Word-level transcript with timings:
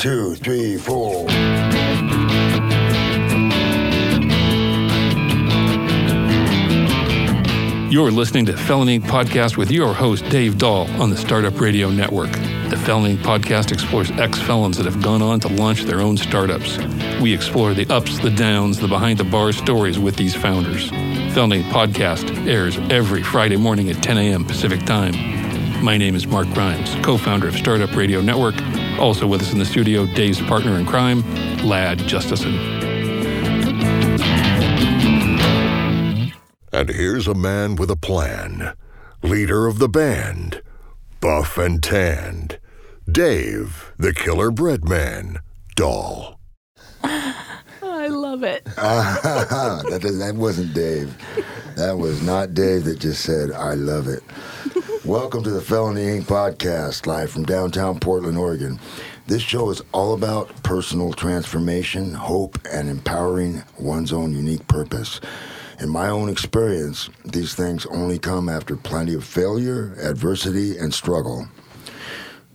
two, 0.00 0.34
three, 0.36 0.78
four. 0.78 1.28
You're 7.90 8.10
listening 8.10 8.46
to 8.46 8.56
Felony 8.56 8.98
Podcast 8.98 9.58
with 9.58 9.70
your 9.70 9.92
host, 9.92 10.26
Dave 10.30 10.56
Dahl, 10.56 10.88
on 11.02 11.10
the 11.10 11.18
Startup 11.18 11.60
Radio 11.60 11.90
Network. 11.90 12.32
The 12.70 12.80
Felony 12.82 13.16
Podcast 13.18 13.72
explores 13.72 14.10
ex 14.12 14.38
felons 14.38 14.78
that 14.78 14.86
have 14.86 15.02
gone 15.02 15.20
on 15.20 15.38
to 15.40 15.48
launch 15.48 15.82
their 15.82 16.00
own 16.00 16.16
startups. 16.16 16.78
We 17.20 17.34
explore 17.34 17.74
the 17.74 17.86
ups, 17.92 18.20
the 18.20 18.30
downs, 18.30 18.80
the 18.80 18.88
behind 18.88 19.18
the 19.18 19.24
bar 19.24 19.52
stories 19.52 19.98
with 19.98 20.16
these 20.16 20.34
founders. 20.34 20.88
Felony 21.34 21.62
Podcast 21.64 22.46
airs 22.46 22.78
every 22.90 23.22
Friday 23.22 23.56
morning 23.56 23.90
at 23.90 24.02
10 24.02 24.16
a.m. 24.16 24.46
Pacific 24.46 24.82
Time. 24.86 25.12
My 25.84 25.98
name 25.98 26.14
is 26.14 26.26
Mark 26.26 26.48
Grimes, 26.54 26.94
co 27.04 27.18
founder 27.18 27.48
of 27.48 27.54
Startup 27.54 27.94
Radio 27.94 28.22
Network. 28.22 28.54
Also 29.00 29.26
with 29.26 29.40
us 29.40 29.52
in 29.52 29.58
the 29.58 29.64
studio, 29.64 30.04
Dave's 30.04 30.42
partner 30.42 30.78
in 30.78 30.84
crime, 30.84 31.22
Ladd 31.64 32.00
Justesen. 32.00 32.80
And 36.70 36.88
here's 36.90 37.26
a 37.26 37.34
man 37.34 37.76
with 37.76 37.90
a 37.90 37.96
plan. 37.96 38.74
Leader 39.22 39.66
of 39.66 39.78
the 39.78 39.88
band. 39.88 40.62
Buff 41.20 41.56
and 41.56 41.82
tanned. 41.82 42.60
Dave, 43.10 43.92
the 43.98 44.12
killer 44.12 44.50
bread 44.50 44.86
man. 44.86 45.38
Dahl. 45.76 46.38
I 47.02 48.06
love 48.08 48.42
it. 48.42 48.64
that, 48.76 50.00
that 50.02 50.34
wasn't 50.36 50.74
Dave. 50.74 51.16
That 51.76 51.96
was 51.96 52.22
not 52.22 52.52
Dave 52.52 52.84
that 52.84 52.98
just 52.98 53.22
said, 53.22 53.50
I 53.50 53.74
love 53.74 54.08
it. 54.08 54.22
Welcome 55.06 55.42
to 55.44 55.50
the 55.50 55.62
Felony 55.62 56.02
Inc. 56.02 56.24
podcast, 56.24 57.06
live 57.06 57.30
from 57.30 57.44
downtown 57.44 57.98
Portland, 57.98 58.36
Oregon. 58.36 58.78
This 59.26 59.40
show 59.40 59.70
is 59.70 59.80
all 59.92 60.12
about 60.12 60.62
personal 60.62 61.14
transformation, 61.14 62.12
hope, 62.12 62.58
and 62.70 62.86
empowering 62.86 63.62
one's 63.78 64.12
own 64.12 64.34
unique 64.34 64.68
purpose. 64.68 65.18
In 65.80 65.88
my 65.88 66.10
own 66.10 66.28
experience, 66.28 67.08
these 67.24 67.54
things 67.54 67.86
only 67.86 68.18
come 68.18 68.50
after 68.50 68.76
plenty 68.76 69.14
of 69.14 69.24
failure, 69.24 69.94
adversity, 70.02 70.76
and 70.76 70.92
struggle. 70.92 71.48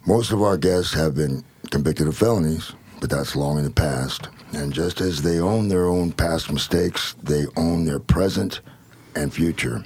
Most 0.05 0.31
of 0.31 0.43
our 0.43 0.55
guests 0.55 0.93
have 0.93 1.15
been 1.15 1.43
convicted 1.71 2.07
of 2.07 2.15
felonies, 2.15 2.73
but 3.01 3.09
that's 3.09 3.35
long 3.35 3.57
in 3.57 3.63
the 3.63 3.71
past. 3.71 4.29
And 4.53 4.71
just 4.71 5.01
as 5.01 5.23
they 5.23 5.39
own 5.39 5.67
their 5.67 5.87
own 5.87 6.11
past 6.11 6.51
mistakes, 6.51 7.15
they 7.23 7.47
own 7.57 7.85
their 7.85 7.99
present 7.99 8.61
and 9.15 9.33
future. 9.33 9.83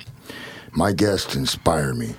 My 0.74 0.92
guests 0.92 1.38
inspire 1.38 1.94
me. 1.94 2.16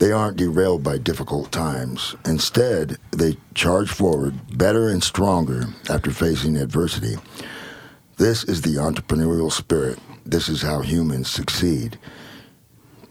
They 0.00 0.12
aren't 0.12 0.38
derailed 0.38 0.82
by 0.82 0.96
difficult 0.96 1.52
times. 1.52 2.16
Instead, 2.24 2.96
they 3.10 3.36
charge 3.54 3.90
forward 3.90 4.56
better 4.56 4.88
and 4.88 5.04
stronger 5.04 5.66
after 5.90 6.10
facing 6.10 6.56
adversity. 6.56 7.16
This 8.16 8.42
is 8.44 8.62
the 8.62 8.76
entrepreneurial 8.76 9.52
spirit. 9.52 9.98
This 10.24 10.48
is 10.48 10.62
how 10.62 10.80
humans 10.80 11.28
succeed. 11.28 11.98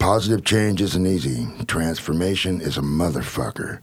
Positive 0.00 0.44
change 0.44 0.82
isn't 0.82 1.06
easy. 1.06 1.46
Transformation 1.68 2.60
is 2.60 2.76
a 2.76 2.82
motherfucker. 2.82 3.78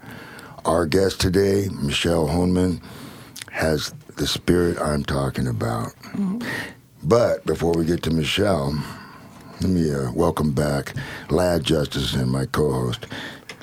Our 0.65 0.85
guest 0.85 1.21
today, 1.21 1.69
Michelle 1.69 2.27
Honeman, 2.27 2.81
has 3.51 3.93
the 4.17 4.27
spirit 4.27 4.77
I'm 4.81 5.05
talking 5.05 5.47
about. 5.47 5.95
Mm-hmm. 6.11 6.45
But 7.03 7.45
before 7.45 7.71
we 7.71 7.85
get 7.85 8.03
to 8.03 8.11
Michelle, 8.11 8.73
let 9.61 9.69
me 9.69 9.91
uh, 9.91 10.11
welcome 10.11 10.51
back 10.51 10.93
Ladd 11.29 11.63
Justesen 11.63 12.27
my 12.27 12.45
co-host. 12.45 13.07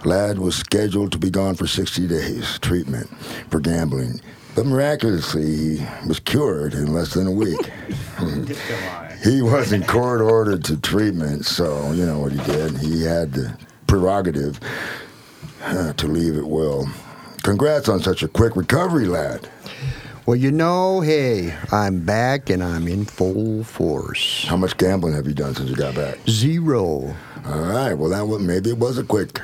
Lad 0.04 0.38
was 0.38 0.56
scheduled 0.56 1.12
to 1.12 1.18
be 1.18 1.30
gone 1.30 1.54
for 1.54 1.66
60 1.66 2.08
days 2.08 2.58
treatment 2.58 3.08
for 3.48 3.60
gambling, 3.60 4.20
but 4.56 4.66
miraculously 4.66 5.76
he 5.76 5.86
was 6.06 6.18
cured 6.18 6.74
in 6.74 6.92
less 6.92 7.14
than 7.14 7.26
a 7.26 7.30
week. 7.30 7.70
he 9.24 9.40
wasn't 9.40 9.86
court 9.86 10.20
ordered 10.20 10.64
to 10.64 10.76
treatment, 10.78 11.46
so 11.46 11.92
you 11.92 12.04
know 12.04 12.18
what 12.18 12.32
he 12.32 12.38
did. 12.38 12.76
He 12.78 13.02
had 13.02 13.32
the 13.32 13.56
prerogative 13.86 14.58
uh, 15.62 15.92
to 15.92 16.06
leave 16.08 16.36
at 16.36 16.44
will. 16.44 16.88
Congrats 17.42 17.88
on 17.88 18.00
such 18.00 18.22
a 18.22 18.28
quick 18.28 18.56
recovery, 18.56 19.06
Ladd. 19.06 19.48
Well, 20.26 20.36
you 20.36 20.50
know, 20.50 21.02
hey, 21.02 21.54
I'm 21.70 22.00
back 22.00 22.48
and 22.48 22.64
I'm 22.64 22.88
in 22.88 23.04
full 23.04 23.62
force. 23.62 24.46
How 24.46 24.56
much 24.56 24.74
gambling 24.78 25.12
have 25.12 25.26
you 25.26 25.34
done 25.34 25.54
since 25.54 25.68
you 25.68 25.76
got 25.76 25.94
back? 25.94 26.16
Zero. 26.30 27.14
All 27.44 27.60
right. 27.60 27.92
Well, 27.92 28.08
that 28.08 28.26
was, 28.26 28.40
maybe 28.40 28.70
it 28.70 28.78
was 28.78 28.96
a 28.96 29.04
quick, 29.04 29.38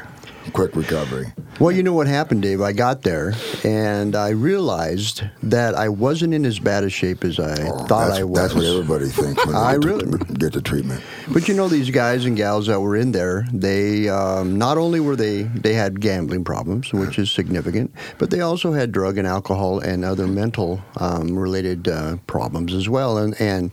quick 0.50 0.74
recovery. 0.76 1.32
Well, 1.58 1.72
you 1.72 1.82
know 1.82 1.92
what 1.92 2.06
happened, 2.06 2.42
Dave? 2.42 2.60
I 2.60 2.72
got 2.72 3.02
there 3.02 3.34
and 3.64 4.16
I 4.16 4.30
realized 4.30 5.22
that 5.42 5.74
I 5.74 5.88
wasn't 5.88 6.32
in 6.32 6.46
as 6.46 6.58
bad 6.58 6.84
a 6.84 6.90
shape 6.90 7.22
as 7.24 7.38
I 7.38 7.66
Oh, 7.68 7.84
thought 7.86 8.10
I 8.12 8.24
was. 8.24 8.38
That's 8.40 8.54
what 8.54 8.64
everybody 8.64 9.08
thinks 9.08 9.44
when 9.44 9.54
they 9.54 9.60
I 9.60 9.72
get, 9.78 9.84
really- 9.84 10.18
get 10.34 10.52
to 10.54 10.62
treatment. 10.62 11.02
But 11.28 11.48
you 11.48 11.54
know, 11.54 11.68
these 11.68 11.90
guys 11.90 12.24
and 12.24 12.36
gals 12.36 12.66
that 12.68 12.80
were 12.80 12.96
in 12.96 13.12
there, 13.12 13.46
they 13.52 14.08
um, 14.08 14.56
not 14.58 14.78
only 14.78 15.00
were 15.00 15.16
they 15.16 15.42
they 15.42 15.74
had 15.74 16.00
gambling 16.00 16.44
problems, 16.44 16.92
which 16.92 17.18
is 17.18 17.30
significant, 17.30 17.92
but 18.18 18.30
they 18.30 18.40
also 18.40 18.72
had 18.72 18.90
drug 18.92 19.18
and 19.18 19.26
alcohol 19.26 19.80
and 19.80 20.04
other 20.04 20.26
mental 20.26 20.80
um, 20.96 21.38
related 21.38 21.88
uh, 21.88 22.16
problems 22.26 22.72
as 22.74 22.88
well. 22.88 23.18
And 23.18 23.38
and 23.40 23.70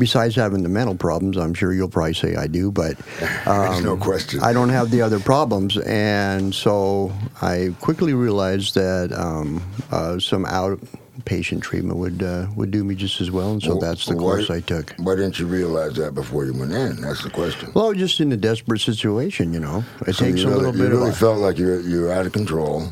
besides 0.00 0.34
having 0.34 0.64
the 0.64 0.68
mental 0.68 0.96
problems, 0.96 1.36
I'm 1.36 1.54
sure 1.54 1.72
you'll 1.72 1.88
probably 1.88 2.14
say 2.14 2.34
I 2.34 2.48
do, 2.48 2.72
but 2.72 2.98
There's 3.20 3.82
no 3.84 3.92
um, 3.92 4.00
question. 4.00 4.40
I 4.42 4.52
don't 4.52 4.70
have 4.70 4.90
the 4.90 5.02
other 5.02 5.20
problems, 5.20 5.76
and 5.78 6.52
so 6.52 7.12
I 7.40 7.72
quickly 7.80 8.14
realized 8.14 8.74
that 8.74 9.12
um, 9.12 9.62
uh, 9.92 10.18
some 10.18 10.44
outpatient 10.46 11.62
treatment 11.62 11.98
would 11.98 12.22
uh, 12.22 12.46
would 12.56 12.70
do 12.72 12.82
me 12.82 12.94
just 12.96 13.20
as 13.20 13.30
well, 13.30 13.52
and 13.52 13.62
so 13.62 13.70
Well, 13.76 13.78
that's 13.80 14.06
the 14.06 14.16
why- 14.16 14.20
course 14.22 14.50
I 14.50 14.60
took. 14.60 14.94
Why 14.98 15.14
didn't 15.14 15.38
you 15.38 15.46
realize 15.46 15.94
that 15.96 16.14
before 16.14 16.44
you 16.46 16.54
went 16.54 16.72
in? 16.72 17.00
That's 17.00 17.22
the 17.22 17.30
question. 17.30 17.70
Well, 17.74 17.86
I 17.86 17.88
was 17.90 17.98
just 17.98 18.20
in 18.20 18.32
a 18.32 18.36
desperate 18.36 18.80
situation, 18.80 19.52
you 19.52 19.60
know. 19.60 19.84
It 20.06 20.14
So 20.16 20.24
takes 20.24 20.40
you 20.40 20.48
a 20.48 20.50
really, 20.50 20.64
little 20.64 20.76
you 20.76 20.82
bit 20.88 20.90
really 20.96 21.10
of. 21.10 21.16
felt 21.16 21.38
like 21.38 21.58
you're 21.58 21.80
you're 21.80 22.10
out 22.10 22.26
of 22.26 22.32
control, 22.32 22.90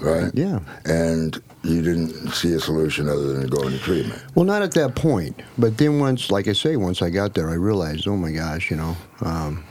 right? 0.00 0.30
Yeah. 0.34 0.60
And 0.86 1.40
you 1.68 1.82
didn't 1.82 2.30
see 2.32 2.52
a 2.54 2.60
solution 2.60 3.08
other 3.08 3.32
than 3.34 3.42
to 3.42 3.48
go 3.48 3.62
into 3.66 3.78
treatment. 3.78 4.22
well, 4.34 4.44
not 4.44 4.62
at 4.62 4.72
that 4.74 4.94
point, 4.94 5.40
but 5.58 5.76
then 5.78 5.98
once, 6.00 6.30
like 6.30 6.48
I 6.48 6.52
say, 6.52 6.76
once 6.76 7.02
I 7.02 7.10
got 7.10 7.34
there, 7.34 7.50
I 7.50 7.54
realized, 7.54 8.06
oh 8.08 8.16
my 8.16 8.32
gosh, 8.32 8.70
you 8.70 8.76
know, 8.76 8.96
um, 9.22 9.64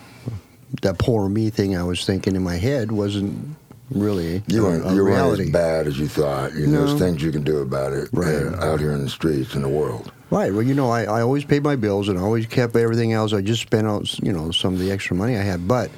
that 0.81 0.97
poor 0.99 1.29
me 1.29 1.49
thing 1.49 1.75
I 1.77 1.83
was 1.83 2.05
thinking 2.05 2.35
in 2.35 2.43
my 2.43 2.55
head 2.55 2.91
wasn't 2.91 3.55
really 3.89 4.43
You 4.47 4.63
weren't 4.63 4.85
a 4.85 4.93
you 4.93 5.03
reality. 5.03 5.43
weren't 5.43 5.47
as 5.47 5.49
bad 5.53 5.87
as 5.87 5.97
you 5.97 6.07
thought. 6.09 6.53
You, 6.53 6.67
No. 6.67 6.85
There's 6.85 6.99
things 6.99 7.23
you 7.23 7.31
can 7.31 7.43
do 7.43 7.59
about 7.59 7.93
it 7.93 8.09
Right. 8.11 8.35
uh, 8.45 8.65
out 8.65 8.79
here 8.81 8.91
in 8.91 9.01
the 9.01 9.09
streets 9.09 9.55
in 9.55 9.61
the 9.61 9.69
world. 9.69 10.11
Right. 10.29 10.51
Well, 10.51 10.63
you 10.63 10.73
know, 10.73 10.89
I, 10.91 11.03
I 11.03 11.21
always 11.21 11.45
paid 11.45 11.63
my 11.63 11.77
bills 11.77 12.09
and 12.09 12.19
I 12.19 12.21
always 12.21 12.45
kept 12.47 12.75
everything 12.75 13.13
else. 13.13 13.31
I 13.31 13.41
just 13.41 13.61
spent 13.61 13.87
out, 13.87 14.19
you 14.19 14.33
know, 14.33 14.51
some 14.51 14.73
of 14.73 14.79
the 14.79 14.91
extra 14.91 15.15
money 15.15 15.37
I 15.37 15.41
had. 15.41 15.67
But 15.69 15.89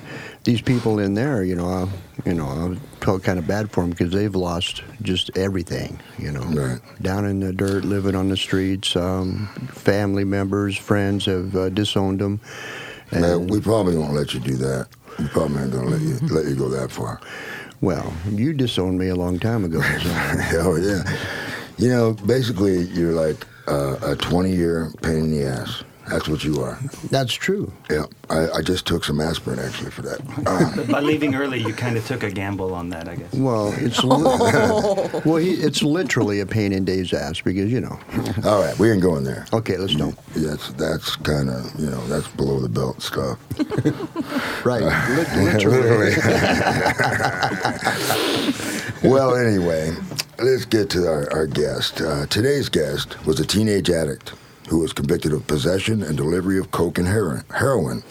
these 0.43 0.61
people 0.61 0.99
in 0.99 1.15
there, 1.15 1.43
you 1.43 1.55
know, 1.55 1.67
I, 1.67 2.29
you 2.29 2.35
know, 2.35 2.45
I 2.45 3.03
felt 3.03 3.23
kind 3.23 3.39
of 3.39 3.47
bad 3.47 3.71
for 3.71 3.81
them 3.81 3.89
because 3.89 4.11
they've 4.11 4.35
lost 4.35 4.83
just 5.01 5.35
everything. 5.35 5.99
You 6.19 6.31
know, 6.31 6.41
Right. 6.41 6.79
down 7.01 7.25
in 7.25 7.39
the 7.39 7.51
dirt, 7.51 7.85
living 7.85 8.13
on 8.15 8.29
the 8.29 8.37
streets. 8.37 8.95
Um, 8.95 9.47
family 9.69 10.25
members, 10.25 10.77
friends 10.77 11.25
have 11.25 11.55
uh, 11.55 11.69
disowned 11.69 12.19
them. 12.19 12.39
Man, 13.11 13.47
we 13.47 13.59
probably 13.59 13.97
won't 13.97 14.13
let 14.13 14.35
you 14.35 14.39
do 14.39 14.55
that. 14.57 14.87
We 15.17 15.27
probably 15.29 15.63
ain't 15.63 15.71
gonna 15.73 15.89
let 15.89 16.01
you 16.01 16.15
let 16.29 16.45
you 16.45 16.55
go 16.55 16.69
that 16.69 16.91
far. 16.91 17.19
Well, 17.81 18.13
you 18.29 18.53
disowned 18.53 18.99
me 18.99 19.07
a 19.07 19.15
long 19.15 19.39
time 19.39 19.63
ago. 19.65 19.81
so- 19.81 20.09
Hell 20.09 20.77
yeah. 20.83 21.01
You 21.79 21.89
know, 21.89 22.13
basically, 22.13 22.81
you're 22.89 23.13
like 23.13 23.47
uh, 23.69 23.97
a 24.01 24.15
20 24.15 24.51
year 24.51 24.91
pain 25.01 25.15
in 25.25 25.31
the 25.31 25.45
ass. 25.45 25.83
That's 26.09 26.27
what 26.27 26.43
you 26.43 26.59
are. 26.63 26.79
That's 27.11 27.33
true. 27.35 27.71
Yeah. 27.87 28.05
I, 28.31 28.49
I 28.49 28.61
just 28.63 28.87
took 28.87 29.03
some 29.03 29.21
aspirin 29.21 29.59
actually 29.59 29.91
for 29.91 30.01
that. 30.01 30.19
Uh, 30.47 30.83
by 30.91 31.01
leaving 31.01 31.35
early, 31.35 31.59
you 31.61 31.71
kind 31.71 31.97
of 31.97 32.07
took 32.07 32.23
a 32.23 32.31
gamble 32.31 32.73
on 32.73 32.89
that, 32.89 33.07
I 33.07 33.15
guess. 33.15 33.31
Well, 33.33 33.71
it's 33.77 34.03
li- 34.03 35.21
well, 35.25 35.35
he, 35.35 35.51
it's 35.51 35.83
literally 35.83 36.39
a 36.39 36.47
pain 36.47 36.73
in 36.73 36.83
Dave's 36.83 37.13
ass 37.13 37.41
because 37.41 37.71
you 37.71 37.79
know. 37.81 37.99
all 38.43 38.59
right, 38.63 38.77
we 38.79 38.89
ain't 38.91 39.03
going 39.03 39.23
there. 39.23 39.45
Okay, 39.53 39.77
let's 39.77 39.93
don't. 39.93 40.17
That's 40.33 40.69
that's 40.73 41.15
kind 41.17 41.47
of 41.51 41.79
you 41.79 41.91
know 41.91 42.03
that's 42.07 42.27
below 42.29 42.59
the 42.59 42.69
belt 42.69 43.01
stuff. 43.03 43.37
Right, 44.65 44.81
lit- 44.81 45.53
literally. 45.53 46.13
well, 49.03 49.35
anyway, 49.35 49.95
let's 50.41 50.65
get 50.65 50.89
to 50.91 51.07
our, 51.07 51.31
our 51.33 51.47
guest. 51.47 52.01
Uh, 52.01 52.25
today's 52.27 52.69
guest 52.69 53.23
was 53.25 53.39
a 53.39 53.45
teenage 53.45 53.89
addict 53.89 54.33
who 54.69 54.79
was 54.79 54.93
convicted 54.93 55.33
of 55.33 55.45
possession 55.47 56.03
and 56.03 56.15
delivery 56.15 56.59
of 56.59 56.71
coke 56.71 56.97
and 56.97 57.07
heroin. 57.07 58.03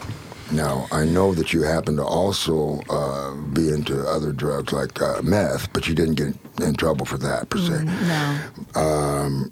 Now, 0.50 0.86
I 0.90 1.04
know 1.04 1.34
that 1.34 1.52
you 1.52 1.62
happen 1.62 1.96
to 1.96 2.04
also 2.04 2.80
uh, 2.88 3.34
be 3.52 3.68
into 3.68 4.00
other 4.08 4.32
drugs 4.32 4.72
like 4.72 5.00
uh, 5.00 5.20
meth, 5.22 5.72
but 5.72 5.86
you 5.86 5.94
didn't 5.94 6.14
get 6.14 6.34
in 6.66 6.74
trouble 6.74 7.04
for 7.04 7.18
that 7.18 7.50
per 7.50 7.58
se. 7.58 7.84
No. 7.84 9.44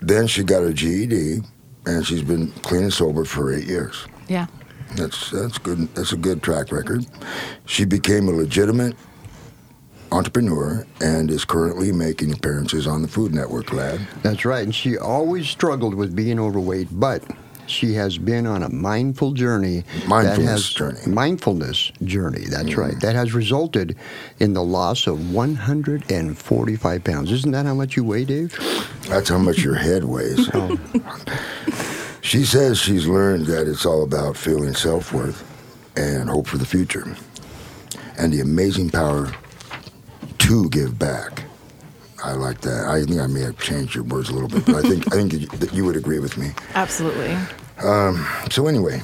Then 0.00 0.26
she 0.26 0.42
got 0.42 0.62
her 0.62 0.72
GED, 0.72 1.40
and 1.86 2.06
she's 2.06 2.22
been 2.22 2.50
clean 2.62 2.84
and 2.84 2.92
sober 2.92 3.24
for 3.26 3.52
eight 3.52 3.66
years. 3.66 4.06
Yeah. 4.28 4.46
That's 4.96 5.30
that's 5.30 5.58
good. 5.58 5.94
That's 5.94 6.12
a 6.12 6.16
good 6.16 6.42
track 6.42 6.72
record. 6.72 7.06
She 7.66 7.84
became 7.84 8.26
a 8.28 8.32
legitimate 8.32 8.96
entrepreneur 10.12 10.86
and 11.00 11.30
is 11.30 11.44
currently 11.44 11.92
making 11.92 12.32
appearances 12.32 12.86
on 12.86 13.02
the 13.02 13.08
Food 13.08 13.34
Network 13.34 13.72
Ladd. 13.72 14.00
That's 14.22 14.44
right. 14.44 14.64
And 14.64 14.74
she 14.74 14.98
always 14.98 15.48
struggled 15.48 15.94
with 15.94 16.14
being 16.14 16.38
overweight, 16.38 16.88
but 16.92 17.22
she 17.66 17.94
has 17.94 18.18
been 18.18 18.46
on 18.46 18.62
a 18.62 18.68
mindful 18.68 19.32
journey. 19.32 19.84
Mindfulness 20.06 20.50
has, 20.50 20.70
journey. 20.70 21.00
Mindfulness 21.06 21.92
journey. 22.04 22.44
That's 22.44 22.70
mm-hmm. 22.70 22.80
right. 22.80 23.00
That 23.00 23.14
has 23.14 23.32
resulted 23.32 23.96
in 24.40 24.54
the 24.54 24.64
loss 24.64 25.06
of 25.06 25.32
145 25.32 27.04
pounds. 27.04 27.30
Isn't 27.30 27.52
that 27.52 27.66
how 27.66 27.74
much 27.74 27.96
you 27.96 28.04
weigh, 28.04 28.24
Dave? 28.24 28.58
That's 29.08 29.28
how 29.28 29.38
much 29.38 29.58
your 29.58 29.76
head 29.76 30.04
weighs. 30.04 30.48
Oh. 30.52 30.78
She 32.22 32.44
says 32.44 32.78
she's 32.78 33.06
learned 33.06 33.46
that 33.46 33.66
it's 33.66 33.86
all 33.86 34.02
about 34.02 34.36
feeling 34.36 34.74
self 34.74 35.12
worth 35.12 35.44
and 35.96 36.28
hope 36.28 36.46
for 36.46 36.58
the 36.58 36.66
future 36.66 37.16
and 38.18 38.32
the 38.32 38.40
amazing 38.40 38.90
power 38.90 39.32
to 40.50 40.68
give 40.70 40.98
back. 40.98 41.44
I 42.24 42.32
like 42.32 42.60
that. 42.62 42.84
I 42.88 43.04
think 43.04 43.20
I 43.20 43.28
may 43.28 43.40
have 43.42 43.56
changed 43.60 43.94
your 43.94 44.02
words 44.02 44.30
a 44.30 44.32
little 44.34 44.48
bit, 44.48 44.66
but 44.66 44.74
I 44.74 44.82
think 44.82 45.06
I 45.12 45.16
think 45.16 45.48
that 45.60 45.72
you- 45.72 45.84
would 45.84 45.94
agree 45.96 46.18
with 46.18 46.36
me. 46.36 46.50
Absolutely. 46.74 47.36
So 48.50 48.66
anyway, 48.66 49.00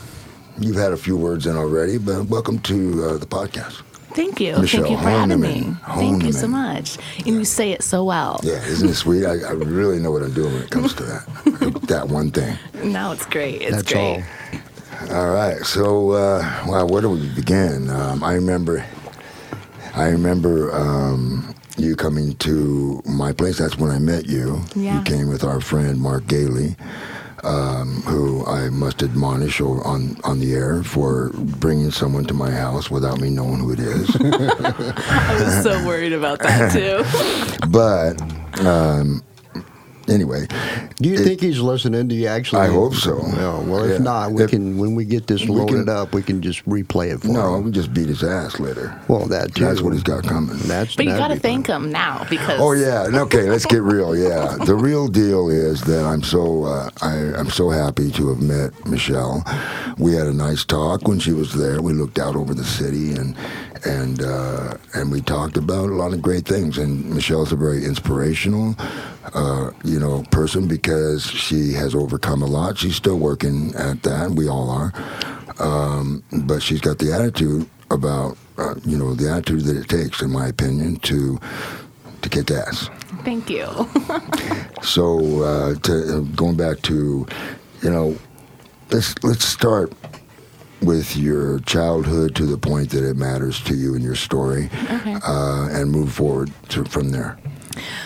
you've 0.59 0.75
had 0.77 0.93
a 0.93 0.97
few 0.97 1.17
words 1.17 1.47
in 1.47 1.57
already, 1.57 1.99
but 1.99 2.25
welcome 2.25 2.59
to 2.71 3.05
uh, 3.05 3.19
the 3.19 3.27
podcast. 3.27 3.83
Thank 4.17 4.41
you. 4.41 4.59
Michelle, 4.59 4.83
Thank 4.83 4.97
you 4.97 5.03
for 5.05 5.09
having 5.09 5.41
me. 5.41 5.77
Thank 5.95 6.25
you 6.25 6.33
so 6.33 6.49
much. 6.49 6.99
And 7.19 7.29
you 7.29 7.45
say 7.45 7.71
it 7.71 7.85
so 7.85 8.03
well. 8.03 8.41
Yeah, 8.43 8.65
isn't 8.67 8.89
it 8.89 8.95
sweet? 8.95 9.25
I, 9.25 9.35
I 9.47 9.53
really 9.53 10.01
know 10.01 10.11
what 10.11 10.23
I'm 10.23 10.35
doing 10.35 10.53
when 10.53 10.63
it 10.65 10.71
comes 10.71 10.95
to 10.95 11.05
that. 11.05 11.81
that 11.87 12.09
one 12.09 12.33
thing. 12.33 12.59
Now 12.83 13.13
it's 13.13 13.25
great. 13.27 13.63
It's 13.63 13.71
That's 13.77 13.93
great. 13.93 14.25
all. 15.11 15.17
All 15.17 15.31
right. 15.31 15.65
So, 15.65 16.11
uh, 16.11 16.65
well, 16.67 16.89
where 16.89 17.03
do 17.03 17.11
we 17.11 17.29
begin? 17.35 17.89
Um, 17.89 18.25
I 18.25 18.33
remember, 18.35 18.85
I 19.97 20.09
remember 20.09 20.75
um, 20.75 21.55
you 21.79 21.97
coming 21.97 22.35
to 22.37 23.03
my 23.07 23.33
place. 23.33 23.57
That's 23.59 23.79
when 23.79 23.91
I 23.91 23.99
met 23.99 24.27
you. 24.27 24.61
Yeah. 24.75 24.99
You 24.99 25.05
came 25.05 25.29
with 25.29 25.43
our 25.43 25.59
friend 25.59 25.99
Mark 25.99 26.27
Gailey, 26.27 26.77
um, 27.45 28.03
who 28.03 28.45
I 28.45 28.69
must 28.69 29.03
admonish 29.03 29.59
on 29.61 30.19
on 30.23 30.39
the 30.41 30.53
air 30.53 30.83
for 30.83 31.31
bringing 31.35 31.91
someone 31.91 32.27
to 32.27 32.35
my 32.35 32.51
house 32.51 32.91
without 32.91 33.21
me 33.21 33.31
knowing 33.31 33.61
who 33.61 33.73
it 33.73 33.81
is. 33.81 34.15
I 34.21 35.43
was 35.43 35.63
so 35.63 35.87
worried 35.87 36.13
about 36.13 36.41
that 36.41 36.73
too. 36.73 37.67
but 37.71 38.21
um, 38.67 39.23
anyway, 40.09 40.47
Do 41.01 41.09
you 41.11 41.17
It- 41.17 41.25
think 41.25 41.41
he's 41.41 41.59
listening? 41.61 42.09
Do 42.09 42.15
you 42.15 42.27
actually? 42.27 42.63
I 42.63 42.69
hope 42.69 42.95
so. 42.95 43.19
No. 43.37 43.63
Well, 43.67 43.85
if 43.85 43.91
Yeah. 43.93 43.99
not, 43.99 44.33
we 44.33 44.43
If- 44.45 44.51
can. 44.51 44.79
When 44.79 44.95
we 44.95 45.05
get 45.05 45.27
this 45.27 45.43
we 45.43 45.49
loaded 45.55 45.87
can- 45.87 45.89
up, 45.91 46.15
we 46.15 46.23
can 46.23 46.41
just 46.41 46.65
replay 46.69 47.13
it 47.13 47.21
for 47.21 47.29
no, 47.29 47.57
him. 47.57 47.65
we 47.65 47.71
just 47.71 47.93
beat 47.93 48.09
his 48.09 48.23
ass 48.23 48.59
later. 48.59 48.95
Well, 49.09 49.27
that 49.27 49.55
too. 49.55 49.65
That's 49.65 49.83
what 49.83 49.93
he's 49.93 50.03
got 50.03 50.23
coming. 50.25 50.57
That's. 50.67 50.97
But 50.97 51.05
you 51.07 51.13
got 51.13 51.29
to 51.29 51.39
thank 51.39 51.67
fun. 51.67 51.85
him 51.87 51.93
now 51.93 52.27
because 52.31 52.59
Oh 52.61 52.73
yeah, 52.73 53.09
okay. 53.13 53.51
Let's 53.51 53.67
get 53.67 53.83
real. 53.83 54.17
Yeah, 54.17 54.57
the 54.65 54.75
real 54.75 55.09
deal 55.09 55.49
is 55.51 55.83
that 55.83 56.05
I'm 56.05 56.23
so 56.23 56.65
uh, 56.65 56.89
I, 57.03 57.13
I'm 57.37 57.51
so 57.51 57.69
happy 57.71 58.11
to 58.13 58.29
have 58.31 58.41
met 58.41 58.71
Michelle. 58.87 59.45
We 59.99 60.15
had 60.15 60.27
a 60.27 60.33
nice 60.33 60.65
talk 60.65 61.07
when 61.07 61.19
she 61.19 61.33
was 61.33 61.53
there. 61.53 61.83
We 61.83 61.93
looked 61.93 62.19
out 62.19 62.37
over 62.37 62.55
the 62.55 62.65
city 62.65 63.13
and 63.13 63.35
and 63.85 64.23
uh, 64.23 64.77
and 64.95 65.11
we 65.11 65.21
talked 65.21 65.57
about 65.57 65.89
a 65.89 65.95
lot 65.95 66.13
of 66.13 66.23
great 66.23 66.47
things. 66.47 66.79
And 66.79 67.11
Michelle's 67.11 67.53
a 67.53 67.57
very 67.57 67.85
inspirational, 67.85 68.75
uh, 69.35 69.71
you 69.85 69.99
know, 69.99 70.23
person 70.31 70.67
because 70.69 71.25
she 71.27 71.73
has 71.73 71.95
overcome 71.95 72.43
a 72.43 72.47
lot. 72.47 72.79
She's 72.79 72.97
still 72.97 73.19
working 73.19 73.75
at 73.75 74.03
that. 74.05 74.31
We 74.31 74.49
all 74.49 74.71
are, 74.71 74.93
um, 75.59 76.23
but 76.45 76.63
she's 76.63 76.81
got 76.81 76.99
the 76.99 77.13
attitude 77.13 77.69
about 77.91 78.37
uh, 78.59 78.75
you 78.85 78.97
know 78.97 79.15
the 79.15 79.31
attitude 79.31 79.65
that 79.65 79.77
it 79.77 79.89
takes, 79.89 80.23
in 80.23 80.31
my 80.31 80.49
opinion, 80.49 80.97
to 81.01 81.39
to 82.23 82.29
kick 82.29 82.51
ass. 82.51 82.91
thank 83.25 83.51
you. 83.51 83.67
So 84.83 85.43
uh, 85.43 85.75
to, 85.75 86.19
uh, 86.19 86.21
going 86.37 86.57
back 86.57 86.81
to, 86.83 87.27
you 87.83 87.91
know, 87.91 88.17
let's 88.91 89.15
let's 89.25 89.45
start 89.45 89.93
with 90.83 91.17
your 91.17 91.59
childhood 91.61 92.35
to 92.37 92.45
the 92.47 92.59
point 92.59 92.91
that 92.91 93.03
it 93.09 93.17
matters 93.17 93.61
to 93.65 93.75
you 93.75 93.95
in 93.95 94.03
your 94.03 94.15
story, 94.15 94.69
Okay. 94.91 95.17
uh, 95.27 95.69
and 95.71 95.91
move 95.91 96.13
forward 96.13 96.51
to, 96.69 96.85
from 96.85 97.11
there. 97.11 97.39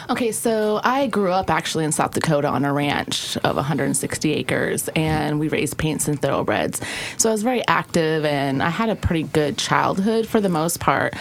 Okay, 0.08 0.32
so 0.32 0.80
I 0.82 1.06
grew 1.06 1.32
up 1.32 1.50
actually 1.50 1.84
in 1.84 1.92
South 1.92 2.12
Dakota 2.12 2.48
on 2.48 2.64
a 2.64 2.72
ranch 2.72 3.36
of 3.38 3.56
160 3.56 4.32
acres, 4.32 4.88
and 4.96 5.40
we 5.40 5.48
raised 5.48 5.78
paints 5.78 6.08
and 6.08 6.20
thoroughbreds. 6.20 6.80
So 7.16 7.28
I 7.28 7.32
was 7.32 7.42
very 7.42 7.66
active, 7.66 8.24
and 8.24 8.62
I 8.62 8.70
had 8.70 8.88
a 8.88 8.96
pretty 8.96 9.24
good 9.24 9.58
childhood 9.58 10.26
for 10.26 10.40
the 10.40 10.48
most 10.48 10.80
part. 10.80 11.14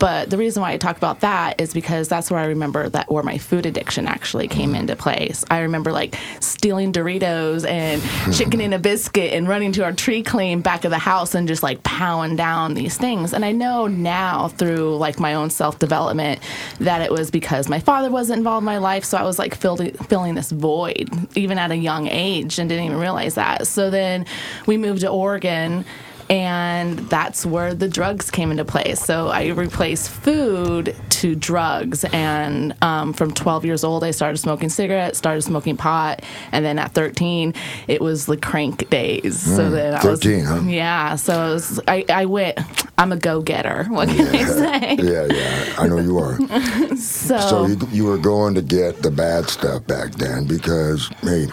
But 0.00 0.30
the 0.30 0.38
reason 0.38 0.62
why 0.62 0.72
I 0.72 0.78
talk 0.78 0.96
about 0.96 1.20
that 1.20 1.60
is 1.60 1.74
because 1.74 2.08
that's 2.08 2.30
where 2.30 2.40
I 2.40 2.46
remember 2.46 2.88
that 2.88 3.12
where 3.12 3.22
my 3.22 3.36
food 3.36 3.66
addiction 3.66 4.08
actually 4.08 4.48
came 4.48 4.74
into 4.74 4.96
place. 4.96 5.44
I 5.50 5.60
remember 5.60 5.92
like 5.92 6.16
stealing 6.40 6.90
Doritos 6.90 7.68
and 7.68 8.02
chicken 8.34 8.62
and 8.62 8.72
a 8.72 8.78
biscuit 8.78 9.34
and 9.34 9.46
running 9.46 9.72
to 9.72 9.84
our 9.84 9.92
tree 9.92 10.22
claim 10.22 10.62
back 10.62 10.86
of 10.86 10.90
the 10.90 10.98
house 10.98 11.34
and 11.34 11.46
just 11.46 11.62
like 11.62 11.82
pounding 11.82 12.34
down 12.34 12.72
these 12.72 12.96
things. 12.96 13.34
And 13.34 13.44
I 13.44 13.52
know 13.52 13.86
now 13.88 14.48
through 14.48 14.96
like 14.96 15.20
my 15.20 15.34
own 15.34 15.50
self 15.50 15.78
development 15.78 16.40
that 16.78 17.02
it 17.02 17.12
was 17.12 17.30
because 17.30 17.68
my 17.68 17.78
father 17.90 18.08
wasn't 18.08 18.38
involved 18.38 18.62
in 18.62 18.66
my 18.66 18.78
life. 18.78 19.04
So 19.04 19.18
I 19.18 19.24
was 19.24 19.36
like 19.36 19.52
filling, 19.52 19.90
filling 19.94 20.36
this 20.36 20.52
void 20.52 21.08
even 21.34 21.58
at 21.58 21.72
a 21.72 21.76
young 21.76 22.06
age 22.06 22.60
and 22.60 22.68
didn't 22.68 22.84
even 22.84 22.98
realize 22.98 23.34
that. 23.34 23.66
So 23.66 23.90
then 23.90 24.26
we 24.66 24.76
moved 24.76 25.00
to 25.00 25.08
Oregon 25.08 25.84
and 26.30 26.96
that's 27.10 27.44
where 27.44 27.74
the 27.74 27.88
drugs 27.88 28.30
came 28.30 28.52
into 28.52 28.64
play. 28.64 28.94
So 28.94 29.28
I 29.28 29.48
replaced 29.48 30.08
food 30.10 30.94
to 31.10 31.34
drugs, 31.34 32.04
and 32.04 32.74
um, 32.82 33.12
from 33.12 33.32
12 33.34 33.64
years 33.64 33.82
old, 33.82 34.04
I 34.04 34.12
started 34.12 34.38
smoking 34.38 34.68
cigarettes, 34.68 35.18
started 35.18 35.42
smoking 35.42 35.76
pot, 35.76 36.22
and 36.52 36.64
then 36.64 36.78
at 36.78 36.92
13, 36.92 37.52
it 37.88 38.00
was 38.00 38.26
the 38.26 38.36
crank 38.36 38.88
days. 38.88 39.40
so 39.40 39.70
then 39.70 39.94
I 39.94 40.06
was 40.06 40.20
13, 40.20 40.44
huh? 40.44 40.60
yeah. 40.66 41.16
So 41.16 41.34
I, 41.34 41.50
was, 41.50 41.80
I, 41.88 42.04
I 42.08 42.24
went. 42.26 42.58
I'm 42.96 43.12
a 43.12 43.16
go 43.16 43.40
getter. 43.40 43.86
What 44.00 44.08
can 44.08 44.34
I 44.34 44.44
say? 44.44 44.96
Yeah, 45.00 45.26
yeah, 45.26 45.74
I 45.78 45.88
know 45.88 45.98
you 45.98 46.18
are. 46.18 46.38
So, 46.96 47.38
So 47.38 47.66
you, 47.66 47.78
you 47.90 48.04
were 48.04 48.18
going 48.18 48.54
to 48.54 48.62
get 48.62 49.02
the 49.02 49.10
bad 49.10 49.48
stuff 49.48 49.86
back 49.86 50.12
then 50.12 50.46
because, 50.46 51.08
hey, 51.22 51.48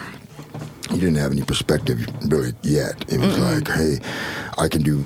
you 0.90 0.98
didn't 0.98 1.16
have 1.16 1.32
any 1.32 1.42
perspective 1.42 2.06
really 2.30 2.52
yet. 2.62 2.94
It 3.12 3.20
was 3.20 3.38
like, 3.38 3.68
hey, 3.68 3.98
I 4.56 4.68
can 4.68 4.82
do, 4.82 5.04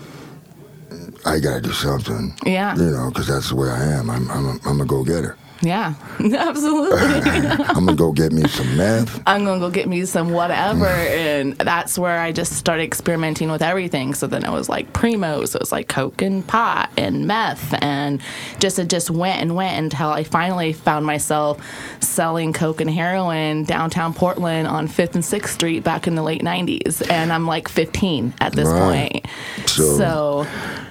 I 1.25 1.41
got 1.41 1.55
to 1.57 1.61
do 1.61 1.73
something. 1.73 2.35
Yeah. 2.45 2.77
You 2.77 2.91
know, 2.91 3.09
because 3.09 3.27
that's 3.27 3.51
the 3.51 3.57
way 3.57 3.69
I 3.69 3.83
am. 3.85 4.11
I'm, 4.11 4.31
I'm, 4.31 4.47
a, 4.47 4.59
I'm 4.67 4.81
a 4.81 4.85
go 4.85 5.05
getter. 5.05 5.37
Yeah, 5.63 5.95
absolutely. 6.21 6.99
I'm 7.01 7.85
going 7.85 7.87
to 7.87 7.95
go 7.95 8.13
get 8.13 8.33
me 8.33 8.43
some 8.49 8.77
meth. 8.77 9.23
I'm 9.27 9.45
gonna 9.45 9.61
go 9.61 9.71
get 9.71 9.89
me 9.89 10.05
some 10.05 10.31
whatever, 10.31 10.87
and 10.87 11.55
that's 11.59 11.99
where 11.99 12.19
I 12.19 12.33
just 12.33 12.55
started 12.55 12.83
experimenting 12.83 13.51
with 13.51 13.63
everything. 13.63 14.15
So 14.15 14.27
then 14.27 14.45
it 14.45 14.51
was 14.51 14.69
like 14.69 14.93
primos, 14.93 15.49
so 15.49 15.57
it 15.57 15.61
was 15.61 15.73
like 15.73 15.89
coke 15.89 16.21
and 16.23 16.47
pot 16.47 16.91
and 16.97 17.27
meth, 17.27 17.75
and 17.83 18.21
just 18.59 18.79
it 18.79 18.89
just 18.89 19.11
went 19.11 19.41
and 19.41 19.55
went 19.55 19.79
until 19.79 20.09
I 20.11 20.25
finally 20.25 20.73
found 20.73 21.07
myself 21.07 21.65
selling 22.01 22.53
coke 22.53 22.81
and 22.81 22.91
heroin 22.91 23.65
downtown 23.65 24.13
Portland 24.15 24.67
on 24.67 24.89
Fifth 24.89 25.15
and 25.15 25.25
Sixth 25.25 25.55
Street 25.55 25.85
back 25.85 26.07
in 26.07 26.15
the 26.17 26.23
late 26.23 26.43
'90s, 26.43 27.09
and 27.11 27.33
I'm 27.33 27.47
like 27.47 27.69
15 27.69 28.35
at 28.41 28.53
this 28.53 28.69
Right. 28.69 29.13
point. 29.13 29.27
So- 29.69 29.97
so 29.97 30.47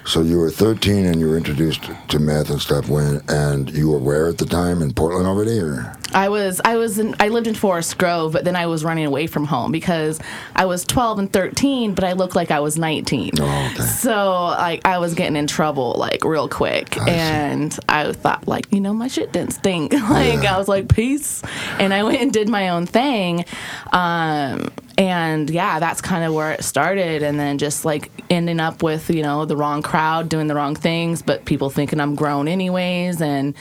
So 0.05 0.21
you 0.21 0.37
were 0.39 0.49
13 0.49 1.05
and 1.05 1.19
you 1.19 1.27
were 1.27 1.37
introduced 1.37 1.89
to 2.09 2.19
meth 2.19 2.49
and 2.49 2.59
stuff 2.61 2.87
when, 2.89 3.21
and 3.27 3.69
you 3.71 3.89
were 3.89 3.99
where 3.99 4.27
at 4.29 4.37
the 4.39 4.45
time 4.45 4.60
in 4.69 4.93
Portland 4.93 5.27
already, 5.27 5.59
or? 5.59 5.95
I 6.13 6.29
was 6.29 6.59
I 6.63 6.75
was 6.75 6.99
in, 6.99 7.15
I 7.19 7.29
lived 7.29 7.47
in 7.47 7.55
Forest 7.55 7.97
Grove, 7.97 8.33
but 8.33 8.43
then 8.43 8.55
I 8.55 8.65
was 8.65 8.83
running 8.83 9.05
away 9.05 9.27
from 9.27 9.45
home 9.45 9.71
because 9.71 10.19
I 10.55 10.65
was 10.65 10.83
12 10.83 11.19
and 11.19 11.33
13, 11.33 11.93
but 11.93 12.03
I 12.03 12.13
looked 12.13 12.35
like 12.35 12.51
I 12.51 12.59
was 12.59 12.77
19. 12.77 13.31
Oh, 13.39 13.69
okay. 13.73 13.83
So 13.83 14.45
like 14.45 14.85
I 14.85 14.97
was 14.97 15.13
getting 15.13 15.35
in 15.35 15.47
trouble 15.47 15.95
like 15.97 16.23
real 16.23 16.49
quick, 16.49 16.97
I 16.97 17.05
see. 17.05 17.11
and 17.11 17.79
I 17.87 18.11
thought 18.11 18.47
like 18.47 18.71
you 18.71 18.81
know 18.81 18.93
my 18.93 19.07
shit 19.07 19.31
didn't 19.31 19.53
stink. 19.53 19.93
like 20.09 20.45
I 20.45 20.57
was 20.57 20.67
like 20.67 20.93
peace, 20.93 21.41
and 21.79 21.93
I 21.93 22.03
went 22.03 22.21
and 22.21 22.31
did 22.33 22.49
my 22.49 22.69
own 22.69 22.85
thing. 22.85 23.45
Um, 23.93 24.71
and 24.97 25.49
yeah, 25.49 25.79
that's 25.79 26.01
kind 26.01 26.23
of 26.25 26.33
where 26.33 26.51
it 26.51 26.63
started, 26.63 27.23
and 27.23 27.39
then 27.39 27.57
just 27.57 27.85
like 27.85 28.11
ending 28.29 28.59
up 28.59 28.83
with 28.83 29.09
you 29.09 29.23
know 29.23 29.45
the 29.45 29.55
wrong 29.55 29.81
crowd 29.81 30.27
doing 30.27 30.47
the 30.47 30.55
wrong 30.55 30.75
things, 30.75 31.21
but 31.21 31.45
people 31.45 31.69
thinking 31.69 32.01
I'm 32.01 32.15
grown 32.15 32.47
anyways, 32.47 33.21
and 33.21 33.55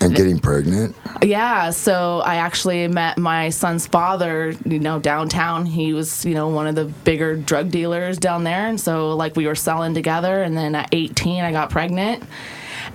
And 0.00 0.14
getting 0.14 0.38
pregnant? 0.38 0.94
yeah, 1.22 1.70
so 1.70 2.20
I 2.20 2.36
actually 2.36 2.86
met 2.88 3.16
my 3.16 3.50
son's 3.50 3.86
father, 3.86 4.54
you 4.64 4.78
know, 4.78 4.98
downtown. 4.98 5.66
He 5.66 5.92
was, 5.92 6.24
you 6.24 6.34
know, 6.34 6.48
one 6.48 6.66
of 6.66 6.74
the 6.74 6.84
bigger 6.84 7.36
drug 7.36 7.70
dealers 7.70 8.18
down 8.18 8.44
there. 8.44 8.66
And 8.66 8.80
so, 8.80 9.14
like, 9.16 9.36
we 9.36 9.46
were 9.46 9.54
selling 9.54 9.94
together. 9.94 10.42
And 10.42 10.56
then 10.56 10.74
at 10.74 10.88
18, 10.92 11.44
I 11.44 11.52
got 11.52 11.70
pregnant. 11.70 12.22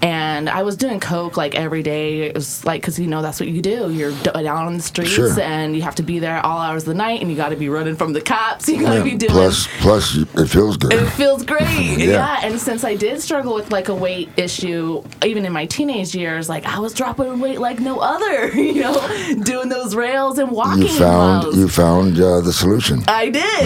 And 0.02 0.50
I 0.50 0.64
was 0.64 0.76
doing 0.78 1.00
coke 1.00 1.38
like 1.38 1.56
every 1.56 1.84
day. 1.84 2.22
It 2.24 2.36
was 2.36 2.64
like 2.66 2.82
because 2.82 3.00
you 3.00 3.08
know 3.08 3.22
that's 3.22 3.40
what 3.40 3.50
you 3.50 3.62
do. 3.62 3.92
You're 3.92 4.14
down 4.24 4.48
on 4.68 4.78
the 4.78 4.84
streets, 4.84 5.12
Sure. 5.12 5.40
and 5.40 5.76
you 5.76 5.82
have 5.82 5.96
to 5.96 6.04
be 6.04 6.20
there 6.20 6.44
all 6.46 6.60
hours 6.60 6.84
of 6.84 6.88
the 6.90 6.94
night, 6.94 7.22
and 7.22 7.30
you 7.30 7.36
got 7.38 7.50
to 7.50 7.56
be 7.56 7.70
running 7.70 7.96
from 7.96 8.14
the 8.14 8.22
cops. 8.22 8.68
You 8.80 8.82
got 8.82 8.92
to 8.92 8.98
Yeah, 9.00 9.04
be 9.04 9.16
doing. 9.16 9.32
plus, 9.32 9.68
plus, 9.80 10.16
it 10.16 10.48
feels 10.48 10.78
good. 10.78 10.94
it 10.94 11.10
feels 11.12 11.44
great. 11.44 11.60
Yeah. 12.00 12.06
yeah. 12.06 12.40
And 12.44 12.60
since 12.60 12.84
I 12.84 12.96
did 12.96 13.22
struggle 13.22 13.54
with 13.56 13.72
like 13.72 13.90
a 13.90 13.96
weight 13.96 14.30
issue, 14.38 15.04
even 15.24 15.46
in 15.46 15.52
my 15.54 15.66
teenage 15.66 16.16
years, 16.16 16.48
like 16.50 16.66
I 16.66 16.80
was 16.80 16.94
dropping 16.94 17.40
weight 17.40 17.60
like 17.60 17.80
no 17.80 18.00
other, 18.00 18.48
you 18.56 18.82
know, 18.82 18.96
doing 19.44 19.70
those 19.70 19.96
rails 19.96 20.38
and 20.38 20.52
walking 20.52 20.84
you 20.84 20.88
found 20.90 21.44
miles. 21.44 21.58
you 21.58 21.68
found 21.68 22.20
uh, 22.20 22.42
the 22.42 22.54
solution. 22.54 23.04
I 23.08 23.30
did 23.30 23.66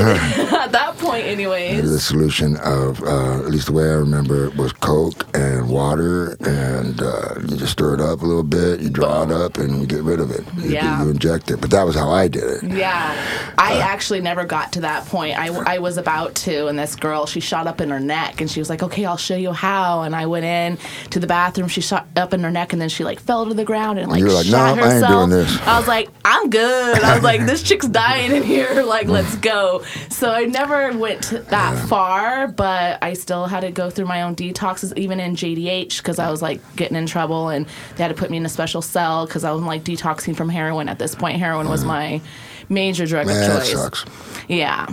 at 0.53 0.71
that 0.71 0.97
point, 0.97 1.25
anyways. 1.25 1.89
the 1.91 1.99
solution 1.99 2.57
of 2.57 3.01
uh, 3.03 3.39
at 3.39 3.51
least 3.51 3.67
the 3.67 3.73
way 3.73 3.83
I 3.83 3.93
remember 3.95 4.45
it 4.45 4.55
was 4.55 4.71
Coke 4.73 5.25
and 5.35 5.69
water, 5.69 6.22
and 6.31 7.01
uh, 7.01 7.35
you 7.47 7.57
just 7.57 7.73
stir 7.73 7.95
it 7.95 8.01
up 8.01 8.21
a 8.21 8.25
little 8.25 8.43
bit, 8.43 8.79
you 8.81 8.89
draw 8.89 9.23
it 9.23 9.31
up, 9.31 9.57
and 9.57 9.79
you 9.81 9.85
get 9.87 10.03
rid 10.03 10.19
of 10.19 10.31
it. 10.31 10.43
You, 10.57 10.71
Yeah. 10.71 11.03
you 11.03 11.09
inject 11.11 11.51
it. 11.51 11.61
But 11.61 11.71
that 11.71 11.83
was 11.83 11.95
how 11.95 12.09
I 12.09 12.27
did 12.27 12.43
it. 12.43 12.63
Yeah, 12.63 13.13
I 13.57 13.77
actually 13.79 14.21
never 14.21 14.43
got 14.45 14.73
to 14.73 14.81
that 14.81 15.05
point. 15.05 15.37
I, 15.37 15.47
I 15.75 15.77
was 15.79 15.97
about 15.97 16.35
to, 16.35 16.67
and 16.67 16.77
this 16.79 16.95
girl, 16.95 17.25
she 17.25 17.39
shot 17.39 17.67
up 17.67 17.81
in 17.81 17.89
her 17.89 17.99
neck, 17.99 18.41
and 18.41 18.49
she 18.49 18.59
was 18.59 18.69
like, 18.69 18.81
"Okay, 18.83 19.05
I'll 19.05 19.17
show 19.17 19.35
you 19.35 19.51
how." 19.53 20.01
And 20.03 20.15
I 20.15 20.25
went 20.25 20.45
in 20.45 20.77
to 21.11 21.19
the 21.19 21.27
bathroom. 21.27 21.67
She 21.67 21.81
shot 21.81 22.07
up 22.15 22.33
in 22.33 22.41
her 22.43 22.51
neck, 22.51 22.73
and 22.73 22.81
then 22.81 22.89
she 22.89 23.03
like 23.03 23.19
fell 23.19 23.45
to 23.47 23.53
the 23.53 23.63
ground 23.65 23.99
and 23.99 24.09
like 24.11 24.19
You 24.19 24.25
were 24.27 24.31
like, 24.33 24.45
shot 24.45 24.75
"No, 24.77 24.83
I 24.83 24.85
ain't 24.85 24.93
herself. 24.93 25.11
doing 25.11 25.29
this." 25.29 25.57
I 25.61 25.77
was 25.77 25.87
like, 25.87 26.09
"I'm 26.25 26.49
good." 26.49 27.03
I 27.03 27.15
was 27.15 27.23
like, 27.23 27.45
"This 27.45 27.63
chick's 27.63 27.87
dying 27.87 28.31
in 28.31 28.43
here. 28.43 28.83
Like, 28.93 29.07
let's 29.07 29.35
go." 29.37 29.83
So 30.09 30.29
I 30.31 30.43
never 30.45 30.95
went 30.97 31.23
that 31.49 31.87
far, 31.89 32.47
but 32.47 32.99
I 33.01 33.13
still 33.13 33.45
had 33.47 33.61
to 33.61 33.71
go 33.71 33.89
through 33.89 34.05
my 34.05 34.21
own 34.21 34.35
detoxes, 34.35 34.95
even 34.97 35.19
in 35.19 35.35
JDH, 35.35 35.97
because 35.97 36.12
I 36.19 36.29
was 36.31 36.41
like 36.41 36.61
getting 36.75 36.97
in 36.97 37.05
trouble, 37.05 37.49
and 37.49 37.65
they 37.95 38.03
had 38.03 38.09
to 38.09 38.13
put 38.15 38.29
me 38.29 38.37
in 38.37 38.45
a 38.45 38.49
special 38.49 38.81
cell 38.81 39.25
because 39.25 39.43
I 39.43 39.51
was 39.51 39.61
like 39.61 39.83
detoxing 39.83 40.35
from 40.35 40.49
heroin 40.49 40.89
at 40.89 40.99
this 40.99 41.15
point. 41.15 41.39
Heroin 41.39 41.69
was 41.69 41.83
my 41.83 42.21
major 42.69 43.05
drug 43.05 43.27
Man, 43.27 43.49
of 43.49 43.57
that 43.57 43.65
choice. 43.65 43.73
sucks. 43.73 44.05
Yeah. 44.47 44.87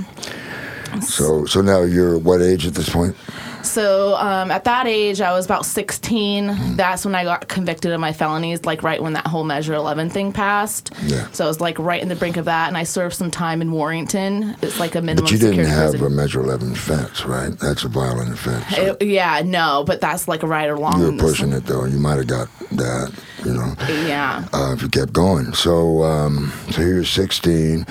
So, 1.03 1.45
so 1.47 1.61
now 1.61 1.83
you're 1.83 2.19
what 2.19 2.43
age 2.43 2.67
at 2.67 2.75
this 2.75 2.89
point? 2.89 3.17
So 3.63 4.15
um, 4.17 4.51
at 4.51 4.65
that 4.65 4.87
age, 4.87 5.21
I 5.21 5.33
was 5.33 5.45
about 5.45 5.67
16. 5.67 6.77
That's 6.77 7.05
when 7.05 7.15
I 7.15 7.25
got 7.25 7.49
convicted 7.49 7.93
of 7.93 8.01
my 8.01 8.13
felonies, 8.13 8.65
like 8.65 8.83
right 8.83 9.03
when 9.03 9.13
that 9.15 9.27
whole 9.27 9.45
Measure 9.45 9.75
11 9.75 10.11
thing 10.11 10.33
passed. 10.33 10.91
Yeah. 11.05 11.29
So 11.33 11.45
I 11.45 11.49
was 11.49 11.61
like 11.61 11.79
right 11.79 12.01
in 12.03 12.09
the 12.09 12.17
brink 12.17 12.37
of 12.37 12.47
that, 12.47 12.69
and 12.69 12.77
I 12.77 12.85
served 12.85 13.15
some 13.17 13.31
time 13.31 13.61
in 13.63 13.71
Warrington. 13.73 14.57
It's 14.63 14.79
like 14.81 14.95
a 14.95 15.01
minimum 15.01 15.25
But 15.25 15.33
you 15.33 15.39
didn't 15.39 15.67
have 15.67 15.91
prison. 15.93 16.07
a 16.07 16.11
Measure 16.11 16.41
11 16.41 16.73
offense, 16.73 17.25
right? 17.25 17.57
That's 17.59 17.85
a 17.85 17.89
violent 17.89 18.33
offense. 18.33 18.65
So 18.75 18.97
It- 19.01 19.07
yeah, 19.07 19.43
no, 19.45 19.85
but 19.87 20.01
that's 20.01 20.27
like 20.29 20.43
a 20.43 20.47
right 20.47 20.71
along. 20.71 21.01
you 21.01 21.13
were 21.13 21.19
pushing 21.19 21.53
it 21.53 21.67
though. 21.67 21.85
You 21.85 21.99
might 21.99 22.17
have 22.19 22.27
got 22.27 22.49
that, 22.73 23.13
you 23.45 23.53
know, 23.55 23.75
Yeah. 24.07 24.45
uh, 24.53 24.73
if 24.75 24.83
you 24.83 24.89
kept 24.89 25.13
going. 25.13 25.53
So, 25.55 26.03
um, 26.05 26.53
so 26.71 26.83
you're 26.83 27.05
16, 27.05 27.87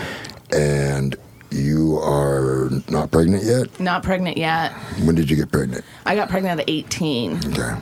and 0.51 1.15
you 1.51 1.97
are 1.97 2.69
not 2.89 3.11
pregnant 3.11 3.43
yet. 3.43 3.79
Not 3.79 4.03
pregnant 4.03 4.37
yet. 4.37 4.71
When 5.03 5.15
did 5.15 5.29
you 5.29 5.35
get 5.35 5.51
pregnant? 5.51 5.83
I 6.05 6.15
got 6.15 6.29
pregnant 6.29 6.59
at 6.59 6.69
18. 6.69 7.37
Okay. 7.47 7.75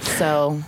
So, 0.00 0.60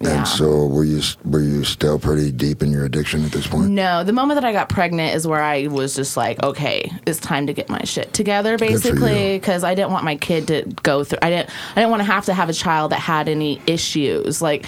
yeah. 0.00 0.18
And 0.18 0.28
so 0.28 0.66
were 0.66 0.84
you 0.84 1.02
were 1.24 1.40
you 1.40 1.64
still 1.64 1.98
pretty 1.98 2.30
deep 2.30 2.62
in 2.62 2.70
your 2.70 2.84
addiction 2.84 3.24
at 3.24 3.32
this 3.32 3.46
point? 3.46 3.70
No, 3.70 4.04
the 4.04 4.12
moment 4.12 4.40
that 4.40 4.44
I 4.44 4.52
got 4.52 4.68
pregnant 4.68 5.16
is 5.16 5.26
where 5.26 5.42
I 5.42 5.66
was 5.66 5.96
just 5.96 6.16
like, 6.16 6.42
okay, 6.42 6.90
it's 7.06 7.18
time 7.18 7.46
to 7.48 7.52
get 7.52 7.68
my 7.68 7.82
shit 7.82 8.12
together, 8.14 8.56
basically, 8.56 9.36
because 9.36 9.64
I 9.64 9.74
didn't 9.74 9.90
want 9.90 10.04
my 10.04 10.16
kid 10.16 10.46
to 10.48 10.62
go 10.82 11.02
through. 11.02 11.18
I 11.20 11.30
didn't. 11.30 11.50
I 11.72 11.74
didn't 11.80 11.90
want 11.90 12.00
to 12.00 12.06
have 12.06 12.26
to 12.26 12.34
have 12.34 12.48
a 12.48 12.52
child 12.52 12.92
that 12.92 13.00
had 13.00 13.28
any 13.28 13.60
issues. 13.66 14.40
Like, 14.40 14.66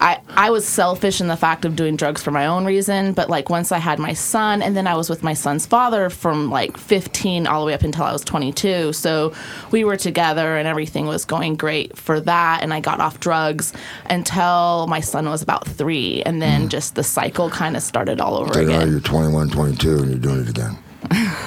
I 0.00 0.20
I 0.30 0.50
was 0.50 0.66
selfish 0.66 1.20
in 1.20 1.28
the 1.28 1.36
fact 1.36 1.64
of 1.64 1.76
doing 1.76 1.94
drugs 1.96 2.22
for 2.22 2.30
my 2.30 2.46
own 2.46 2.64
reason, 2.64 3.12
but 3.12 3.28
like 3.28 3.50
once 3.50 3.70
I 3.70 3.78
had 3.78 3.98
my 3.98 4.14
son, 4.14 4.62
and 4.62 4.74
then 4.76 4.86
I 4.86 4.94
was 4.94 5.10
with 5.10 5.22
my 5.22 5.34
son's 5.34 5.66
father 5.66 6.08
from 6.08 6.50
like 6.50 6.76
15 6.78 7.46
all 7.46 7.60
the 7.60 7.66
way 7.66 7.74
up 7.74 7.82
until 7.82 8.04
I 8.04 8.12
was 8.12 8.22
22. 8.24 8.92
So 8.94 9.32
we 9.70 9.84
were 9.84 9.96
together, 9.98 10.56
and 10.56 10.66
everything 10.66 11.06
was 11.06 11.24
going 11.26 11.56
great 11.56 11.98
for 11.98 12.18
that. 12.20 12.62
And 12.62 12.72
I 12.72 12.80
got 12.80 13.00
off 13.00 13.20
drugs 13.20 13.72
until 14.06 14.86
my 14.88 15.00
son 15.00 15.28
was 15.28 15.42
about 15.42 15.66
three, 15.68 16.22
and 16.24 16.40
then 16.40 16.68
just 16.70 16.94
the 16.94 17.02
cycle 17.04 17.50
kind 17.50 17.76
of 17.76 17.82
started 17.82 18.20
all 18.20 18.36
over 18.36 18.54
So 18.54 18.62
now 18.62 18.76
again. 18.80 18.90
you're 18.90 19.00
21, 19.00 19.50
22, 19.50 19.98
and 19.98 20.10
you're 20.10 20.18
doing 20.18 20.40
it 20.40 20.48
again, 20.48 20.78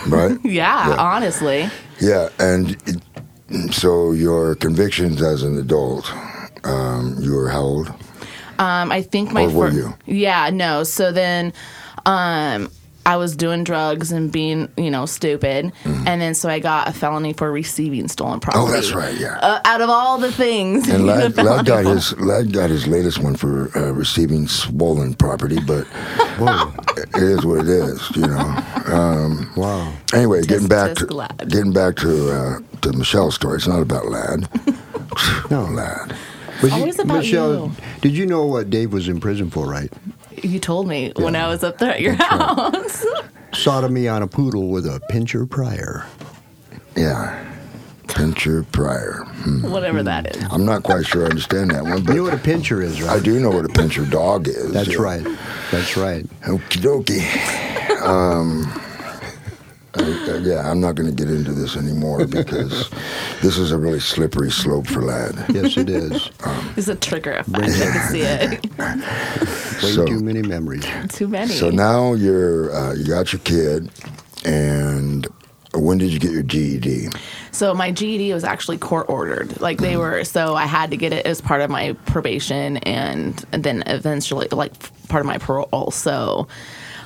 right? 0.07 0.37
Yeah, 0.43 0.89
Yeah. 0.89 0.95
honestly. 0.97 1.69
Yeah, 1.99 2.29
and 2.39 2.71
it, 2.85 3.73
so 3.73 4.11
your 4.11 4.55
convictions 4.55 5.21
as 5.21 5.43
an 5.43 5.57
adult, 5.57 6.11
um, 6.63 7.17
you 7.19 7.33
were 7.33 7.49
how 7.49 7.61
old? 7.61 7.93
Um, 8.59 8.91
I 8.91 9.01
think 9.01 9.31
my 9.31 9.45
Or 9.45 9.49
were 9.49 9.71
fir- 9.71 9.77
you? 9.77 9.93
Yeah, 10.05 10.49
no. 10.51 10.83
So 10.83 11.11
then, 11.11 11.53
um, 12.05 12.69
I 13.05 13.17
was 13.17 13.35
doing 13.35 13.65
drugs 13.65 14.13
and 14.13 14.31
being, 14.31 14.69
you 14.77 14.89
know, 14.89 15.05
stupid, 15.05 15.73
and 15.83 16.21
then 16.21 16.33
so 16.33 16.47
I 16.47 16.59
got 16.59 16.87
a 16.87 16.93
felony 16.93 17.33
for 17.33 17.51
receiving 17.51 18.07
stolen 18.07 18.39
property. 18.39 18.63
Mm-hmm. 18.63 18.71
Oh, 18.71 18.73
that's 18.73 18.93
right, 18.93 19.19
yeah. 19.19 19.39
Uh, 19.41 19.59
out 19.65 19.81
of 19.81 19.89
all 19.89 20.17
the 20.17 20.31
things, 20.31 20.87
And 20.87 21.07
you 21.07 21.07
get 21.07 21.37
a 21.37 21.43
Ladd, 21.43 21.45
Ladd 21.45 21.65
got 21.65 21.85
his 21.85 22.17
Ladd 22.17 22.53
got 22.53 22.69
his 22.69 22.87
latest 22.87 23.19
one 23.19 23.35
for 23.35 23.77
uh, 23.77 23.91
receiving 23.91 24.47
swollen 24.47 25.15
property, 25.15 25.57
but 25.67 25.83
whoa, 26.39 26.71
it 26.95 27.21
is 27.21 27.45
what 27.45 27.59
it 27.59 27.67
is, 27.67 28.09
you 28.15 28.25
know. 28.25 28.63
Um, 28.87 29.51
Wow. 29.57 29.91
anyway, 30.13 30.41
getting 30.43 30.69
back 30.69 30.95
to 30.95 31.05
Ladd. 31.07 31.49
getting 31.49 31.73
back 31.73 31.97
to 31.97 32.31
uh, 32.31 32.59
to 32.83 32.93
Michelle's 32.93 33.35
story. 33.35 33.57
It's 33.57 33.67
not 33.67 33.81
about 33.81 34.07
Ladd. 34.07 34.47
No. 35.51 35.65
Ladd. 35.65 36.15
But 36.63 36.71
you- 36.71 36.77
always 36.79 36.99
about 36.99 37.17
Michelle, 37.17 37.53
you. 37.67 37.71
did 38.01 38.13
you 38.13 38.25
know 38.25 38.45
what 38.45 38.69
Dave 38.69 38.91
was 38.93 39.07
in 39.07 39.19
prison 39.19 39.49
for, 39.51 39.67
right? 39.67 39.91
You 40.41 40.59
told 40.59 40.87
me 40.87 41.11
when 41.17 41.35
I 41.35 41.47
was 41.47 41.63
up 41.63 41.77
there 41.77 41.91
at 41.91 42.01
your 42.01 42.13
house. 42.13 43.05
Sodomy 43.53 44.07
on 44.07 44.23
a 44.23 44.27
poodle 44.27 44.69
with 44.69 44.85
a 44.87 44.99
pincher 45.09 45.45
prior. 45.45 46.05
Yeah. 46.95 47.39
Pincher 48.07 48.63
Pryor. 48.71 49.23
Hmm. 49.43 49.71
Whatever 49.71 50.03
that 50.03 50.35
is. 50.35 50.43
I'm 50.51 50.65
not 50.65 50.83
quite 50.83 51.05
sure 51.05 51.23
I 51.25 51.29
understand 51.29 51.71
that 51.71 51.83
one, 51.83 52.03
But 52.03 52.13
You 52.13 52.17
know 52.19 52.23
what 52.29 52.33
a 52.33 52.43
pincher 52.43 52.81
is, 52.81 53.01
right? 53.01 53.19
I 53.19 53.19
do 53.19 53.39
know 53.39 53.49
what 53.49 53.65
a 53.65 53.69
pincher 53.69 54.05
dog 54.05 54.47
is. 54.47 54.71
That's 54.71 54.89
Yeah. 54.89 55.01
right. 55.01 55.25
That's 55.71 55.97
right. 55.97 56.25
Okie 56.43 56.79
dokie. 56.81 57.69
Um, 58.03 58.63
I- 59.95 60.01
uh, 60.01 60.37
yeah, 60.39 60.69
I'm 60.69 60.79
not 60.81 60.95
going 60.95 61.09
to 61.09 61.15
get 61.15 61.31
into 61.33 61.51
this 61.53 61.75
anymore 61.77 62.25
because 62.27 62.89
this 63.41 63.57
is 63.57 63.71
a 63.71 63.77
really 63.77 63.99
slippery 63.99 64.51
slope 64.51 64.87
for 64.87 65.01
Ladd. 65.01 65.35
Yes, 65.49 65.77
it 65.77 65.89
is. 65.89 66.29
It's 66.75 66.87
a 66.87 66.95
trigger 66.95 67.33
effect. 67.33 67.63
I 67.63 67.91
can 67.91 68.11
see 68.11 68.21
it. 68.21 68.77
Way 69.83 69.91
So- 69.91 70.05
too 70.05 70.19
many 70.21 70.41
memories. 70.41 70.85
Too 71.09 71.27
many. 71.27 71.51
So 71.53 71.69
now 71.69 72.13
you're 72.13 72.73
uh, 72.73 72.93
you 72.93 73.05
got 73.05 73.31
your 73.33 73.39
kid, 73.41 73.89
and 74.45 75.27
when 75.75 75.97
did 75.97 76.11
you 76.11 76.19
get 76.19 76.31
your 76.31 76.43
GED? 76.43 77.09
So 77.51 77.73
my 77.73 77.91
GED 77.91 78.33
was 78.33 78.43
actually 78.43 78.77
court 78.79 79.07
ordered. 79.09 79.59
Like 79.61 79.79
they 79.79 79.97
were, 79.97 80.23
so 80.23 80.55
I 80.55 80.65
had 80.65 80.89
to 80.91 80.97
get 80.97 81.13
it 81.13 81.25
as 81.25 81.39
part 81.41 81.61
of 81.61 81.69
my 81.69 81.93
probation 82.05 82.77
and, 82.77 83.43
and 83.51 83.63
then 83.63 83.83
eventually 83.87 84.47
like 84.51 84.73
part 85.07 85.21
of 85.21 85.27
my 85.27 85.37
parole. 85.37 85.91
So 85.91 86.47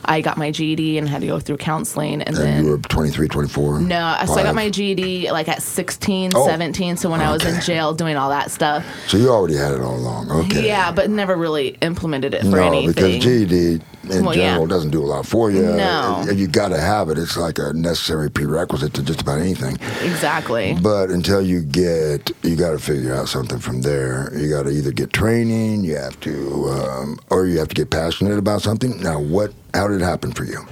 I 0.08 0.22
got 0.22 0.38
my 0.38 0.52
GED 0.52 0.98
and 0.98 1.08
had 1.10 1.22
to 1.22 1.28
go 1.28 1.40
through 1.40 1.58
counseling 1.58 2.22
and, 2.22 2.30
And 2.30 2.38
then 2.38 2.66
you 2.66 2.72
were 2.72 2.78
23, 2.78 3.28
24. 3.28 3.80
no, 3.82 4.16
so 4.26 4.34
I 4.34 4.44
got 4.44 4.56
my 4.56 4.70
GED 4.70 5.32
like 5.32 5.48
at 5.50 5.62
16, 5.62 6.32
Oh, 6.36 6.46
17. 6.48 6.98
So 6.98 7.10
when 7.10 7.22
I 7.22 7.32
was 7.32 7.44
in 7.46 7.60
jail 7.62 7.94
doing 7.94 8.16
all 8.16 8.30
that 8.30 8.52
stuff. 8.52 8.86
So 9.08 9.18
you 9.18 9.30
already 9.30 9.56
had 9.56 9.74
it 9.74 9.82
all 9.82 9.96
along. 9.96 10.32
Okay. 10.32 10.66
Yeah, 10.68 10.92
but 10.92 11.10
never 11.10 11.36
really 11.36 11.70
implemented 11.82 12.34
it 12.34 12.42
for 12.42 12.48
no, 12.58 12.68
anything. 12.68 13.20
because 13.20 13.24
GED 13.24 13.82
in 14.10 14.24
Well, 14.24 14.34
general 14.34 14.62
yeah. 14.64 14.68
doesn't 14.70 14.92
do 14.92 15.04
a 15.04 15.06
lot 15.06 15.26
for 15.26 15.52
you. 15.52 15.64
No. 15.64 16.24
And 16.30 16.40
you 16.40 16.48
got 16.48 16.70
to 16.70 16.80
have 16.80 17.10
it. 17.10 17.18
It's 17.18 17.36
like 17.36 17.60
a 17.60 17.74
necessary 17.74 18.30
prerequisite 18.32 18.94
to 18.94 19.04
just 19.04 19.22
about 19.22 19.40
anything. 19.40 19.78
exactly. 20.02 20.78
But 20.82 21.10
until 21.10 21.42
you 21.42 21.62
get, 21.62 22.32
you 22.44 22.56
got 22.56 22.72
to 22.72 22.80
figure 22.80 23.14
out 23.14 23.28
something 23.28 23.60
from 23.60 23.82
there. 23.82 24.32
You 24.38 24.50
got 24.50 24.64
to 24.64 24.70
either 24.70 24.92
get 24.92 25.12
training, 25.12 25.84
you 25.84 25.98
have 25.98 26.18
to, 26.22 26.70
um, 26.70 27.20
or 27.30 27.48
you 27.48 27.60
have 27.60 27.68
to 27.70 27.76
get 27.76 27.90
passionate 27.90 28.38
about 28.38 28.62
something. 28.62 29.02
Now, 29.02 29.20
what? 29.20 29.52
How 29.77 29.88
did 29.88 30.01
it 30.01 30.05
happen 30.05 30.31
for 30.31 30.43
you? 30.43 30.65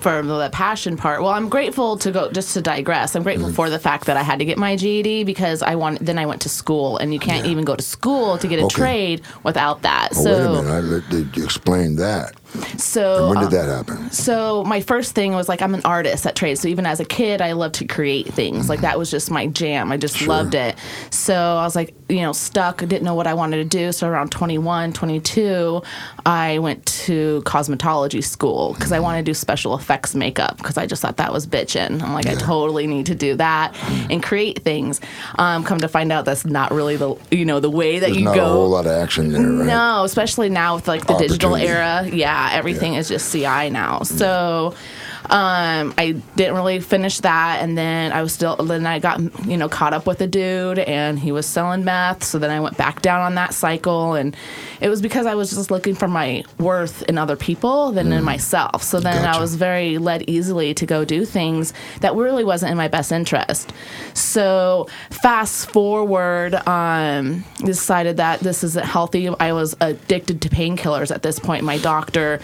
for 0.00 0.22
the 0.22 0.48
passion 0.50 0.96
part. 0.96 1.20
Well, 1.20 1.32
I'm 1.32 1.50
grateful 1.50 1.98
to 1.98 2.10
go 2.10 2.30
just 2.32 2.54
to 2.54 2.62
digress. 2.62 3.14
I'm 3.14 3.20
Mm-hmm. 3.20 3.24
grateful 3.24 3.52
for 3.52 3.68
the 3.68 3.78
fact 3.78 4.06
that 4.06 4.16
I 4.16 4.22
had 4.22 4.38
to 4.38 4.46
get 4.46 4.56
my 4.56 4.74
GED 4.74 5.24
because 5.24 5.60
I 5.60 5.74
want. 5.74 5.98
Then 6.00 6.18
I 6.18 6.24
went 6.24 6.40
to 6.42 6.48
school, 6.48 6.96
and 6.96 7.12
you 7.12 7.20
can't 7.20 7.44
Yeah. 7.44 7.50
even 7.50 7.64
go 7.66 7.76
to 7.76 7.82
school 7.82 8.38
to 8.38 8.48
get 8.48 8.58
a 8.60 8.64
Okay. 8.64 8.76
trade 8.80 9.22
without 9.42 9.82
that. 9.82 10.08
Oh, 10.16 10.24
so 10.24 10.30
wait 10.32 10.46
a 10.58 10.62
minute. 10.62 10.70
I 10.74 10.80
let, 10.80 11.08
did 11.10 11.36
you 11.36 11.44
explain 11.44 11.96
that. 11.96 12.32
So 12.76 13.28
And 13.28 13.36
when 13.36 13.48
did 13.50 13.58
um, 13.60 13.66
that 13.66 13.76
happen? 13.76 14.10
so 14.10 14.64
my 14.64 14.80
first 14.80 15.14
thing 15.14 15.32
was 15.34 15.48
like 15.48 15.62
I'm 15.62 15.74
an 15.74 15.82
artist 15.84 16.26
at 16.26 16.34
trade. 16.36 16.56
So 16.58 16.68
even 16.68 16.86
as 16.86 17.00
a 17.00 17.04
kid, 17.04 17.40
I 17.40 17.52
loved 17.52 17.76
to 17.76 17.86
create 17.86 18.32
things. 18.32 18.68
Like 18.68 18.80
that 18.80 18.98
was 18.98 19.10
just 19.10 19.30
my 19.30 19.46
jam. 19.46 19.92
I 19.92 19.96
just 19.96 20.16
Sure. 20.16 20.28
loved 20.28 20.54
it. 20.54 20.76
So 21.10 21.34
I 21.34 21.62
was 21.64 21.76
like, 21.76 21.94
you 22.08 22.20
know, 22.22 22.32
stuck. 22.32 22.82
I 22.82 22.86
didn't 22.86 23.04
know 23.04 23.14
what 23.14 23.26
I 23.26 23.34
wanted 23.34 23.56
to 23.58 23.64
do. 23.64 23.92
So 23.92 24.08
around 24.08 24.30
21, 24.32 24.92
22, 24.92 25.82
I 26.26 26.58
went 26.58 26.84
to 26.86 27.42
cosmetology 27.46 28.22
school 28.24 28.74
because 28.74 28.92
I 28.92 28.98
wanted 29.00 29.24
to 29.24 29.30
do 29.30 29.34
special 29.34 29.74
effects 29.76 30.14
makeup 30.14 30.56
because 30.56 30.76
I 30.76 30.86
just 30.86 31.02
thought 31.02 31.16
that 31.18 31.32
was 31.32 31.46
bitching. 31.46 32.02
I'm 32.02 32.12
like, 32.12 32.26
I 32.26 32.34
totally 32.34 32.86
need 32.86 33.06
to 33.06 33.14
do 33.14 33.36
that 33.36 33.76
and 34.10 34.22
create 34.22 34.62
things. 34.62 35.00
Um, 35.38 35.62
come 35.64 35.78
to 35.78 35.88
find 35.88 36.10
out 36.12 36.24
that's 36.24 36.44
not 36.44 36.72
really 36.72 36.96
the 36.96 37.14
you 37.30 37.44
know 37.44 37.60
the 37.60 37.70
way 37.70 37.98
that 38.00 38.06
There's 38.06 38.18
you 38.18 38.24
not 38.24 38.34
go. 38.34 38.44
a 38.44 38.48
whole 38.48 38.68
lot 38.68 38.86
of 38.86 38.92
action 38.92 39.30
there, 39.32 39.42
right? 39.42 39.66
No, 39.66 40.04
especially 40.04 40.48
now 40.48 40.74
with 40.76 40.88
like 40.88 41.06
the 41.06 41.14
digital 41.16 41.54
era. 41.56 42.06
Yeah, 42.10 42.39
everything 42.52 42.94
is 42.94 43.08
just 43.08 43.30
CI 43.32 43.70
now. 43.70 44.00
So 44.02 44.74
um, 45.24 45.94
I 45.98 46.16
didn't 46.36 46.54
really 46.54 46.80
finish 46.80 47.20
that, 47.20 47.62
and 47.62 47.76
then 47.76 48.12
I 48.12 48.22
was 48.22 48.32
still. 48.32 48.56
Then 48.56 48.86
I 48.86 48.98
got 48.98 49.20
you 49.46 49.56
know 49.56 49.68
caught 49.68 49.92
up 49.92 50.06
with 50.06 50.20
a 50.20 50.26
dude, 50.26 50.78
and 50.78 51.18
he 51.18 51.30
was 51.30 51.46
selling 51.46 51.84
meth. 51.84 52.24
So 52.24 52.38
then 52.38 52.50
I 52.50 52.60
went 52.60 52.76
back 52.76 53.02
down 53.02 53.20
on 53.20 53.34
that 53.34 53.52
cycle, 53.52 54.14
and 54.14 54.34
it 54.80 54.88
was 54.88 55.02
because 55.02 55.26
I 55.26 55.34
was 55.34 55.50
just 55.50 55.70
looking 55.70 55.94
for 55.94 56.08
my 56.08 56.42
worth 56.58 57.02
in 57.02 57.18
other 57.18 57.36
people 57.36 57.92
than 57.92 58.12
in 58.12 58.24
myself. 58.24 58.82
So 58.82 58.98
then 58.98 59.22
Gotcha. 59.22 59.38
I 59.38 59.40
was 59.40 59.56
very 59.56 59.98
led 59.98 60.22
easily 60.28 60.72
to 60.74 60.86
go 60.86 61.04
do 61.04 61.24
things 61.24 61.74
that 62.00 62.14
really 62.14 62.44
wasn't 62.44 62.72
in 62.72 62.78
my 62.78 62.88
best 62.88 63.12
interest. 63.12 63.72
So 64.14 64.88
fast 65.10 65.70
forward, 65.70 66.54
um, 66.66 67.44
decided 67.58 68.16
that 68.16 68.40
this 68.40 68.64
isn't 68.64 68.86
healthy. 68.86 69.28
I 69.28 69.52
was 69.52 69.76
addicted 69.80 70.40
to 70.42 70.48
painkillers 70.48 71.14
at 71.14 71.22
this 71.22 71.38
point. 71.38 71.64
My 71.64 71.78
doctor 71.78 72.40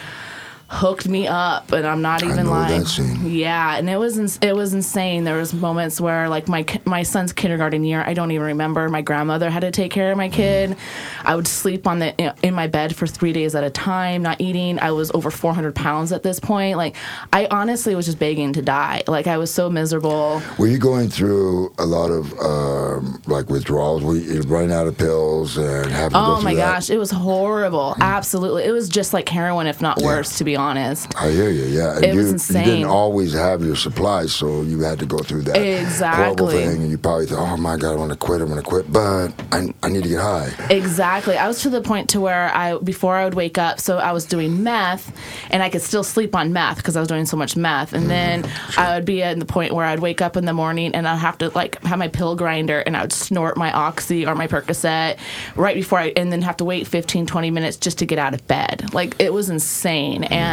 hooked 0.68 1.06
me 1.08 1.28
up 1.28 1.70
and 1.70 1.86
I'm 1.86 2.02
not 2.02 2.24
even 2.24 2.50
lying. 2.50 2.84
Yeah, 3.24 3.76
and 3.76 3.88
it 3.88 3.98
was 3.98 4.18
ins- 4.18 4.38
it 4.42 4.54
was 4.56 4.74
insane. 4.74 5.22
There 5.22 5.36
was 5.36 5.54
moments 5.54 6.00
where 6.00 6.28
like 6.28 6.48
my 6.48 6.64
ki- 6.64 6.80
my 6.84 7.04
son's 7.04 7.32
kindergarten 7.32 7.84
year, 7.84 8.02
I 8.04 8.14
don't 8.14 8.32
even 8.32 8.46
remember. 8.48 8.88
My 8.88 9.00
grandmother 9.00 9.48
had 9.48 9.60
to 9.60 9.70
take 9.70 9.92
care 9.92 10.10
of 10.10 10.16
my 10.16 10.28
kid. 10.28 10.76
I 11.24 11.36
would 11.36 11.46
sleep 11.46 11.86
on 11.86 12.00
the 12.00 12.34
in 12.44 12.52
my 12.52 12.66
bed 12.66 12.96
for 12.96 13.06
3 13.06 13.32
days 13.32 13.54
at 13.54 13.62
a 13.62 13.70
time, 13.70 14.22
not 14.22 14.40
eating. 14.40 14.80
I 14.80 14.90
was 14.90 15.12
over 15.12 15.30
400 15.30 15.72
pounds 15.74 16.10
at 16.10 16.24
this 16.24 16.40
point. 16.40 16.76
Like 16.76 16.96
I 17.32 17.46
honestly 17.50 17.94
was 17.94 18.06
just 18.06 18.18
begging 18.18 18.52
to 18.54 18.62
die. 18.62 19.02
Like 19.06 19.28
I 19.28 19.38
was 19.38 19.52
so 19.54 19.70
miserable. 19.70 20.42
Were 20.58 20.66
you 20.66 20.78
going 20.78 21.08
through 21.10 21.72
a 21.78 21.86
lot 21.86 22.10
of 22.10 22.32
um, 22.40 23.22
like 23.26 23.48
withdrawals? 23.48 24.02
Were 24.02 24.16
you 24.16 24.40
running 24.42 24.72
out 24.72 24.88
of 24.88 24.98
pills 24.98 25.56
and 25.58 25.90
having 25.92 26.16
Oh 26.16 26.40
my 26.40 26.54
that? 26.54 26.74
gosh, 26.74 26.90
it 26.90 26.98
was 26.98 27.12
horrible. 27.12 27.96
Absolutely. 28.00 28.64
It 28.64 28.72
was 28.72 28.88
just 28.88 29.12
like 29.12 29.28
heroin 29.28 29.68
if 29.68 29.80
not 29.80 30.02
worse 30.02 30.38
to 30.38 30.44
be 30.44 30.55
honest. 30.56 31.14
I 31.20 31.30
hear 31.30 31.50
you. 31.50 31.64
Yeah, 31.64 31.98
It 31.98 32.14
you, 32.14 32.32
was 32.32 32.50
you 32.50 32.62
didn't 32.62 32.84
always 32.84 33.32
have 33.32 33.64
your 33.64 33.76
supplies, 33.76 34.32
so 34.32 34.62
you 34.62 34.80
had 34.80 34.98
to 34.98 35.06
go 35.06 35.18
through 35.18 35.42
that 35.42 35.56
horrible 35.56 35.86
Exactly. 35.86 36.58
thing, 36.64 36.82
and 36.82 36.90
you 36.90 36.98
probably 36.98 37.26
thought, 37.26 37.52
"Oh 37.52 37.56
my 37.56 37.76
God, 37.76 37.92
I 37.92 37.96
want 37.96 38.12
to 38.12 38.18
quit. 38.18 38.40
I'm 38.40 38.48
going 38.48 38.62
to 38.62 38.68
quit," 38.68 38.92
but 38.92 39.32
I, 39.52 39.72
I 39.82 39.88
need 39.88 40.02
to 40.04 40.08
get 40.08 40.20
high. 40.20 40.50
Exactly. 40.70 41.36
I 41.36 41.46
was 41.48 41.60
to 41.62 41.70
the 41.70 41.80
point 41.80 42.08
to 42.10 42.20
where 42.20 42.54
I 42.54 42.78
before 42.78 43.16
I 43.16 43.24
would 43.24 43.34
wake 43.34 43.58
up, 43.58 43.80
so 43.80 43.98
I 43.98 44.12
was 44.12 44.24
doing 44.24 44.62
meth, 44.62 45.12
and 45.50 45.62
I 45.62 45.68
could 45.70 45.82
still 45.82 46.04
sleep 46.04 46.34
on 46.34 46.52
meth 46.52 46.78
because 46.78 46.96
I 46.96 47.00
was 47.00 47.08
doing 47.08 47.26
so 47.26 47.36
much 47.36 47.56
meth. 47.56 47.92
And 47.92 48.10
then 48.10 48.42
mm-hmm. 48.42 48.80
I 48.80 48.94
would 48.96 49.04
be 49.04 49.22
at 49.22 49.38
the 49.38 49.44
point 49.46 49.74
where 49.74 49.84
I'd 49.84 50.00
wake 50.00 50.20
up 50.20 50.36
in 50.36 50.44
the 50.44 50.52
morning 50.52 50.94
and 50.94 51.06
I'd 51.06 51.16
have 51.16 51.38
to 51.38 51.50
like 51.50 51.82
have 51.84 51.98
my 51.98 52.08
pill 52.08 52.34
grinder 52.36 52.80
and 52.80 52.96
I 52.96 53.02
would 53.02 53.12
snort 53.12 53.56
my 53.56 53.72
oxy 53.72 54.26
or 54.26 54.34
my 54.34 54.46
Percocet 54.46 55.18
right 55.56 55.74
before 55.74 55.98
I, 55.98 56.12
and 56.16 56.32
then 56.32 56.42
have 56.42 56.56
to 56.58 56.64
wait 56.64 56.86
15, 56.86 57.26
20 57.26 57.50
minutes 57.50 57.76
just 57.76 57.98
to 57.98 58.06
get 58.06 58.18
out 58.18 58.34
of 58.34 58.46
bed. 58.46 58.92
Like 58.92 59.14
it 59.18 59.32
was 59.32 59.50
insane. 59.50 60.24
And 60.24 60.45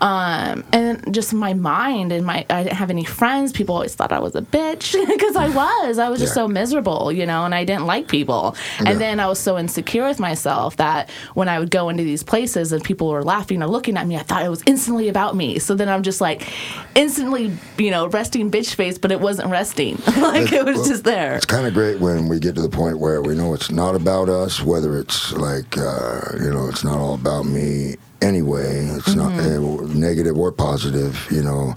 um, 0.00 0.64
and 0.72 1.14
just 1.14 1.32
my 1.32 1.54
mind 1.54 2.12
and 2.12 2.26
my 2.26 2.44
I 2.50 2.64
didn't 2.64 2.76
have 2.76 2.90
any 2.90 3.04
friends. 3.04 3.52
People 3.52 3.74
always 3.76 3.94
thought 3.94 4.12
I 4.12 4.18
was 4.18 4.34
a 4.34 4.42
bitch 4.42 4.92
because 5.06 5.36
I 5.36 5.48
was. 5.48 5.98
I 5.98 6.08
was 6.08 6.20
just 6.20 6.30
Yeah. 6.32 6.42
so 6.42 6.48
miserable, 6.48 7.12
you 7.12 7.26
know, 7.26 7.44
and 7.44 7.54
I 7.54 7.64
didn't 7.64 7.86
like 7.86 8.08
people. 8.08 8.56
Yeah. 8.80 8.90
And 8.90 9.00
then 9.00 9.20
I 9.20 9.26
was 9.28 9.38
so 9.38 9.56
insecure 9.58 10.06
with 10.06 10.18
myself 10.18 10.76
that 10.76 11.10
when 11.34 11.48
I 11.48 11.58
would 11.58 11.70
go 11.70 11.88
into 11.88 12.02
these 12.04 12.22
places 12.22 12.72
and 12.72 12.82
people 12.82 13.08
were 13.08 13.22
laughing 13.22 13.62
or 13.62 13.66
looking 13.68 13.96
at 13.96 14.06
me, 14.06 14.16
I 14.16 14.22
thought 14.22 14.44
it 14.44 14.48
was 14.50 14.62
instantly 14.66 15.08
about 15.08 15.36
me. 15.36 15.58
So 15.58 15.74
then 15.74 15.88
I'm 15.88 16.02
just 16.02 16.20
like 16.20 16.48
instantly, 16.94 17.52
you 17.78 17.90
know, 17.90 18.06
resting 18.08 18.50
bitch 18.50 18.74
face, 18.74 18.98
but 18.98 19.12
it 19.12 19.20
wasn't 19.20 19.50
resting. 19.50 19.96
like 20.16 20.52
it 20.52 20.64
was 20.64 20.76
Well, 20.78 20.86
just 20.86 21.04
there. 21.04 21.34
It's 21.36 21.46
kind 21.46 21.66
of 21.66 21.74
great 21.74 22.00
when 22.00 22.28
we 22.28 22.38
get 22.40 22.54
to 22.56 22.62
the 22.62 22.68
point 22.68 22.98
where 22.98 23.22
we 23.22 23.34
know 23.34 23.54
it's 23.54 23.70
not 23.70 23.94
about 23.94 24.28
us, 24.28 24.60
whether 24.62 24.98
it's 24.98 25.32
like, 25.32 25.78
uh, 25.78 26.20
you 26.40 26.50
know, 26.50 26.68
it's 26.68 26.84
not 26.84 26.98
all 26.98 27.14
about 27.14 27.46
me 27.46 27.96
anyway. 28.24 28.86
It's 28.96 29.14
not 29.14 29.32
Mm-hmm. 29.32 29.84
uh, 29.84 29.94
negative 29.94 30.36
or 30.38 30.50
positive, 30.52 31.26
you 31.30 31.42
know. 31.42 31.74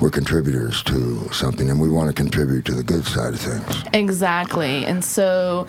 We're 0.00 0.10
contributors 0.10 0.82
to 0.84 1.32
something, 1.32 1.70
and 1.70 1.80
we 1.80 1.88
want 1.88 2.08
to 2.08 2.12
contribute 2.14 2.64
to 2.64 2.72
the 2.74 2.82
good 2.82 3.04
side 3.06 3.32
of 3.34 3.40
things. 3.40 3.84
Exactly. 3.92 4.84
And 4.84 5.04
so 5.04 5.68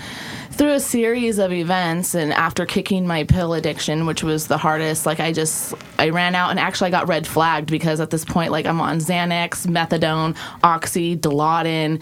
through 0.52 0.74
a 0.74 0.80
series 0.80 1.38
of 1.38 1.52
events 1.54 2.16
and 2.16 2.34
after 2.34 2.66
kicking 2.66 3.06
my 3.06 3.24
pill 3.26 3.54
addiction, 3.54 4.08
which 4.08 4.24
was 4.24 4.48
the 4.48 4.58
hardest, 4.58 5.06
like 5.06 5.20
I 5.20 5.32
just 5.32 5.76
I 6.00 6.10
ran 6.10 6.34
out 6.34 6.50
and 6.50 6.60
actually 6.60 6.88
I 6.88 6.92
got 6.92 7.08
red 7.08 7.28
flagged 7.28 7.70
because 7.70 8.00
at 8.00 8.10
this 8.10 8.26
point 8.26 8.52
like 8.52 8.66
I'm 8.66 8.82
on 8.82 8.98
Xanax, 8.98 9.68
methadone, 9.68 10.36
oxy, 10.64 11.16
Dilaudid, 11.16 12.02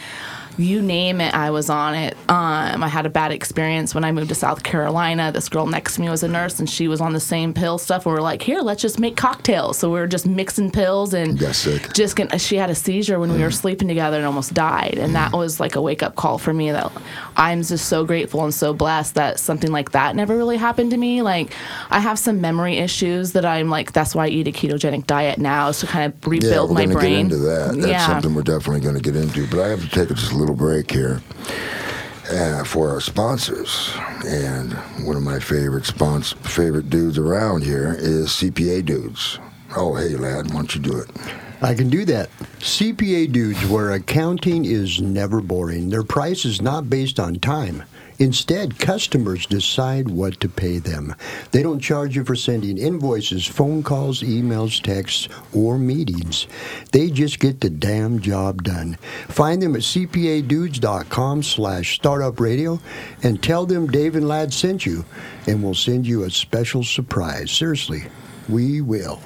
you 0.58 0.82
name 0.82 1.22
it, 1.22 1.34
I 1.34 1.52
was 1.52 1.70
on 1.70 1.96
it. 1.96 2.14
Um, 2.30 2.84
I 2.84 2.88
had 2.88 3.06
a 3.06 3.10
bad 3.10 3.32
experience 3.32 3.94
when 3.96 4.04
I 4.04 4.12
moved 4.12 4.30
to 4.30 4.36
South 4.36 4.64
Carolina. 4.64 5.32
This 5.32 5.50
girl 5.50 5.66
next 5.68 5.96
to 5.96 6.02
me 6.02 6.10
was 6.10 6.24
a 6.24 6.28
nurse 6.28 6.60
and 6.60 6.70
she 6.70 6.88
was 6.88 7.02
on 7.02 7.14
the 7.14 7.20
same 7.20 7.54
pill 7.54 7.78
stuff. 7.78 8.06
And 8.06 8.14
we 8.14 8.20
are 8.20 8.22
like, 8.22 8.42
here, 8.42 8.60
let's 8.62 8.82
just 8.82 9.00
make 9.00 9.16
cocktails. 9.18 9.78
So 9.78 9.90
we 9.90 10.00
were 10.00 10.08
just 10.08 10.26
mixing 10.28 10.72
pills 10.72 11.14
and 11.14 11.38
just 11.94 12.16
gonna, 12.16 12.38
she 12.40 12.56
had 12.58 12.70
a 12.70 12.76
seizure 12.76 13.20
when 13.20 13.32
we 13.34 13.40
were 13.42 13.52
sleeping 13.52 13.88
together 13.88 14.18
and 14.18 14.26
almost 14.26 14.54
died 14.54 14.98
and 14.98 15.16
that 15.16 15.32
was 15.34 15.60
like 15.60 15.76
a 15.76 15.82
wake-up 15.82 16.16
call 16.16 16.38
for 16.38 16.54
me 16.54 16.72
that 16.72 16.92
i'm 17.38 17.62
just 17.64 17.88
so 17.88 18.04
grateful 18.06 18.44
and 18.44 18.54
so 18.54 18.74
blessed 18.74 19.16
that 19.16 19.40
something 19.40 19.72
like 19.72 19.92
that 19.92 20.16
never 20.16 20.36
really 20.36 20.58
happened 20.58 20.92
to 20.92 20.98
me 20.98 21.22
like 21.22 21.54
i 21.90 22.00
have 22.00 22.18
some 22.20 22.42
memory 22.42 22.78
issues 22.78 23.32
that 23.34 23.46
i'm 23.46 23.70
like 23.70 23.92
that's 23.94 24.14
why 24.16 24.26
i 24.26 24.28
eat 24.28 24.48
a 24.48 24.52
ketogenic 24.52 25.06
diet 25.08 25.38
now 25.40 25.70
is 25.70 25.80
to 25.80 25.88
kind 25.88 26.12
of 26.12 26.20
Yeah, 26.24 26.30
rebuild 26.32 26.70
we're 26.70 26.74
my 26.76 26.86
going 26.86 26.90
to 26.90 26.96
get 26.96 27.12
into 27.12 27.38
that. 27.38 27.78
That's 27.78 27.88
yeah 27.92 28.06
something 28.08 28.34
we're 28.34 28.42
definitely 28.42 28.82
going 28.82 28.96
to 28.96 29.02
get 29.02 29.16
into. 29.16 29.48
But 29.48 29.60
I 29.60 29.68
have 29.70 29.82
to 29.82 29.90
take 29.90 30.10
it 30.12 30.16
just 30.16 30.32
a 30.32 30.36
little 30.36 30.43
break 30.52 30.92
here 30.92 31.22
uh, 32.30 32.64
for 32.66 32.90
our 32.90 33.00
sponsors. 33.00 33.94
And 34.26 34.74
one 35.06 35.16
of 35.16 35.24
my 35.24 35.40
favorite 35.40 35.86
spons- 35.86 36.36
favorite 36.46 36.90
dudes 36.90 37.18
around 37.18 37.64
here 37.64 37.96
is 37.98 38.28
CPA 38.30 38.86
Dudes. 38.86 39.40
Oh, 39.78 39.96
hey, 39.96 40.16
Ladd, 40.16 40.48
why 40.50 40.56
don't 40.56 40.76
you 40.76 40.82
do 40.82 40.98
it? 40.98 41.10
I 41.62 41.74
can 41.74 41.90
do 41.90 42.04
that. 42.06 42.30
CPA 42.60 43.32
dudes, 43.32 43.66
where 43.68 43.92
accounting 43.92 44.66
is 44.66 45.00
never 45.02 45.40
boring. 45.40 45.90
Their 45.90 46.04
price 46.04 46.44
is 46.44 46.62
not 46.62 46.90
based 46.90 47.20
on 47.22 47.36
time. 47.40 47.84
Instead, 48.20 48.80
customers 48.80 49.46
decide 49.46 50.10
what 50.10 50.40
to 50.40 50.50
pay 50.50 50.78
them. 50.78 51.16
They 51.52 51.64
don't 51.64 51.80
charge 51.80 52.16
you 52.16 52.24
for 52.24 52.36
sending 52.36 52.78
invoices, 52.78 53.46
phone 53.46 53.84
calls, 53.84 54.22
emails, 54.22 54.82
texts, 54.82 55.28
or 55.54 55.78
meetings. 55.78 56.48
They 56.92 57.10
just 57.10 57.40
get 57.40 57.62
the 57.62 57.70
damn 57.70 58.20
job 58.20 58.64
done. 58.64 58.98
Find 59.28 59.62
them 59.62 59.76
at 59.76 59.82
cpadudes.com 59.82 61.44
slash 61.44 61.96
startup 61.96 62.40
radio 62.40 62.80
and 63.24 63.42
tell 63.42 63.66
them 63.66 63.88
Dave 63.88 64.16
and 64.16 64.28
Ladd 64.28 64.54
sent 64.54 64.86
you, 64.86 65.06
and 65.48 65.64
we'll 65.64 65.74
send 65.74 66.08
you 66.08 66.24
a 66.24 66.30
special 66.30 66.84
surprise. 66.84 67.52
Seriously, 67.52 68.04
we 68.50 68.82
will. 68.82 69.20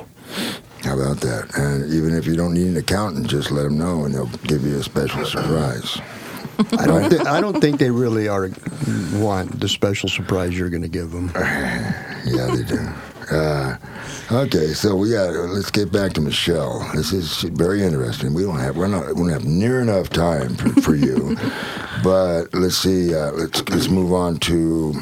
How 0.84 0.94
about 0.94 1.20
that? 1.22 1.58
And 1.58 1.92
even 1.92 2.14
if 2.14 2.26
you 2.26 2.36
don't 2.36 2.54
need 2.54 2.68
an 2.68 2.78
accountant, 2.78 3.28
just 3.28 3.52
let 3.52 3.64
them 3.64 3.78
know 3.78 4.06
and 4.06 4.14
they'll 4.14 4.28
give 4.46 4.64
you 4.64 4.78
a 4.78 4.84
special 4.84 5.26
surprise. 5.26 6.00
I 6.78 6.86
don't. 6.86 7.10
Th- 7.10 7.26
I 7.26 7.42
don't 7.42 7.60
think 7.62 7.80
they 7.80 7.92
really 7.92 8.28
are 8.28 8.50
want 9.14 9.60
the 9.60 9.68
special 9.68 10.10
surprise 10.10 10.58
you're 10.58 10.70
going 10.70 10.84
to 10.84 10.88
give 10.88 11.12
them. 11.12 11.32
Yeah, 12.26 12.48
they 12.48 12.64
do. 12.64 12.90
Uh, 13.32 13.78
okay, 14.32 14.74
so 14.74 14.98
we 14.98 15.12
got. 15.12 15.30
Let's 15.30 15.72
get 15.72 15.94
back 15.94 16.12
to 16.14 16.22
Michelle. 16.22 16.80
This 16.94 17.14
is 17.14 17.44
very 17.44 17.82
interesting. 17.84 18.34
We 18.34 18.44
don't 18.44 18.60
have. 18.60 18.76
We're 18.76 18.88
not. 18.88 19.08
We 19.08 19.22
don't 19.22 19.30
have 19.30 19.46
near 19.46 19.80
enough 19.80 20.10
time 20.10 20.56
for, 20.56 20.82
for 20.82 20.96
you. 20.96 21.38
but 22.04 22.54
let's 22.54 22.78
see. 22.78 23.16
Uh, 23.16 23.32
let's 23.32 23.68
let's 23.70 23.88
move 23.88 24.12
on 24.12 24.40
to 24.40 24.94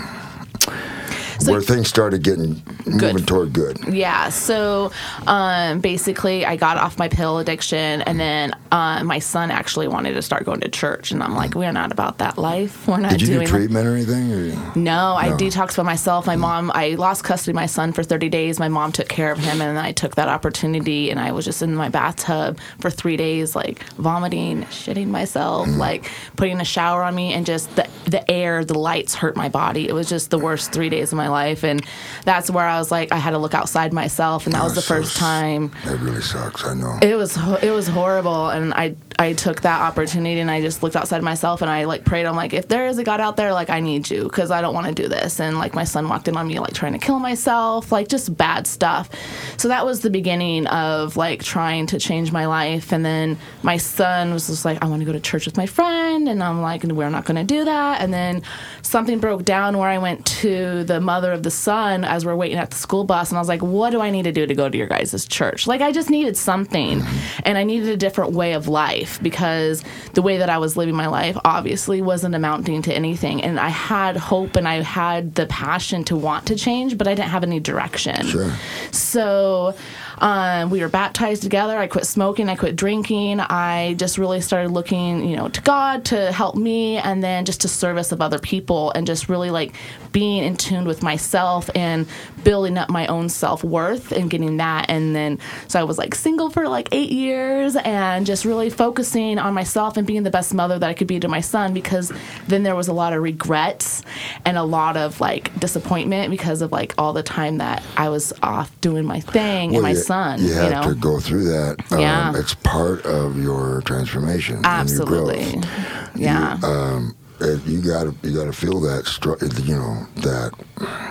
So- 1.40 1.52
where 1.52 1.62
things 1.62 1.88
started 1.90 2.24
getting 2.24 2.62
moving 2.86 3.26
toward 3.26 3.54
good. 3.54 3.78
Yeah. 3.90 4.30
So 4.30 4.92
um, 5.28 5.80
basically, 5.80 6.46
I 6.46 6.56
got 6.56 6.78
off 6.78 6.98
my 6.98 7.08
pill 7.08 7.40
addiction, 7.40 8.02
and 8.04 8.20
then 8.20 8.54
uh, 8.72 9.04
my 9.04 9.20
son 9.20 9.52
actually 9.52 9.88
wanted 9.88 10.14
to 10.14 10.22
start 10.22 10.46
going 10.46 10.60
to 10.62 10.70
church, 10.70 11.12
and 11.12 11.22
I'm 11.24 11.36
like, 11.36 11.56
we're 11.56 11.72
not 11.72 11.92
about 11.92 12.20
that 12.20 12.38
life. 12.38 12.88
We're 12.88 12.98
not 13.00 13.12
Did 13.12 13.22
you 13.22 13.28
doing 13.28 13.40
do 13.40 13.46
that." 13.46 13.52
treatment 13.58 13.88
or 13.88 13.96
anything? 13.96 14.32
Or? 14.32 14.76
No, 14.76 15.16
I 15.18 15.30
No. 15.30 15.38
detoxed 15.38 15.78
by 15.78 15.84
myself. 15.84 16.26
My 16.28 16.36
mom, 16.36 16.72
I 16.74 16.90
lost 16.96 17.24
custody 17.24 17.52
of 17.52 17.56
my 17.56 17.66
son 17.66 17.92
for 17.94 18.04
30 18.04 18.30
days. 18.30 18.60
My 18.60 18.68
mom 18.70 18.92
took 18.92 19.08
care 19.10 19.32
of 19.32 19.40
him, 19.40 19.62
and 19.62 19.78
I 19.80 19.92
took 19.92 20.16
that 20.16 20.28
opportunity, 20.28 21.10
and 21.12 21.20
I 21.20 21.32
was 21.32 21.46
just 21.46 21.62
in 21.62 21.76
my 21.76 21.90
bathtub 21.90 22.60
for 22.80 22.90
three 22.90 23.18
days, 23.18 23.56
like 23.56 23.84
vomiting, 23.94 24.64
shitting 24.66 25.08
myself, 25.08 25.68
like 25.70 26.10
putting 26.36 26.60
a 26.62 26.66
shower 26.66 27.04
on 27.04 27.16
me, 27.16 27.34
and 27.34 27.46
just 27.46 27.76
the, 27.76 27.88
the 28.06 28.30
air, 28.32 28.64
the 28.64 28.78
lights 28.78 29.16
hurt 29.16 29.36
my 29.36 29.50
body. 29.50 29.88
It 29.88 29.94
was 29.94 30.08
just 30.10 30.30
the 30.30 30.40
worst 30.40 30.72
three 30.72 30.90
days 30.90 31.12
of 31.12 31.18
my 31.18 31.25
my 31.26 31.30
life, 31.30 31.64
and 31.64 31.84
that's 32.24 32.50
where 32.50 32.66
I 32.66 32.78
was 32.78 32.92
like, 32.92 33.12
I 33.12 33.18
had 33.18 33.32
to 33.32 33.38
look 33.38 33.54
outside 33.54 33.94
myself, 33.94 34.46
and 34.46 34.54
that 34.54 34.64
was 34.64 34.74
oh, 34.74 34.76
the 34.76 34.82
That's 34.82 34.88
so 34.88 34.96
first 34.96 35.18
time. 35.18 35.72
That 35.86 36.00
really 36.00 36.22
sucks. 36.22 36.64
I 36.64 36.74
know. 36.74 36.98
It 37.02 37.16
was 37.16 37.38
it 37.64 37.72
was 37.72 37.88
horrible, 37.88 38.50
and 38.50 38.74
I 38.74 38.96
I 39.18 39.34
took 39.34 39.62
that 39.62 39.82
opportunity 39.82 40.40
and 40.40 40.52
I 40.52 40.62
just 40.62 40.84
looked 40.84 40.96
outside 40.96 41.24
myself 41.24 41.62
and 41.62 41.72
I 41.72 41.86
like 41.86 42.04
prayed. 42.04 42.26
I'm 42.26 42.36
like, 42.36 42.54
if 42.54 42.68
there 42.68 42.88
is 42.88 42.98
a 42.98 43.04
God 43.04 43.22
out 43.22 43.38
there, 43.38 43.54
like 43.54 43.70
I 43.70 43.80
need 43.80 44.10
you 44.10 44.24
because 44.24 44.52
I 44.52 44.62
don't 44.62 44.74
want 44.74 44.88
to 44.88 44.94
do 44.94 45.08
this. 45.08 45.40
And 45.40 45.58
like 45.58 45.74
my 45.74 45.84
son 45.84 46.10
walked 46.10 46.28
in 46.28 46.36
on 46.36 46.48
me 46.48 46.60
like 46.60 46.74
trying 46.74 46.94
to 46.94 47.00
kill 47.00 47.20
myself, 47.20 47.92
like 47.92 48.08
just 48.08 48.36
bad 48.36 48.68
stuff. 48.68 49.10
So 49.58 49.70
that 49.70 49.86
was 49.86 50.02
the 50.02 50.10
beginning 50.10 50.68
of 50.68 51.16
like 51.16 51.44
trying 51.44 51.88
to 51.88 52.00
change 52.00 52.32
my 52.32 52.46
life. 52.46 52.92
And 52.92 53.06
then 53.06 53.38
my 53.64 53.78
son 53.78 54.34
was 54.34 54.48
just 54.48 54.66
like, 54.66 54.84
I 54.84 54.88
want 54.88 55.02
to 55.02 55.06
go 55.06 55.14
to 55.14 55.20
church 55.20 55.46
with 55.46 55.58
my 55.58 55.66
friend, 55.66 56.28
and 56.28 56.44
I'm 56.44 56.62
like, 56.62 56.84
we're 56.84 57.10
not 57.10 57.26
going 57.26 57.38
to 57.38 57.44
do 57.44 57.66
that. 57.66 58.02
And 58.02 58.14
then 58.14 58.42
something 58.82 59.20
broke 59.20 59.46
down 59.46 59.78
where 59.78 59.90
I 59.90 59.98
went 59.98 60.26
to 60.26 60.84
the 60.84 61.00
mother 61.16 61.32
of 61.32 61.44
the 61.44 61.52
son 61.52 62.04
as 62.04 62.26
we're 62.26 62.36
waiting 62.36 62.58
at 62.58 62.72
the 62.72 62.76
school 62.76 63.06
bus, 63.06 63.30
and 63.30 63.38
I 63.38 63.42
was 63.42 63.48
like, 63.48 63.62
what 63.62 63.92
do 63.92 64.02
I 64.02 64.10
need 64.10 64.24
to 64.24 64.34
do 64.34 64.46
to 64.46 64.54
go 64.54 64.68
to 64.68 64.78
your 64.78 64.88
guys' 64.88 65.26
church? 65.26 65.66
Like 65.66 65.80
I 65.80 65.94
just 65.94 66.10
needed 66.10 66.36
something, 66.36 67.02
and 67.44 67.58
I 67.58 67.64
needed 67.64 67.88
a 67.88 67.96
different 67.96 68.34
way 68.34 68.52
of 68.52 68.68
life 68.68 69.18
because 69.24 69.82
the 70.14 70.22
way 70.22 70.38
that 70.38 70.50
I 70.50 70.58
was 70.58 70.76
living 70.76 70.96
my 70.96 71.08
life 71.08 71.38
obviously 71.46 72.02
wasn't 72.02 72.36
amounting 72.36 72.82
to 72.82 72.94
anything. 72.94 73.42
And 73.42 73.58
I 73.60 73.70
had 73.70 74.18
hope 74.18 74.58
and 74.58 74.68
I 74.68 74.82
had 74.82 75.36
the 75.36 75.46
passion 75.46 76.04
to 76.06 76.18
want 76.18 76.48
to 76.48 76.56
change, 76.56 76.98
but 76.98 77.08
I 77.08 77.16
didn't 77.16 77.30
have 77.30 77.44
any 77.44 77.62
direction. 77.62 78.26
Sure. 78.28 78.52
So 78.92 79.74
um, 80.20 80.70
we 80.70 80.82
were 80.82 80.90
baptized 80.90 81.44
together. 81.44 81.78
I 81.78 81.88
quit 81.88 82.06
smoking. 82.06 82.50
I 82.50 82.56
quit 82.56 82.76
drinking. 82.76 83.40
I 83.40 83.96
just 83.96 84.18
really 84.18 84.42
started 84.42 84.70
looking, 84.70 85.28
you 85.28 85.36
know, 85.36 85.50
to 85.50 85.62
God 85.62 86.06
to 86.06 86.32
help 86.32 86.56
me, 86.56 86.98
and 86.98 87.24
then 87.24 87.46
just 87.46 87.62
to 87.62 87.68
service 87.68 88.12
of 88.12 88.22
other 88.22 88.40
people, 88.40 88.92
and 88.92 89.06
just 89.06 89.30
really 89.30 89.52
like 89.52 89.74
being 90.12 90.44
in 90.44 90.56
tune 90.56 90.86
with 90.86 91.04
myself 91.04 91.70
and 91.76 92.08
building 92.44 92.78
up 92.78 92.90
my 92.90 93.08
own 93.08 93.28
self 93.30 93.64
worth 93.64 94.12
and 94.12 94.30
getting 94.30 94.58
that. 94.58 94.90
And 94.90 95.16
then 95.16 95.40
so 95.68 95.80
I 95.80 95.84
was 95.84 95.98
like 95.98 96.16
single 96.16 96.50
for 96.50 96.68
like 96.68 96.90
eight 96.92 97.12
years, 97.12 97.76
and 97.76 98.26
just 98.26 98.46
really 98.46 98.70
focusing 98.70 99.38
on 99.40 99.54
myself 99.54 99.98
and 99.98 100.08
being 100.08 100.24
the 100.24 100.32
best 100.32 100.54
mother 100.54 100.80
that 100.80 100.90
I 100.90 100.94
could 100.94 101.08
be 101.08 101.20
to 101.20 101.28
my 101.28 101.42
son. 101.42 101.74
Because 101.74 102.12
then 102.48 102.64
there 102.64 102.76
was 102.76 102.88
a 102.88 102.94
lot 102.94 103.14
of 103.14 103.22
regrets 103.22 104.04
and 104.46 104.58
a 104.58 104.64
lot 104.64 104.98
of 104.98 105.20
like 105.20 105.58
disappointment 105.60 106.32
because 106.32 106.62
of 106.62 106.72
like 106.72 106.94
all 106.98 107.14
the 107.14 107.24
time 107.24 107.58
that 107.58 107.84
I 107.98 108.10
was 108.10 108.34
off 108.42 108.72
doing 108.82 109.06
my 109.06 109.20
thing 109.20 109.74
and 109.74 109.84
my 109.84 109.92
you, 109.92 109.96
son. 110.06 110.40
You 110.42 110.48
You, 110.48 110.54
have 110.54 110.72
know, 110.86 110.94
to 110.94 110.96
go 111.00 111.20
through 111.20 111.46
that. 111.46 111.92
Um, 111.92 112.00
Yeah. 112.00 112.34
It's 112.36 112.54
part 112.56 113.06
of 113.06 113.38
your 113.42 113.82
transformation. 113.86 114.62
absolutely. 114.64 115.40
And 115.44 115.54
your 115.54 115.62
growth. 115.62 116.10
Yeah. 116.16 116.60
Um, 116.64 117.16
it, 117.42 117.62
you 117.66 117.82
gotta 117.82 118.14
you 118.24 118.34
gotta 118.34 118.54
feel 118.54 118.80
that 118.82 119.06
str- 119.06 119.34
you 119.64 119.76
know 119.76 120.08
that 120.22 120.52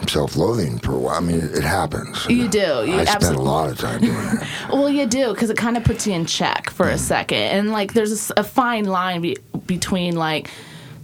self-loathing 0.09 0.79
for 0.79 0.93
a 0.93 0.99
while. 0.99 1.17
I 1.17 1.21
mean, 1.21 1.37
it, 1.37 1.59
it 1.59 1.63
happens. 1.63 2.25
You 2.27 2.49
do. 2.49 2.59
You 2.87 2.95
I 2.99 3.05
spent 3.05 3.37
a 3.37 3.43
lot 3.43 3.71
of 3.71 3.79
time 3.79 4.01
doing 4.01 4.15
that. 4.15 4.49
Well, 4.73 4.89
you 4.89 5.07
do 5.07 5.33
because 5.35 5.51
it 5.51 5.57
kind 5.59 5.77
of 5.77 5.85
puts 5.85 6.07
you 6.07 6.15
in 6.15 6.25
check 6.27 6.71
for 6.71 6.89
a 6.89 6.99
second, 6.99 7.39
and 7.39 7.73
like 7.73 7.93
there's 7.93 8.33
a 8.37 8.43
fine 8.45 8.85
line 8.87 9.21
be- 9.21 9.37
between 9.67 10.17
like 10.17 10.51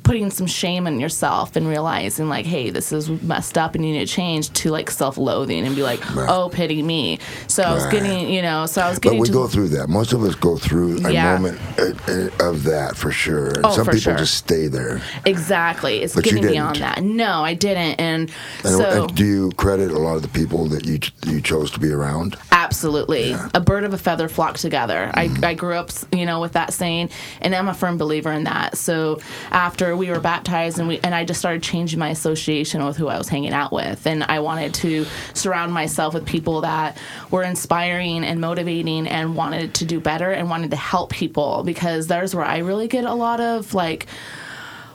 putting 0.03 0.31
some 0.31 0.47
shame 0.47 0.87
on 0.87 0.99
yourself 0.99 1.57
and 1.57 1.69
realizing 1.69 2.29
like, 2.29 2.47
hey, 2.47 2.71
this 2.71 2.91
is 2.93 3.09
messed 3.23 3.57
up 3.59 3.75
and 3.75 3.85
you 3.87 3.93
need 3.93 4.07
to 4.09 4.13
change 4.13 4.51
to 4.55 4.71
like 4.71 4.91
self-loathing 4.91 5.65
and 5.67 5.77
be 5.77 5.83
like, 5.83 6.01
Right. 6.15 6.29
oh, 6.29 6.49
pity 6.49 6.83
me. 6.83 7.19
So 7.47 7.63
I 7.63 7.75
was 7.75 7.87
getting, 7.87 8.29
you 8.29 8.43
know, 8.43 8.67
so 8.67 8.81
I 8.83 8.89
was 8.89 8.99
getting 8.99 9.19
But 9.19 9.29
we 9.29 9.33
go 9.33 9.47
through 9.47 9.69
that. 9.69 9.89
Most 9.89 10.13
of 10.13 10.23
us 10.25 10.35
go 10.35 10.57
through 10.57 11.07
a 11.07 11.13
Yeah. 11.13 11.37
moment 11.37 11.61
uh, 11.79 11.93
uh, 12.11 12.49
of 12.51 12.65
that 12.65 12.97
for 12.97 13.11
sure. 13.13 13.49
And 13.51 13.67
Oh, 13.67 13.71
some 13.71 13.85
for 13.85 13.93
people 13.93 14.13
sure. 14.13 14.17
just 14.17 14.35
stay 14.35 14.67
there. 14.69 15.01
exactly. 15.27 16.03
It's 16.03 16.15
But 16.15 16.25
getting 16.25 16.47
beyond 16.47 16.77
that. 16.77 17.03
No, 17.03 17.45
I 17.45 17.55
didn't, 17.55 18.01
and, 18.01 18.31
And, 18.65 18.75
so 18.75 19.05
and 19.05 19.15
do 19.15 19.25
you 19.25 19.51
credit 19.57 19.91
a 19.91 19.99
lot 19.99 20.17
of 20.17 20.23
the 20.23 20.29
people 20.29 20.67
that 20.69 20.85
you 20.87 20.99
you 21.27 21.41
chose 21.41 21.71
to 21.73 21.81
be 21.81 21.91
around? 21.93 22.37
Absolutely. 22.53 23.35
A 23.55 23.61
bird 23.61 23.85
of 23.85 23.93
a 23.95 23.99
feather 23.99 24.29
flock 24.29 24.57
together. 24.59 25.11
I, 25.15 25.31
I 25.43 25.55
grew 25.55 25.75
up, 25.75 25.91
you 26.13 26.27
know, 26.27 26.41
with 26.41 26.53
that 26.53 26.73
saying, 26.73 27.11
and 27.41 27.55
I'm 27.55 27.69
a 27.69 27.75
firm 27.75 27.97
believer 27.99 28.33
in 28.33 28.45
that. 28.45 28.77
So 28.77 29.21
after 29.51 29.90
we 29.97 30.11
were 30.11 30.21
baptized 30.21 30.79
and 30.79 30.89
we 30.89 31.01
and 31.01 31.15
I 31.15 31.25
just 31.25 31.41
started 31.41 31.63
changing 31.63 31.99
my 31.99 32.11
association 32.11 32.85
with 32.85 32.97
who 32.97 33.09
I 33.09 33.19
was 33.19 33.29
hanging 33.29 33.53
out 33.53 33.73
with. 33.73 34.07
And 34.07 34.25
I 34.25 34.41
wanted 34.41 34.75
to 34.75 35.07
surround 35.35 35.73
myself 35.73 36.15
with 36.15 36.27
people 36.27 36.63
that 36.63 36.99
were 37.31 37.43
inspiring 37.43 38.25
and 38.25 38.41
motivating 38.41 39.07
and 39.07 39.37
wanted 39.37 39.75
to 39.75 39.85
do 39.85 40.01
better 40.01 40.31
and 40.31 40.51
wanted 40.51 40.71
to 40.71 40.77
help 40.77 41.11
people 41.11 41.63
because 41.65 42.07
there's 42.07 42.35
where 42.35 42.45
I 42.45 42.59
really 42.59 42.89
get 42.89 43.05
a 43.05 43.15
lot 43.15 43.41
of 43.41 43.75
like 43.75 44.07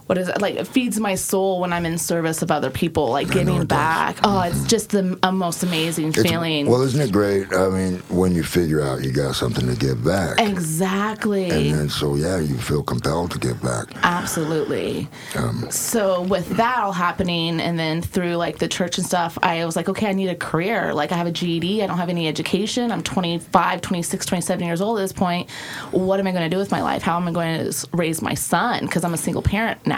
what 0.07 0.17
is 0.17 0.27
it 0.29 0.39
like 0.41 0.55
it 0.55 0.67
feeds 0.67 0.99
my 0.99 1.15
soul 1.15 1.59
when 1.59 1.73
I'm 1.73 1.85
in 1.85 1.97
service 1.97 2.41
of 2.41 2.51
other 2.51 2.69
people, 2.69 3.09
like 3.09 3.29
giving 3.31 3.55
it 3.55 3.59
does. 3.59 3.67
back. 3.67 4.17
Oh, 4.23 4.41
it's 4.41 4.63
just 4.65 4.91
the 4.91 5.17
a 5.23 5.31
most 5.31 5.63
amazing 5.63 6.09
It's- 6.09 6.29
feeling. 6.29 6.67
Well, 6.67 6.83
isn't 6.83 7.01
it 7.01 7.11
great? 7.11 7.51
I 7.53 7.69
mean, 7.69 8.03
when 8.09 8.33
you 8.35 8.43
figure 8.43 8.81
out 8.81 9.03
you 9.03 9.11
got 9.11 9.35
something 9.35 9.65
to 9.67 9.75
give 9.75 10.03
back, 10.03 10.39
Exactly. 10.39 11.49
and 11.49 11.73
then 11.73 11.89
so 11.89 12.15
yeah, 12.15 12.37
you 12.39 12.55
feel 12.57 12.83
compelled 12.83 13.31
to 13.31 13.39
give 13.39 13.61
back. 13.63 13.87
Absolutely. 14.03 15.07
Um, 15.35 15.65
So 15.71 16.21
with 16.21 16.47
that 16.57 16.79
all 16.79 16.91
happening, 16.91 17.59
and 17.59 17.79
then 17.79 18.01
through 18.01 18.35
like 18.35 18.59
the 18.59 18.67
church 18.67 18.97
and 18.97 19.07
stuff, 19.07 19.37
I 19.41 19.65
was 19.65 19.75
like, 19.75 19.89
okay, 19.89 20.07
I 20.07 20.13
need 20.13 20.27
a 20.29 20.35
career. 20.35 20.93
Like 20.93 21.11
I 21.11 21.15
have 21.17 21.27
a 21.27 21.31
GED, 21.31 21.81
I 21.81 21.87
don't 21.87 21.97
have 21.97 22.09
any 22.09 22.27
education. 22.27 22.91
I'm 22.91 23.01
25, 23.03 23.81
26, 23.81 24.25
27 24.25 24.65
years 24.65 24.81
old 24.81 24.99
at 24.99 25.01
this 25.01 25.13
point. 25.13 25.49
What 25.91 26.19
am 26.19 26.27
I 26.27 26.31
going 26.31 26.43
to 26.43 26.49
do 26.53 26.57
with 26.59 26.71
my 26.71 26.81
life? 26.81 27.01
How 27.01 27.17
am 27.17 27.27
I 27.27 27.31
going 27.31 27.71
to 27.71 27.87
raise 27.93 28.21
my 28.21 28.33
son? 28.33 28.85
Because 28.85 29.03
I'm 29.03 29.13
a 29.13 29.17
single 29.17 29.41
parent 29.41 29.85
now. 29.87 29.94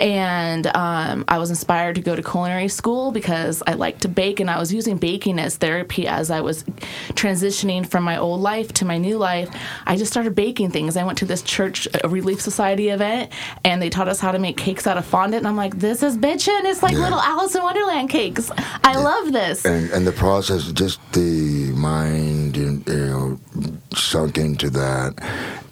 And 0.00 0.66
um, 0.68 1.24
I 1.28 1.38
was 1.38 1.50
inspired 1.50 1.94
to 1.96 2.00
go 2.02 2.14
to 2.16 2.22
culinary 2.22 2.68
school 2.68 3.12
because 3.12 3.62
I 3.66 3.74
like 3.74 4.00
to 4.00 4.08
bake, 4.08 4.40
and 4.40 4.50
I 4.50 4.58
was 4.58 4.72
using 4.72 4.96
baking 4.96 5.38
as 5.38 5.56
therapy 5.56 6.06
as 6.06 6.30
I 6.30 6.40
was 6.40 6.64
transitioning 7.14 7.88
from 7.88 8.04
my 8.04 8.16
old 8.18 8.40
life 8.40 8.72
to 8.74 8.84
my 8.84 8.98
new 8.98 9.18
life. 9.18 9.48
I 9.86 9.96
just 9.96 10.12
started 10.12 10.34
baking 10.34 10.70
things. 10.70 10.96
I 10.96 11.04
went 11.04 11.18
to 11.18 11.24
this 11.26 11.42
church 11.42 11.88
Relief 12.04 12.40
Society 12.40 12.88
event, 12.90 13.32
and 13.64 13.80
they 13.80 13.90
taught 13.90 14.08
us 14.08 14.20
how 14.20 14.32
to 14.32 14.38
make 14.38 14.56
cakes 14.56 14.86
out 14.86 14.98
of 14.98 15.04
fondant. 15.04 15.40
And 15.40 15.48
I'm 15.48 15.56
like, 15.56 15.78
this 15.78 16.02
is 16.02 16.16
bitchin'. 16.16 16.64
It's 16.64 16.82
like 16.82 16.92
Yeah. 16.92 17.00
little 17.04 17.20
Alice 17.20 17.54
in 17.54 17.62
Wonderland 17.62 18.10
cakes. 18.10 18.50
I 18.84 18.96
love 18.96 19.32
this. 19.32 19.64
and 19.64 19.90
and 19.90 20.06
the 20.06 20.12
process, 20.12 20.70
just 20.72 21.00
the 21.12 21.72
mind, 21.72 22.56
you 22.56 22.82
you 22.86 23.06
know, 23.06 23.35
sunk 23.98 24.38
into 24.38 24.70
that, 24.70 25.14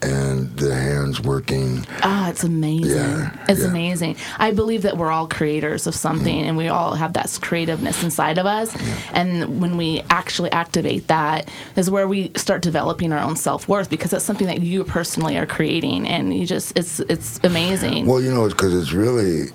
and 0.02 0.54
the 0.56 0.74
hands 0.74 1.20
working. 1.20 1.86
Oh, 2.02 2.26
it's 2.28 2.44
amazing. 2.44 2.96
Yeah, 2.96 3.44
it's 3.48 3.60
yeah. 3.60 3.68
amazing. 3.68 4.16
I 4.38 4.50
believe 4.52 4.82
that 4.82 4.96
we're 4.96 5.10
all 5.10 5.26
creators 5.28 5.86
of 5.86 5.94
something 5.94 6.44
Mm. 6.44 6.48
and 6.48 6.56
we 6.56 6.68
all 6.68 6.94
have 6.94 7.12
that 7.14 7.38
creativeness 7.40 8.02
inside 8.02 8.38
of 8.38 8.46
us. 8.46 8.74
And 9.12 9.60
when 9.60 9.76
we 9.76 10.02
actually 10.10 10.50
activate 10.52 11.08
that 11.08 11.48
is 11.76 11.90
where 11.90 12.06
we 12.08 12.30
start 12.36 12.62
developing 12.62 13.12
our 13.12 13.18
own 13.18 13.36
self-worth 13.36 13.88
because 13.90 14.10
that's 14.10 14.24
something 14.24 14.46
that 14.46 14.60
you 14.60 14.84
personally 14.84 15.36
are 15.36 15.46
creating 15.46 16.06
and 16.06 16.36
you 16.36 16.46
just 16.46 16.76
it's 16.78 17.00
it's 17.00 17.40
amazing. 17.44 18.06
Well, 18.06 18.20
you 18.20 18.32
know, 18.32 18.44
it's 18.44 18.54
because 18.54 18.74
it's 18.74 18.92
really 18.92 19.48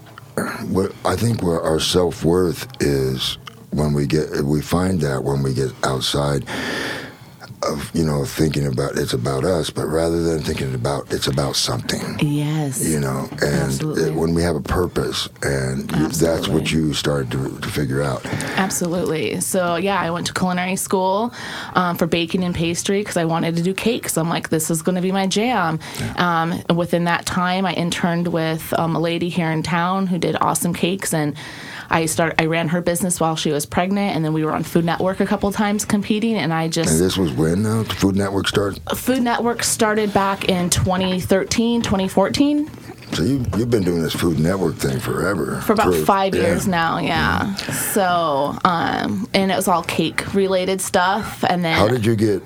what 0.70 0.94
I 1.06 1.16
think 1.16 1.44
where 1.44 1.62
our 1.62 1.80
self 1.80 2.24
worth 2.24 2.68
is 2.82 3.38
when 3.72 3.94
we 3.94 4.08
get 4.08 4.42
we 4.44 4.62
find 4.62 5.02
that 5.02 5.24
when 5.24 5.44
we 5.44 5.54
get 5.54 5.72
outside 5.84 6.44
of 7.64 7.92
you 7.94 8.04
know 8.04 8.26
thinking 8.26 8.68
about 8.68 8.98
it's 8.98 9.14
about 9.14 9.44
us, 9.44 9.70
but 9.70 9.86
rather 9.88 10.22
than 10.24 10.42
thinking 10.42 10.74
about 10.74 11.12
it's 11.12 11.28
about 11.28 11.56
something. 11.56 12.18
yes. 12.20 12.88
You 12.88 13.00
know, 13.00 13.28
and 13.32 13.44
Absolutely. 13.44 14.04
it, 14.04 14.16
when 14.16 14.34
we 14.34 14.42
have 14.42 14.56
a 14.56 14.62
purpose, 14.62 15.30
and 15.44 15.92
you, 15.92 16.08
that's 16.10 16.48
what 16.48 16.72
you 16.72 16.94
started 16.94 17.32
to, 17.32 17.60
to 17.60 17.70
figure 17.70 18.02
out. 18.02 18.26
Absolutely. 18.58 19.42
So 19.42 19.76
yeah, 19.76 20.00
I 20.00 20.10
went 20.12 20.28
to 20.28 20.34
culinary 20.34 20.76
school 20.76 21.34
um, 21.74 21.98
for 21.98 22.08
baking 22.08 22.44
and 22.44 22.56
pastry 22.56 23.02
because 23.02 23.18
I 23.18 23.26
wanted 23.26 23.56
to 23.58 23.64
do 23.64 23.74
cakes. 23.74 24.18
I'm 24.18 24.30
like, 24.30 24.50
this 24.50 24.70
is 24.70 24.82
going 24.82 24.96
to 24.96 25.02
be 25.02 25.12
my 25.12 25.28
jam. 25.28 25.80
Um, 26.18 26.62
within 26.76 27.06
that 27.06 27.26
time, 27.26 27.66
I 27.66 27.74
interned 27.74 28.28
with 28.28 28.74
um, 28.78 28.96
a 28.96 29.00
lady 29.00 29.30
here 29.30 29.52
in 29.52 29.64
town 29.64 30.08
who 30.08 30.18
did 30.18 30.36
awesome 30.40 30.74
cakes, 30.74 31.14
and 31.14 31.36
I 31.90 32.06
start. 32.06 32.36
I 32.40 32.46
ran 32.46 32.68
her 32.70 32.82
business 32.82 33.20
while 33.20 33.36
she 33.36 33.52
was 33.52 33.66
pregnant, 33.66 34.16
and 34.16 34.24
then 34.24 34.34
we 34.34 34.46
were 34.46 34.52
on 34.52 34.64
Food 34.64 34.86
Network 34.86 35.20
a 35.20 35.26
couple 35.26 35.52
times 35.52 35.86
competing. 35.86 36.36
And 36.36 36.54
I 36.54 36.64
And 36.64 36.74
just 36.74 37.00
this 37.00 37.18
was 37.18 37.32
when 37.34 37.66
uh, 37.66 37.84
the 37.84 37.96
Food 37.96 38.16
Network 38.16 38.48
started. 38.48 38.82
Food 38.96 39.24
Network 39.24 39.64
started 39.64 40.14
back 40.14 40.50
in 40.50 40.70
2013, 40.70 41.82
2014. 41.82 42.70
So 43.14 43.24
you 43.24 43.44
you've 43.58 43.72
been 43.72 43.84
doing 43.84 44.04
this 44.04 44.14
Food 44.14 44.40
Network 44.40 44.76
thing 44.76 45.00
forever. 45.00 45.62
for 45.62 45.74
about 45.74 45.96
five 45.96 46.36
yeah. 46.36 46.42
years 46.44 46.68
now 46.68 47.00
yeah 47.00 47.56
so 47.56 48.56
um 48.64 49.28
and 49.34 49.52
it 49.52 49.56
was 49.56 49.68
all 49.68 49.82
cake 49.84 50.32
related 50.36 50.80
stuff 50.80 51.44
and 51.50 51.66
then 51.66 51.76
How 51.76 51.88
did 51.88 52.06
you 52.06 52.16
get 52.16 52.44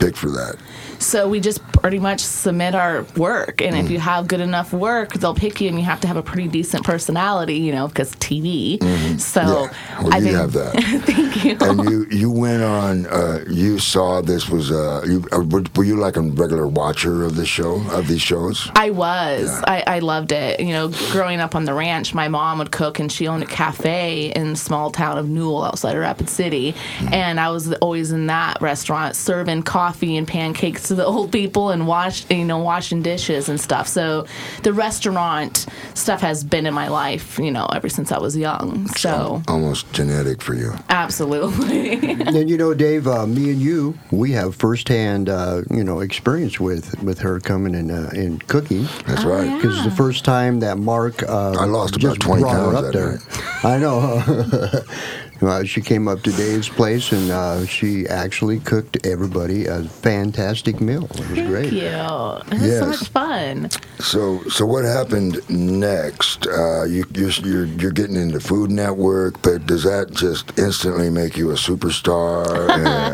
picked 0.00 0.18
for 0.18 0.30
that? 0.30 0.56
So 1.02 1.28
we 1.28 1.40
just 1.40 1.62
pretty 1.72 1.98
much 1.98 2.20
submit 2.20 2.74
our 2.74 3.02
work, 3.16 3.60
and 3.60 3.76
if 3.76 3.90
you 3.90 3.98
have 3.98 4.28
good 4.28 4.40
enough 4.40 4.72
work, 4.72 5.14
they'll 5.14 5.34
pick 5.34 5.60
you, 5.60 5.68
and 5.68 5.78
you 5.78 5.84
have 5.84 6.00
to 6.00 6.06
have 6.06 6.16
a 6.16 6.22
pretty 6.22 6.48
decent 6.48 6.84
personality, 6.84 7.56
you 7.56 7.72
know, 7.72 7.88
because 7.88 8.14
TV. 8.16 8.80
So 9.20 9.40
Yeah. 9.40 10.02
Well, 10.02 10.14
I 10.14 10.18
you 10.18 10.24
think. 10.24 10.36
have 10.36 10.52
that. 10.52 10.72
thank 11.06 11.44
you. 11.44 11.56
and 11.60 11.90
you 11.90 12.06
you 12.10 12.30
went 12.30 12.62
on. 12.62 13.06
Uh, 13.06 13.44
you 13.48 13.78
saw 13.78 14.20
this 14.22 14.48
was. 14.48 14.70
Uh, 14.70 15.02
you 15.06 15.24
uh, 15.32 15.40
were, 15.40 15.64
were 15.76 15.84
you 15.84 15.96
like 15.96 16.16
a 16.16 16.22
regular 16.22 16.66
watcher 16.66 17.24
of 17.24 17.36
the 17.36 17.46
show 17.46 17.82
of 17.90 18.06
these 18.08 18.22
shows? 18.22 18.70
I 18.76 18.90
was. 18.90 19.50
I, 19.66 19.82
I 19.86 19.98
loved 19.98 20.32
it. 20.32 20.60
You 20.60 20.72
know, 20.72 20.88
growing 21.10 21.40
up 21.40 21.54
on 21.54 21.64
the 21.64 21.74
ranch, 21.74 22.14
my 22.14 22.28
mom 22.28 22.58
would 22.58 22.70
cook, 22.70 22.98
and 23.00 23.10
she 23.10 23.26
owned 23.26 23.42
a 23.42 23.46
cafe 23.46 24.32
in 24.36 24.50
the 24.50 24.56
small 24.56 24.90
town 24.90 25.18
of 25.18 25.28
Newell 25.28 25.64
outside 25.64 25.94
of 25.96 26.00
Rapid 26.00 26.28
City. 26.28 26.74
And 27.10 27.40
I 27.40 27.50
was 27.50 27.72
always 27.74 28.12
in 28.12 28.26
that 28.28 28.60
restaurant 28.60 29.16
serving 29.16 29.64
coffee 29.64 30.16
and 30.16 30.28
pancakes 30.28 30.91
to 30.92 30.96
the 30.96 31.06
old 31.06 31.32
people 31.32 31.70
and 31.70 31.86
wash, 31.86 32.28
you 32.30 32.44
know, 32.44 32.58
washing 32.58 33.00
dishes 33.02 33.48
and 33.48 33.58
stuff. 33.58 33.88
So 33.88 34.26
the 34.62 34.74
restaurant 34.74 35.64
stuff 35.94 36.20
has 36.20 36.44
been 36.44 36.66
in 36.66 36.74
my 36.74 36.88
life, 36.88 37.38
you 37.38 37.50
know, 37.50 37.64
ever 37.72 37.88
since 37.88 38.12
I 38.12 38.18
was 38.18 38.36
young. 38.36 38.88
So 38.88 39.42
Almost 39.48 39.90
genetic 39.94 40.42
for 40.42 40.54
you. 40.54 40.74
absolutely. 40.90 41.92
And 42.42 42.48
you 42.48 42.56
know, 42.58 42.74
Dave, 42.74 43.06
uh, 43.06 43.26
me 43.26 43.50
and 43.50 43.60
you, 43.60 43.98
we 44.10 44.32
have 44.32 44.54
firsthand, 44.54 45.28
uh, 45.28 45.62
you 45.70 45.82
know, 45.84 46.00
experience 46.00 46.58
with 46.60 47.02
with 47.02 47.18
her 47.20 47.40
coming 47.40 47.74
and 47.74 47.90
uh, 47.90 48.08
and 48.12 48.46
cooking. 48.48 48.84
That's 49.06 49.24
Oh, 49.24 49.30
right. 49.30 49.46
yeah. 49.46 49.56
Because 49.56 49.84
the 49.84 49.90
first 49.90 50.24
time 50.24 50.60
that 50.60 50.78
Mark, 50.78 51.22
uh, 51.22 51.52
I 51.58 51.64
lost 51.64 51.94
just 51.98 52.16
about 52.16 52.38
20 52.38 52.42
pounds 52.44 52.74
up 52.76 52.84
that 52.84 52.92
there. 52.92 53.18
I 53.64 53.78
know. 53.78 54.82
Uh, 55.42 55.64
she 55.64 55.80
came 55.80 56.06
up 56.06 56.22
to 56.22 56.30
Dave's 56.32 56.68
place 56.68 57.10
and 57.12 57.30
uh, 57.30 57.66
she 57.66 58.06
actually 58.06 58.60
cooked 58.60 59.04
everybody 59.06 59.66
a 59.66 59.82
fantastic 59.82 60.80
meal. 60.80 61.04
It 61.06 61.18
was 61.18 61.28
Thank 61.30 61.48
great. 61.48 61.72
you. 61.72 61.86
It 61.88 61.90
was 61.92 62.62
Yes. 62.62 62.78
so 62.80 62.86
much 62.86 63.08
fun. 63.08 63.68
So 63.98 64.42
so 64.44 64.64
what 64.66 64.84
happened 64.84 65.40
next? 65.50 66.46
Uh, 66.46 66.84
you 66.84 67.04
you're, 67.14 67.30
you're 67.30 67.64
you're 67.64 67.90
getting 67.92 68.16
into 68.16 68.38
Food 68.40 68.70
Network, 68.70 69.42
but 69.42 69.66
does 69.66 69.82
that 69.82 70.12
just 70.12 70.56
instantly 70.58 71.10
make 71.10 71.36
you 71.36 71.50
a 71.50 71.54
superstar? 71.54 72.46
Uh, 72.92 73.12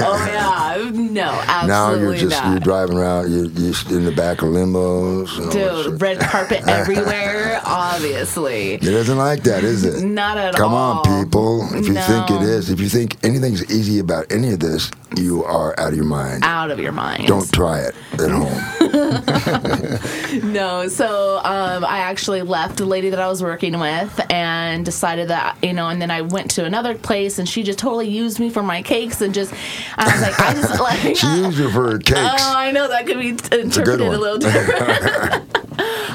Oh 0.00 0.26
yeah, 0.26 0.90
no, 0.92 1.22
absolutely 1.22 1.68
now 1.68 1.94
you're 1.94 2.16
just 2.16 2.42
not. 2.42 2.50
you're 2.50 2.60
driving 2.60 2.96
around. 2.98 3.30
You're, 3.32 3.46
you're 3.46 3.98
in 3.98 4.04
the 4.04 4.12
back 4.16 4.42
of 4.42 4.48
limos. 4.48 5.38
And 5.38 5.50
Dude, 5.52 6.00
red 6.00 6.20
carpet 6.20 6.62
everywhere, 6.68 7.41
obviously. 7.64 8.74
It 8.74 8.84
isn't 8.84 9.18
like 9.18 9.42
that, 9.44 9.64
is 9.64 9.84
it? 9.84 10.04
Not 10.04 10.38
at 10.38 10.54
Come 10.54 10.72
all. 10.74 11.02
Come 11.02 11.12
on, 11.12 11.24
people. 11.24 11.68
If 11.74 11.86
you 11.86 11.94
think 11.94 12.30
it 12.30 12.42
is, 12.42 12.70
if 12.70 12.80
you 12.80 12.88
think 12.88 13.22
anything's 13.24 13.70
easy 13.70 13.98
about 13.98 14.30
any 14.30 14.52
of 14.52 14.60
this, 14.60 14.90
you 15.16 15.44
are 15.44 15.78
out 15.78 15.90
of 15.90 15.96
your 15.96 16.04
mind. 16.04 16.42
Out 16.44 16.70
of 16.70 16.78
your 16.78 16.92
mind. 16.92 17.26
Don't 17.26 17.50
try 17.52 17.80
it 17.80 17.94
at 18.14 18.30
home. 18.30 18.62
No, 20.52 20.88
so 20.88 21.38
um, 21.44 21.84
I 21.84 21.98
actually 21.98 22.40
left 22.42 22.78
the 22.78 22.86
lady 22.86 23.10
that 23.10 23.18
I 23.20 23.28
was 23.28 23.42
working 23.42 23.78
with 23.78 24.18
and 24.30 24.84
decided 24.84 25.28
that, 25.28 25.56
you 25.62 25.72
know, 25.74 25.88
and 25.88 26.00
then 26.00 26.10
I 26.10 26.22
went 26.22 26.50
to 26.52 26.64
another 26.64 26.94
place 26.94 27.38
and 27.38 27.46
she 27.48 27.62
just 27.62 27.78
totally 27.78 28.08
used 28.08 28.38
me 28.40 28.48
for 28.50 28.62
my 28.62 28.82
cakes 28.82 29.20
and 29.20 29.34
just, 29.34 29.52
I 29.96 30.10
was 30.10 30.22
like, 30.22 30.40
I 30.40 30.54
just 30.54 30.80
like. 31.06 31.16
She 31.16 31.26
used 31.26 31.58
you 31.58 31.70
for 31.70 31.92
her 31.92 31.98
cakes. 31.98 32.20
Oh, 32.20 32.54
I 32.56 32.70
know 32.70 32.88
that 32.88 33.06
could 33.06 33.18
be 33.18 33.28
interpreted 33.30 34.00
a 34.00 34.08
one. 34.08 34.20
little 34.20 34.38
different. 34.38 35.51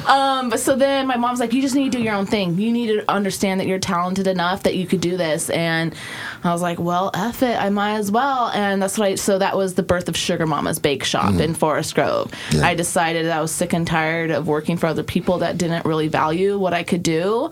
Um, 0.08 0.48
but 0.48 0.58
so 0.58 0.74
then 0.74 1.06
my 1.06 1.16
mom's 1.16 1.38
like, 1.38 1.52
you 1.52 1.60
just 1.60 1.74
need 1.74 1.92
to 1.92 1.98
do 1.98 2.04
your 2.04 2.14
own 2.14 2.26
thing. 2.26 2.58
You 2.58 2.72
need 2.72 2.86
to 2.88 3.10
understand 3.10 3.60
that 3.60 3.66
you're 3.66 3.78
talented 3.78 4.26
enough 4.26 4.62
that 4.62 4.74
you 4.74 4.86
could 4.86 5.00
do 5.00 5.16
this. 5.16 5.50
And 5.50 5.94
I 6.42 6.52
was 6.52 6.62
like, 6.62 6.78
well, 6.78 7.10
F 7.14 7.42
it, 7.42 7.60
I 7.60 7.68
might 7.68 7.96
as 7.96 8.10
well. 8.10 8.48
And 8.48 8.80
that's 8.80 8.96
what 8.96 9.08
I, 9.08 9.14
so 9.16 9.38
that 9.38 9.56
was 9.56 9.74
the 9.74 9.82
birth 9.82 10.08
of 10.08 10.16
Sugar 10.16 10.46
Mama's 10.46 10.78
Bake 10.78 11.04
Shop 11.04 11.34
in 11.34 11.54
Forest 11.54 11.94
Grove. 11.94 12.32
Yeah. 12.50 12.66
I 12.66 12.74
decided 12.74 13.26
that 13.26 13.36
I 13.36 13.40
was 13.40 13.52
sick 13.52 13.72
and 13.72 13.86
tired 13.86 14.30
of 14.30 14.48
working 14.48 14.76
for 14.76 14.86
other 14.86 15.02
people 15.02 15.38
that 15.38 15.58
didn't 15.58 15.84
really 15.84 16.08
value 16.08 16.58
what 16.58 16.72
I 16.72 16.84
could 16.84 17.02
do 17.02 17.50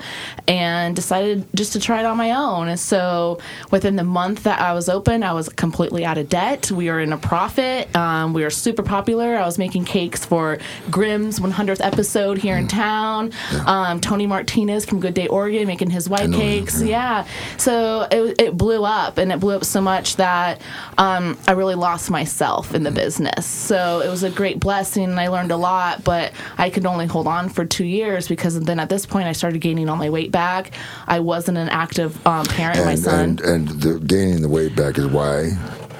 and 0.49 0.97
decided 0.97 1.47
just 1.55 1.75
to 1.75 1.81
try 1.81 2.01
it 2.01 2.07
on 2.07 2.17
my 2.17 2.31
own. 2.31 2.69
And 2.69 2.81
so 2.81 3.39
within 3.71 3.97
the 3.97 4.05
month 4.05 4.45
that 4.45 4.61
I 4.61 4.73
was 4.73 4.89
open, 4.89 5.23
I 5.23 5.33
was 5.33 5.49
completely 5.49 6.05
out 6.05 6.17
of 6.17 6.29
debt. 6.29 6.71
We 6.71 6.89
were 6.91 7.01
in 7.01 7.13
a 7.13 7.19
profit. 7.19 7.95
Um, 7.95 8.33
we 8.33 8.43
were 8.43 8.51
super 8.51 8.83
popular. 8.83 9.37
I 9.37 9.45
was 9.45 9.59
making 9.59 9.85
cakes 9.85 10.25
for 10.25 10.59
Grimm's 10.91 11.39
100th 11.39 11.85
episode 11.85 12.39
here 12.47 12.57
in 12.57 12.69
town. 12.69 13.33
Um, 13.67 14.01
Tony 14.01 14.27
Martinez 14.27 14.85
from 14.85 15.01
Good 15.01 15.15
Day 15.15 15.27
Oregon 15.27 15.67
making 15.67 15.91
his 15.91 16.09
white 16.09 16.33
cakes. 16.33 16.81
Yeah. 16.83 17.27
So 17.57 18.07
it, 18.11 18.41
it 18.41 18.57
blew 18.57 18.85
up 18.85 19.19
and 19.19 19.33
it 19.33 19.41
blew 19.41 19.57
up 19.57 19.65
so 19.65 19.81
much 19.81 20.17
that 20.17 20.61
um, 20.99 21.37
I 21.49 21.53
really 21.53 21.75
lost 21.75 22.11
myself 22.11 22.75
in 22.75 22.85
the 22.85 22.93
business. 22.93 23.47
So 23.47 24.01
it 24.01 24.09
was 24.09 24.23
a 24.23 24.31
great 24.31 24.61
blessing 24.61 25.05
and 25.05 25.19
I 25.19 25.29
learned 25.29 25.51
a 25.51 25.57
lot, 25.57 26.05
but 26.05 26.33
I 26.57 26.71
could 26.71 26.87
only 26.87 27.07
hold 27.07 27.27
on 27.27 27.49
for 27.49 27.65
two 27.65 27.85
years 27.85 28.29
because 28.29 28.59
then 28.61 28.79
at 28.79 28.89
this 28.89 29.07
point 29.07 29.27
I 29.27 29.33
started 29.33 29.61
gaining 29.61 29.89
all 29.89 29.97
my 29.97 30.11
weight 30.11 30.31
back. 30.31 30.73
I 31.07 31.21
wasn't 31.21 31.59
an 31.59 31.69
active 31.69 32.25
um, 32.27 32.47
parent. 32.47 32.85
my 32.85 32.93
and 32.93 33.01
son. 33.01 33.21
and 33.21 33.41
and 33.41 33.69
the, 33.69 33.99
gaining 33.99 34.43
the 34.43 34.49
weight 34.49 34.77
back 34.77 34.99
is 34.99 35.07
why 35.07 35.51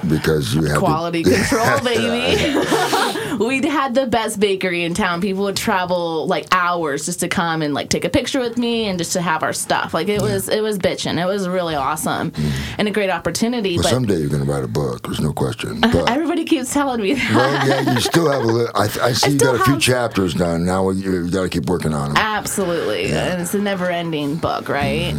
because 0.09 0.53
you 0.53 0.63
have 0.63 0.79
quality 0.79 1.23
control, 1.23 1.79
baby. 1.83 2.57
we 3.43 3.67
had 3.67 3.93
the 3.93 4.07
best 4.07 4.39
bakery 4.39 4.83
in 4.83 4.93
town. 4.93 5.21
People 5.21 5.43
would 5.43 5.57
travel 5.57 6.27
like 6.27 6.47
hours 6.51 7.05
just 7.05 7.19
to 7.21 7.27
come 7.27 7.61
and 7.61 7.73
like 7.73 7.89
take 7.89 8.05
a 8.05 8.09
picture 8.09 8.39
with 8.39 8.57
me 8.57 8.85
and 8.85 8.97
just 8.97 9.13
to 9.13 9.21
have 9.21 9.43
our 9.43 9.53
stuff. 9.53 9.93
Like 9.93 10.07
it 10.07 10.21
was, 10.21 10.49
it 10.49 10.61
was 10.61 10.77
bitching. 10.79 11.21
It 11.21 11.25
was 11.25 11.47
really 11.47 11.75
awesome 11.75 12.31
and 12.77 12.87
a 12.87 12.91
great 12.91 13.09
opportunity. 13.09 13.75
Well, 13.75 13.83
but 13.83 13.89
someday 13.89 14.17
you're 14.19 14.29
going 14.29 14.45
to 14.45 14.51
write 14.51 14.63
a 14.63 14.67
book. 14.67 15.03
There's 15.03 15.19
no 15.19 15.33
question. 15.33 15.81
But 15.97 16.09
everybody 16.09 16.43
keeps 16.43 16.73
telling 16.73 17.01
me 17.01 17.13
that. 17.13 17.33
well, 17.35 17.67
yeah, 17.67 17.93
you 17.93 18.01
still 18.01 18.29
have 18.29 18.43
a 18.43 18.45
little. 18.45 18.71
I, 18.75 18.83
I 19.01 19.13
see 19.13 19.31
you 19.31 19.39
got 19.39 19.55
a 19.55 19.63
few 19.63 19.73
have- 19.73 19.81
chapters 19.81 20.33
done. 20.33 20.65
Now 20.65 20.89
you, 20.89 21.23
you 21.23 21.31
got 21.31 21.43
to 21.43 21.49
keep 21.49 21.67
working 21.67 21.93
on 21.93 22.09
them. 22.09 22.17
Absolutely. 22.17 23.11
And 23.11 23.41
it's 23.41 23.53
a 23.53 23.59
never 23.59 23.89
ending 23.89 24.35
book, 24.35 24.69
right? 24.69 25.15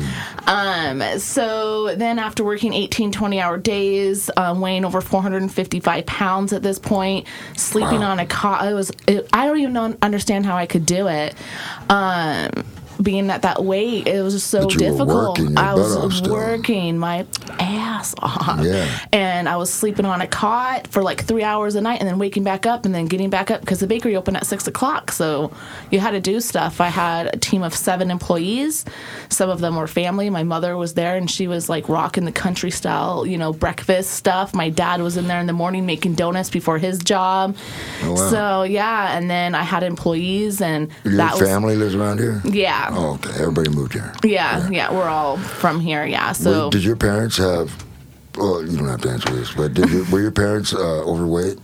Um, 0.46 1.18
so 1.18 1.94
then 1.96 2.18
after 2.18 2.44
working 2.44 2.72
18, 2.72 3.12
20 3.12 3.40
hour 3.40 3.58
days, 3.58 4.30
um, 4.36 4.60
weighing 4.78 4.84
over 4.84 5.00
455 5.00 6.06
pounds 6.06 6.52
at 6.52 6.62
this 6.62 6.78
point, 6.78 7.26
sleeping 7.56 8.00
Wow. 8.00 8.12
on 8.12 8.18
a 8.20 8.26
cot, 8.26 8.66
it 8.70 8.74
was, 8.74 8.92
it, 9.06 9.28
I 9.32 9.46
don't 9.46 9.58
even 9.58 9.72
know, 9.72 9.96
understand 10.02 10.46
how 10.46 10.56
I 10.56 10.66
could 10.66 10.86
do 10.86 11.08
it. 11.08 11.34
Um, 11.88 12.50
being 13.02 13.30
at 13.30 13.42
that 13.42 13.64
weight, 13.64 14.06
it 14.06 14.22
was 14.22 14.42
so 14.42 14.64
But 14.64 14.74
you 14.74 14.84
were 14.84 14.90
difficult. 14.92 15.40
I 15.56 15.74
was 15.74 16.22
working 16.22 16.98
my 16.98 17.26
ass 17.58 18.14
off. 18.18 18.60
Yeah. 18.64 18.88
And 19.12 19.48
I 19.48 19.56
was 19.56 19.72
sleeping 19.72 20.04
on 20.04 20.20
a 20.20 20.26
cot 20.26 20.88
for 20.88 21.02
like 21.02 21.24
three 21.24 21.42
hours 21.42 21.74
a 21.74 21.80
night 21.80 22.00
and 22.00 22.08
then 22.08 22.18
waking 22.18 22.44
back 22.44 22.66
up 22.66 22.84
and 22.84 22.94
then 22.94 23.06
getting 23.06 23.30
back 23.30 23.50
up 23.50 23.60
because 23.60 23.80
the 23.80 23.86
bakery 23.86 24.16
opened 24.16 24.36
at 24.36 24.46
six 24.46 24.66
o'clock. 24.66 25.12
So 25.12 25.52
you 25.90 26.00
had 26.00 26.12
to 26.12 26.20
do 26.20 26.40
stuff. 26.40 26.80
I 26.80 26.88
had 26.88 27.34
a 27.34 27.38
team 27.38 27.62
of 27.62 27.74
seven 27.74 28.10
employees. 28.10 28.84
Some 29.28 29.50
of 29.50 29.60
them 29.60 29.76
were 29.76 29.86
family. 29.86 30.30
My 30.30 30.42
mother 30.42 30.76
was 30.76 30.94
there 30.94 31.16
and 31.16 31.30
she 31.30 31.46
was 31.46 31.68
like 31.68 31.88
rocking 31.88 32.24
the 32.24 32.32
country 32.32 32.70
style, 32.70 33.26
you 33.26 33.38
know, 33.38 33.52
breakfast 33.52 34.10
stuff. 34.10 34.54
My 34.54 34.70
dad 34.70 35.00
was 35.00 35.16
in 35.16 35.28
there 35.28 35.40
in 35.40 35.46
the 35.46 35.52
morning 35.52 35.86
making 35.86 36.14
donuts 36.14 36.50
before 36.50 36.78
his 36.78 36.98
job. 36.98 37.56
Oh, 38.02 38.10
wow. 38.14 38.30
So 38.30 38.62
yeah. 38.64 39.16
And 39.16 39.30
then 39.30 39.54
I 39.54 39.62
had 39.62 39.82
employees 39.82 40.60
and 40.60 40.90
Your 41.04 41.16
that 41.16 41.34
was. 41.34 41.48
family 41.48 41.76
lives 41.76 41.94
around 41.94 42.18
here. 42.18 42.40
Yeah. 42.44 42.87
Oh, 42.90 43.14
okay. 43.14 43.30
Everybody 43.40 43.70
moved 43.70 43.92
here. 43.92 44.12
yeah. 44.24 44.68
Yeah. 44.70 44.92
We're 44.92 45.08
all 45.08 45.36
from 45.36 45.80
here. 45.80 46.04
Yeah. 46.06 46.32
So. 46.32 46.66
Were- 46.66 46.70
did 46.70 46.84
your 46.84 46.96
parents 46.96 47.36
have? 47.36 47.84
Well, 48.36 48.64
you 48.64 48.76
don't 48.78 48.88
have 48.88 49.00
to 49.02 49.10
answer 49.10 49.30
this, 49.30 49.52
but 49.52 49.74
did 49.74 49.90
your, 49.90 50.04
were 50.10 50.20
your 50.20 50.30
parents 50.30 50.72
uh, 50.72 50.78
overweight? 51.04 51.58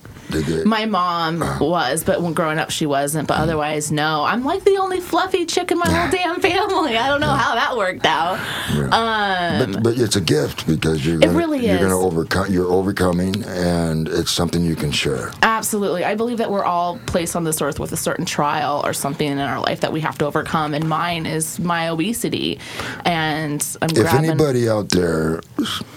My 0.65 0.87
mom 0.87 1.43
uh-huh. 1.43 1.65
was, 1.65 2.05
but 2.05 2.23
when 2.23 2.33
growing 2.33 2.59
up, 2.59 2.71
she 2.71 2.87
wasn't. 2.87 3.29
But 3.29 3.39
mm. 3.39 3.43
otherwise, 3.43 3.93
no. 3.93 4.25
I'm 4.25 4.45
like 4.45 4.65
the 4.65 4.77
only 4.77 5.01
fluffy 5.01 5.47
chick 5.47 5.71
in 5.71 5.79
my 5.79 5.89
whole 5.89 6.11
damn 6.11 6.41
family. 6.41 6.97
I 6.97 7.09
don't 7.09 7.21
know 7.21 7.27
how 7.27 7.55
that 7.55 7.77
worked 7.77 8.07
out. 8.07 8.39
but, 8.75 8.93
um, 8.93 9.83
but 9.83 9.99
it's 9.99 10.17
a 10.17 10.21
gift 10.21 10.67
because 10.67 11.07
you're 11.07 11.19
gonna, 11.19 11.37
really 11.37 11.67
you're 11.67 11.77
is. 11.77 11.83
gonna 11.83 11.99
overcome. 11.99 12.53
You're 12.53 12.71
overcoming, 12.71 13.45
and 13.45 14.09
it's 14.09 14.31
something 14.31 14.65
you 14.65 14.77
can 14.77 14.91
share. 14.91 15.31
Absolutely. 15.43 16.05
I 16.05 16.15
believe 16.15 16.39
that 16.39 16.51
we're 16.51 16.65
all 16.65 16.99
placed 17.07 17.37
on 17.37 17.45
this 17.45 17.61
earth 17.61 17.79
with 17.79 17.93
a 17.93 17.97
certain 17.97 18.25
trial 18.25 18.83
or 18.85 18.93
something 18.93 19.27
in 19.27 19.39
our 19.39 19.61
life 19.61 19.81
that 19.81 19.93
we 19.93 20.01
have 20.01 20.19
to 20.19 20.27
overcome. 20.27 20.75
And 20.75 20.89
mine 20.89 21.27
is 21.27 21.59
my 21.61 21.89
obesity. 21.89 22.59
And 23.05 23.65
I'm 23.83 23.91
If 23.91 23.97
grabbing. 23.97 24.31
anybody 24.31 24.69
out 24.69 24.89
there, 24.91 25.41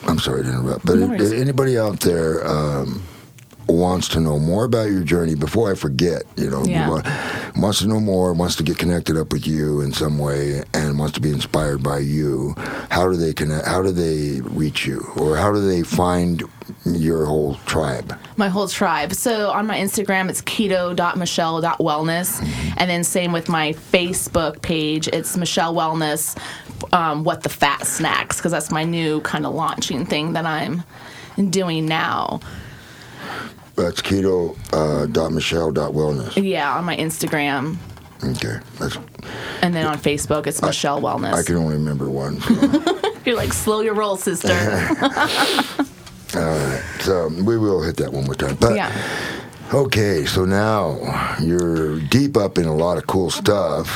I'm 0.08 0.20
sorry 0.20 0.44
to 0.44 0.50
interrupt, 0.50 0.86
but 0.86 0.98
No 0.98 1.14
if, 1.14 1.22
if 1.22 1.34
anybody 1.34 1.78
out 1.78 2.00
there 2.02 2.46
um, 2.48 3.04
wants 3.68 4.08
to 4.10 4.20
know 4.20 4.40
more 4.40 4.66
about 4.66 4.90
your 4.90 5.04
journey, 5.04 5.36
before 5.36 5.72
I 5.72 5.76
forget, 5.76 6.24
you 6.38 6.50
know, 6.50 6.64
Yeah. 6.66 6.90
wa- 6.90 7.02
wants 7.58 7.80
to 7.80 7.88
know 7.88 8.00
more, 8.00 8.34
wants 8.34 8.56
to 8.58 8.64
get 8.64 8.78
connected 8.78 9.18
up 9.18 9.32
with 9.34 9.46
you 9.48 9.82
in 9.82 9.92
some 9.94 10.18
way, 10.18 10.64
and 10.74 10.98
wants 10.98 11.14
to 11.16 11.22
be 11.22 11.30
inspired 11.32 11.84
by 11.84 12.00
you, 12.00 12.56
how 12.90 13.10
do 13.10 13.16
they 13.18 13.34
connect? 13.34 13.66
How 13.68 13.82
do 13.82 13.92
they 13.92 14.42
reach 14.42 14.86
you, 14.86 15.06
or 15.18 15.36
how 15.38 15.52
do 15.52 15.60
they 15.66 15.84
find 15.84 16.44
your 16.86 17.26
whole 17.26 17.56
tribe? 17.66 18.16
my 18.38 18.50
whole 18.50 18.68
tribe. 18.68 19.14
So 19.14 19.50
on 19.50 19.66
my 19.66 19.78
Instagram, 19.80 20.30
it's 20.30 20.42
keto.michelle.wellness. 20.44 22.48
And 22.78 22.90
then 22.90 23.04
same 23.04 23.32
with 23.32 23.50
my 23.50 23.74
Facebook 23.92 24.62
page, 24.62 25.08
it's 25.08 25.36
Michelle 25.38 25.74
Wellness, 25.74 26.36
um, 26.94 27.24
What 27.24 27.42
the 27.44 27.50
Fat 27.50 27.88
Snacks, 27.88 28.38
because 28.38 28.52
that's 28.52 28.70
my 28.72 28.84
new 28.84 29.22
kind 29.22 29.44
of 29.46 29.56
launching 29.56 30.06
thing 30.06 30.34
that 30.34 30.46
I'm 30.46 30.84
doing 31.50 31.86
now. 31.88 32.40
That's 33.76 34.02
keto 34.02 34.58
uh, 34.74 35.06
dot 35.06 35.32
Michelle 35.32 35.72
dot 35.72 35.94
wellness. 35.94 36.42
Yeah, 36.44 36.76
on 36.76 36.86
my 36.86 36.98
Instagram. 36.98 37.78
Okay, 38.24 38.58
that's 38.80 38.98
And 39.62 39.76
then 39.76 39.86
on 39.86 39.98
Facebook, 40.00 40.48
it's 40.48 40.62
Michelle 40.62 41.00
Wellness. 41.02 41.34
I 41.34 41.44
can 41.44 41.56
only 41.56 41.76
remember 41.76 42.10
one. 42.10 42.42
so. 42.42 43.12
You're 43.26 43.36
like, 43.36 43.54
slow 43.54 43.82
your 43.82 43.94
roll, 43.94 44.16
sister. 44.18 44.48
All 46.36 46.42
right, 46.42 46.84
so 47.02 47.28
we 47.30 47.58
will 47.58 47.84
hit 47.84 47.98
that 47.98 48.12
one 48.12 48.26
more 48.26 48.36
time. 48.36 48.56
But 48.56 48.76
yeah. 48.76 48.92
okay, 49.74 50.26
so 50.26 50.46
now 50.46 51.36
you're 51.42 52.00
deep 52.00 52.36
up 52.38 52.58
in 52.58 52.66
a 52.66 52.76
lot 52.76 52.98
of 52.98 53.06
cool 53.08 53.30
stuff, 53.30 53.88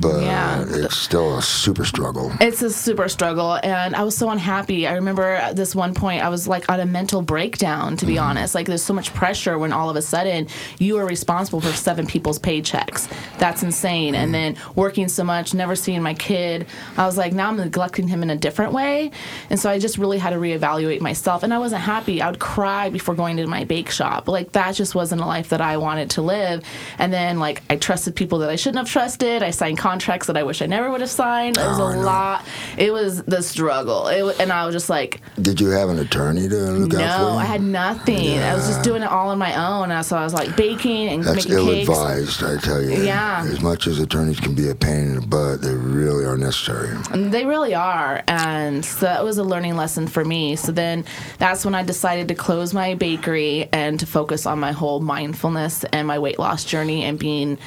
but 0.00 0.22
Yeah. 0.22 0.64
it's 0.66 0.96
still 0.96 1.38
a 1.38 1.42
super 1.42 1.84
struggle. 1.84 2.32
It's 2.40 2.62
a 2.62 2.70
super 2.70 3.08
struggle, 3.08 3.58
and 3.62 3.94
I 3.94 4.02
was 4.04 4.16
so 4.16 4.30
unhappy. 4.30 4.86
I 4.86 4.94
remember 4.94 5.24
at 5.24 5.56
this 5.56 5.74
one 5.74 5.94
point, 5.94 6.22
I 6.22 6.28
was 6.28 6.46
like 6.48 6.70
on 6.70 6.80
a 6.80 6.86
mental 6.86 7.22
breakdown, 7.22 7.96
to 7.98 8.06
be 8.06 8.14
mm-hmm. 8.14 8.24
honest. 8.24 8.54
Like, 8.54 8.66
there's 8.66 8.82
so 8.82 8.94
much 8.94 9.12
pressure 9.14 9.58
when 9.58 9.72
all 9.72 9.90
of 9.90 9.96
a 9.96 10.02
sudden 10.02 10.48
you 10.78 10.96
are 10.98 11.06
responsible 11.06 11.60
for 11.60 11.72
seven 11.72 12.06
people's 12.06 12.38
paychecks. 12.38 13.08
That's 13.38 13.62
insane. 13.62 14.14
And 14.14 14.32
mm-hmm. 14.32 14.56
then 14.56 14.74
working 14.74 15.08
so 15.08 15.24
much, 15.24 15.54
never 15.54 15.74
seeing 15.76 16.02
my 16.02 16.14
kid. 16.14 16.66
I 16.96 17.06
was 17.06 17.16
like, 17.16 17.32
now 17.32 17.48
I'm 17.48 17.56
neglecting 17.56 18.08
him 18.08 18.22
in 18.22 18.30
a 18.30 18.36
different 18.36 18.72
way. 18.72 19.10
And 19.50 19.58
so 19.58 19.70
I 19.70 19.78
just 19.78 19.98
really 19.98 20.18
had 20.18 20.30
to 20.30 20.36
reevaluate 20.36 21.00
myself. 21.00 21.42
And 21.42 21.52
I 21.52 21.58
wasn't 21.58 21.82
happy. 21.82 22.22
I 22.22 22.30
would 22.30 22.40
cry 22.40 22.90
before 22.90 23.14
going 23.14 23.36
to 23.36 23.46
my 23.46 23.64
bake 23.64 23.90
shop. 23.90 24.28
Like, 24.28 24.52
that 24.52 24.74
just 24.74 24.94
wasn't 24.94 25.20
a 25.20 25.26
life 25.26 25.48
that 25.50 25.60
I 25.60 25.76
wanted 25.76 26.10
to 26.10 26.22
live. 26.22 26.64
And 26.98 27.12
then, 27.12 27.38
like, 27.38 27.62
I 27.70 27.76
trusted 27.76 28.16
people 28.16 28.38
that 28.38 28.50
I 28.50 28.56
shouldn't 28.56 28.78
have 28.78 28.90
trusted. 28.90 29.42
I 29.42 29.50
signed 29.50 29.73
contracts 29.76 30.26
that 30.26 30.36
I 30.36 30.42
wish 30.42 30.62
I 30.62 30.66
never 30.66 30.90
would 30.90 31.00
have 31.00 31.10
signed. 31.10 31.56
It 31.56 31.66
was 31.66 31.80
Oh, 31.80 31.84
a 31.88 31.96
lot. 32.00 32.44
It 32.78 32.92
was 32.92 33.22
the 33.24 33.42
struggle. 33.42 34.08
It, 34.08 34.40
and 34.40 34.52
I 34.52 34.64
was 34.66 34.74
just 34.74 34.88
like, 34.90 35.20
Did 35.40 35.60
you 35.60 35.68
have 35.70 35.88
an 35.88 35.98
attorney 35.98 36.48
to 36.48 36.56
look 36.56 36.94
out 36.94 37.18
for 37.18 37.32
no. 37.32 37.38
I 37.38 37.44
had 37.44 37.62
nothing. 37.62 38.38
I 38.38 38.54
was 38.54 38.66
just 38.66 38.82
doing 38.82 39.02
it 39.02 39.08
all 39.08 39.28
on 39.30 39.38
my 39.38 39.54
own. 39.54 39.90
And 39.90 40.04
so 40.04 40.16
I 40.16 40.24
was 40.24 40.34
like 40.34 40.56
baking 40.56 41.08
and 41.08 41.24
That's 41.24 41.46
making 41.48 41.52
ill 41.52 41.66
cakes. 41.66 41.88
advised, 41.88 42.42
I 42.42 42.56
tell 42.58 42.82
you. 42.82 43.02
Yeah. 43.02 43.44
As 43.46 43.60
much 43.60 43.86
as 43.86 43.98
attorneys 43.98 44.40
can 44.40 44.54
be 44.54 44.68
a 44.68 44.74
pain 44.74 45.08
in 45.08 45.14
the 45.16 45.26
butt, 45.26 45.62
they 45.62 45.74
really 45.74 46.24
are 46.24 46.36
necessary. 46.36 46.96
And 47.10 47.32
They 47.32 47.44
really 47.46 47.74
are. 47.74 48.22
And 48.28 48.84
so 48.84 49.06
that 49.06 49.24
was 49.24 49.38
a 49.38 49.44
learning 49.44 49.76
lesson 49.76 50.06
for 50.06 50.24
me. 50.24 50.56
So 50.56 50.72
then 50.72 51.04
that's 51.38 51.64
when 51.64 51.74
I 51.74 51.82
decided 51.82 52.28
to 52.28 52.34
close 52.34 52.72
my 52.74 52.94
bakery 52.94 53.68
and 53.72 53.98
to 54.00 54.06
focus 54.06 54.46
on 54.46 54.58
my 54.60 54.72
whole 54.72 55.00
mindfulness 55.00 55.84
and 55.84 56.06
my 56.06 56.18
weight 56.18 56.38
loss 56.38 56.64
journey 56.64 57.04
and 57.04 57.18
being 57.18 57.58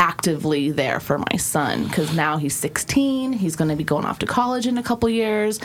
actively 0.00 0.70
there 0.70 0.98
for 0.98 1.18
my 1.18 1.36
son 1.36 1.84
because 1.84 2.14
now 2.16 2.38
he's 2.38 2.56
16 2.56 3.34
he's 3.34 3.54
going 3.54 3.68
to 3.68 3.76
be 3.76 3.84
going 3.84 4.06
off 4.06 4.18
to 4.18 4.26
college 4.26 4.66
in 4.66 4.78
a 4.78 4.82
couple 4.82 5.08
years 5.10 5.60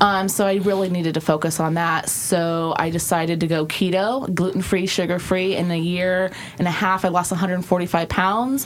um, 0.00 0.28
so 0.28 0.46
i 0.46 0.54
really 0.58 0.88
needed 0.88 1.12
to 1.14 1.20
focus 1.20 1.58
on 1.58 1.74
that 1.74 2.08
so 2.08 2.72
i 2.78 2.88
decided 2.88 3.40
to 3.40 3.48
go 3.48 3.66
keto 3.66 4.32
gluten-free 4.32 4.86
sugar-free 4.86 5.56
in 5.56 5.70
a 5.72 5.78
year 5.78 6.30
and 6.60 6.68
a 6.68 6.70
half 6.70 7.04
i 7.04 7.08
lost 7.08 7.32
145 7.32 8.08
pounds 8.08 8.64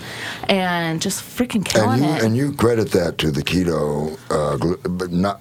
and 0.50 1.00
just 1.00 1.22
freaking 1.22 1.64
killing 1.64 2.02
And 2.02 2.04
you 2.04 2.16
it 2.16 2.22
and 2.22 2.36
you 2.36 2.52
credit 2.52 2.90
that 2.92 3.16
to 3.18 3.30
the 3.30 3.42
keto, 3.42 4.18
uh, 4.30 4.56
glu- 4.58 4.76
but 4.76 5.10
not 5.10 5.40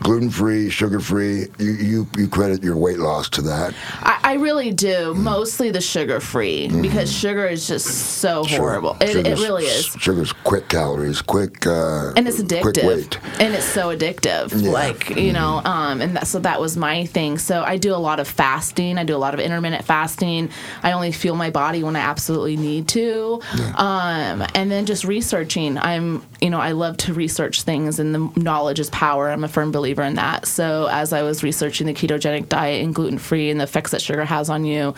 gluten 0.00 0.30
free, 0.30 0.70
sugar 0.70 1.00
free. 1.00 1.46
You, 1.58 1.72
you 1.72 2.08
you 2.16 2.28
credit 2.28 2.62
your 2.62 2.76
weight 2.76 2.98
loss 2.98 3.28
to 3.30 3.42
that. 3.42 3.74
I, 4.00 4.18
I 4.24 4.32
really 4.34 4.72
do. 4.72 5.14
Mostly 5.14 5.70
the 5.70 5.80
sugar 5.80 6.20
free 6.20 6.68
because 6.82 7.12
sugar 7.12 7.46
is 7.46 7.66
just 7.68 7.86
so 7.86 8.44
horrible. 8.44 8.96
It, 9.00 9.16
it 9.16 9.19
Sugar's- 9.24 9.40
really 9.40 9.64
is. 9.64 9.86
Sugar's 9.98 10.32
quick 10.32 10.68
calories, 10.68 11.22
quick 11.22 11.66
uh, 11.66 12.12
And 12.16 12.26
it's 12.28 12.36
quick 12.36 12.48
addictive. 12.74 12.86
weight. 12.86 13.18
And 13.40 13.54
it's 13.54 13.64
so 13.64 13.94
addictive. 13.96 14.52
Yeah. 14.62 14.70
Like, 14.70 15.10
you 15.16 15.32
know, 15.32 15.60
um, 15.64 16.00
and 16.00 16.16
that, 16.16 16.26
so 16.26 16.38
that 16.40 16.60
was 16.60 16.76
my 16.76 17.06
thing. 17.06 17.38
So 17.38 17.62
I 17.62 17.76
do 17.76 17.94
a 17.94 17.96
lot 17.96 18.20
of 18.20 18.28
fasting. 18.28 18.98
I 18.98 19.04
do 19.04 19.14
a 19.14 19.18
lot 19.18 19.34
of 19.34 19.40
intermittent 19.40 19.84
fasting. 19.84 20.50
I 20.82 20.92
only 20.92 21.12
fuel 21.12 21.36
my 21.36 21.50
body 21.50 21.82
when 21.82 21.96
I 21.96 22.00
absolutely 22.00 22.56
need 22.56 22.88
to. 22.88 23.40
Um, 23.76 24.44
and 24.54 24.70
then 24.70 24.86
just 24.86 25.04
researching. 25.04 25.78
I'm, 25.78 26.24
you 26.40 26.50
know, 26.50 26.60
I 26.60 26.72
love 26.72 26.96
to 26.98 27.14
research 27.14 27.62
things 27.62 27.98
and 27.98 28.14
the 28.14 28.30
knowledge 28.40 28.80
is 28.80 28.90
power. 28.90 29.30
I'm 29.30 29.44
a 29.44 29.48
firm 29.48 29.72
believer 29.72 30.02
in 30.02 30.14
that. 30.14 30.46
So 30.46 30.88
as 30.90 31.12
I 31.12 31.22
was 31.22 31.42
researching 31.42 31.86
the 31.86 31.94
ketogenic 31.94 32.48
diet 32.48 32.82
and 32.84 32.94
gluten 32.94 33.18
free 33.18 33.50
and 33.50 33.58
the 33.60 33.64
effects 33.64 33.90
that 33.92 34.00
sugar 34.02 34.24
has 34.24 34.50
on 34.50 34.64
you, 34.64 34.94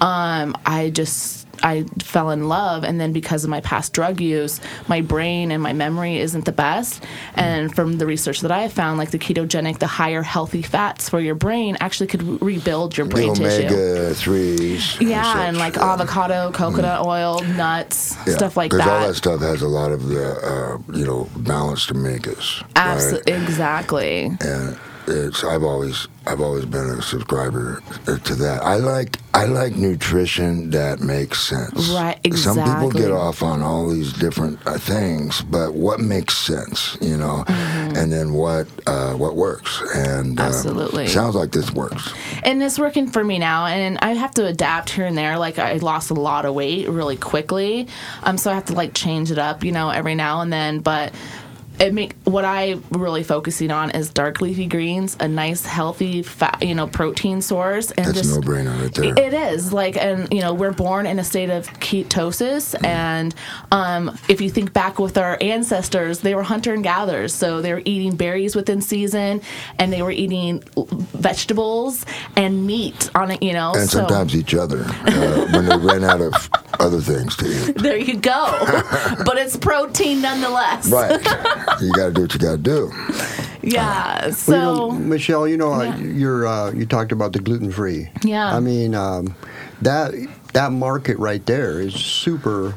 um, 0.00 0.54
I 0.66 0.90
just 0.90 1.46
I 1.62 1.84
fell 2.00 2.30
in 2.30 2.48
love, 2.48 2.84
and 2.84 3.00
then 3.00 3.12
because 3.12 3.44
of 3.44 3.50
my 3.50 3.60
past 3.60 3.92
drug 3.92 4.20
use, 4.20 4.60
my 4.88 5.00
brain 5.00 5.50
and 5.52 5.62
my 5.62 5.72
memory 5.72 6.18
isn't 6.18 6.44
the 6.44 6.52
best. 6.52 7.02
And 7.34 7.74
from 7.74 7.98
the 7.98 8.06
research 8.06 8.40
that 8.40 8.50
I 8.50 8.62
have 8.62 8.72
found, 8.72 8.98
like 8.98 9.10
the 9.10 9.18
ketogenic, 9.18 9.78
the 9.78 9.86
higher 9.86 10.22
healthy 10.22 10.62
fats 10.62 11.08
for 11.08 11.20
your 11.20 11.34
brain 11.34 11.76
actually 11.80 12.06
could 12.08 12.42
rebuild 12.42 12.96
your 12.96 13.06
brain 13.06 13.34
tissue. 13.34 13.66
omega 13.66 14.14
threes. 14.14 15.00
Yeah, 15.00 15.42
and 15.46 15.56
such, 15.56 15.60
like 15.60 15.76
yeah. 15.76 15.92
avocado, 15.92 16.50
coconut 16.52 17.06
oil, 17.06 17.40
nuts, 17.42 18.16
Yeah, 18.26 18.34
stuff 18.34 18.56
like 18.56 18.70
that. 18.72 18.88
all 18.88 19.08
that 19.08 19.14
stuff 19.14 19.40
has 19.40 19.62
a 19.62 19.68
lot 19.68 19.92
of 19.92 20.08
the 20.08 20.32
uh, 20.32 20.78
you 20.96 21.04
know 21.04 21.28
balanced 21.36 21.92
omegas. 21.92 22.64
Absolutely, 22.76 23.32
right? 23.32 23.42
exactly. 23.42 24.30
and 24.40 24.78
it's 25.06 25.44
I've 25.44 25.62
always 25.62 26.08
I've 26.26 26.40
always 26.40 26.64
been 26.64 26.88
a 26.88 27.02
subscriber 27.02 27.82
to 28.06 28.34
that. 28.36 28.62
I 28.62 28.76
like 28.76 29.18
I 29.34 29.46
like 29.46 29.74
nutrition 29.76 30.70
that 30.70 31.00
makes 31.00 31.40
sense. 31.40 31.88
Right, 31.90 32.18
exactly. 32.22 32.62
Some 32.64 32.74
people 32.74 32.90
get 32.90 33.10
off 33.10 33.42
on 33.42 33.62
all 33.62 33.88
these 33.88 34.12
different 34.12 34.58
uh, 34.66 34.78
things, 34.78 35.40
but 35.42 35.74
what 35.74 36.00
makes 36.00 36.36
sense, 36.36 36.96
you 37.00 37.16
know, 37.16 37.44
Mm. 37.46 37.96
and 37.96 38.12
then 38.12 38.32
what 38.34 38.66
uh, 38.86 39.14
what 39.14 39.34
works. 39.36 39.80
And 39.94 40.38
uh, 40.38 40.42
Mm-hmm. 40.42 40.52
Absolutely. 40.52 41.06
sounds 41.08 41.34
like 41.34 41.50
this 41.52 41.70
works. 41.72 42.12
and 42.44 42.62
it's 42.62 42.78
working 42.78 43.08
for 43.08 43.22
me 43.24 43.38
now 43.38 43.66
and 43.66 43.98
i 44.02 44.12
have 44.12 44.32
to 44.32 44.46
adapt 44.46 44.90
here 44.90 45.06
and 45.06 45.16
there 45.16 45.38
like 45.38 45.58
i 45.58 45.74
lost 45.76 46.10
a 46.10 46.14
lot 46.14 46.44
of 46.44 46.54
weight 46.54 46.88
really 46.88 47.16
quickly 47.16 47.86
um 48.24 48.36
so 48.38 48.50
i 48.50 48.54
have 48.54 48.64
to 48.66 48.72
like 48.74 48.92
change 48.94 49.30
it 49.30 49.38
up 49.38 49.62
you 49.64 49.72
know 49.72 49.90
every 49.90 50.14
now 50.14 50.40
and 50.40 50.52
then 50.52 50.80
but 50.80 51.12
it 51.82 51.92
make 51.92 52.14
what 52.24 52.44
I 52.44 52.78
really 52.92 53.24
focusing 53.24 53.70
on 53.72 53.90
is 53.90 54.08
dark 54.10 54.40
leafy 54.40 54.66
greens, 54.66 55.16
a 55.18 55.26
nice 55.26 55.66
healthy 55.66 56.22
fat, 56.22 56.62
you 56.62 56.74
know, 56.76 56.86
protein 56.86 57.42
source, 57.42 57.90
and 57.90 58.06
That's 58.06 58.18
just 58.22 58.36
a 58.36 58.40
no 58.40 58.46
brainer 58.46 58.80
right 58.80 58.94
there. 58.94 59.18
it 59.18 59.34
is 59.34 59.72
like, 59.72 59.96
and 59.96 60.32
you 60.32 60.40
know, 60.40 60.54
we're 60.54 60.72
born 60.72 61.06
in 61.06 61.18
a 61.18 61.24
state 61.24 61.50
of 61.50 61.66
ketosis, 61.80 62.74
and 62.84 63.34
um, 63.72 64.16
if 64.28 64.40
you 64.40 64.48
think 64.48 64.72
back 64.72 64.98
with 65.00 65.18
our 65.18 65.36
ancestors, 65.40 66.20
they 66.20 66.34
were 66.36 66.44
hunter 66.44 66.72
and 66.72 66.84
gatherers, 66.84 67.34
so 67.34 67.60
they 67.60 67.72
were 67.74 67.82
eating 67.84 68.14
berries 68.16 68.54
within 68.54 68.80
season, 68.80 69.40
and 69.78 69.92
they 69.92 70.02
were 70.02 70.12
eating 70.12 70.62
vegetables 70.76 72.06
and 72.36 72.64
meat 72.66 73.10
on 73.14 73.32
it, 73.32 73.42
you 73.42 73.52
know. 73.52 73.72
and 73.74 73.90
so 73.90 73.98
sometimes 73.98 74.36
each 74.36 74.54
other 74.54 74.84
uh, 74.86 75.46
when 75.52 75.66
they 75.66 75.76
ran 75.78 76.04
out 76.04 76.20
of 76.20 76.48
other 76.78 77.00
things 77.00 77.36
to 77.36 77.46
eat. 77.46 77.78
there 77.78 77.96
you 77.98 78.16
go, 78.18 78.56
but 79.24 79.36
it's 79.36 79.56
protein 79.56 80.20
nonetheless. 80.22 80.88
Right. 80.88 81.20
You 81.80 81.92
got 81.92 82.06
to 82.08 82.12
do 82.12 82.22
what 82.22 82.32
you 82.34 82.40
got 82.40 82.52
to 82.52 82.58
do. 82.58 82.92
Yeah. 83.62 84.26
Well, 84.26 84.32
So 84.32 84.52
you 84.54 84.58
know, 84.60 84.90
Michelle, 84.98 85.48
you 85.48 85.56
know, 85.56 85.72
uh, 85.72 85.82
Yeah. 85.84 85.96
you're 85.98 86.46
uh, 86.46 86.72
you 86.72 86.84
talked 86.86 87.12
about 87.12 87.32
the 87.32 87.38
gluten 87.38 87.70
free. 87.70 88.10
Yeah. 88.24 88.54
I 88.54 88.60
mean, 88.60 88.94
um, 88.94 89.34
that 89.82 90.12
that 90.52 90.72
market 90.72 91.18
right 91.18 91.44
there 91.46 91.80
is 91.80 91.94
super 91.94 92.74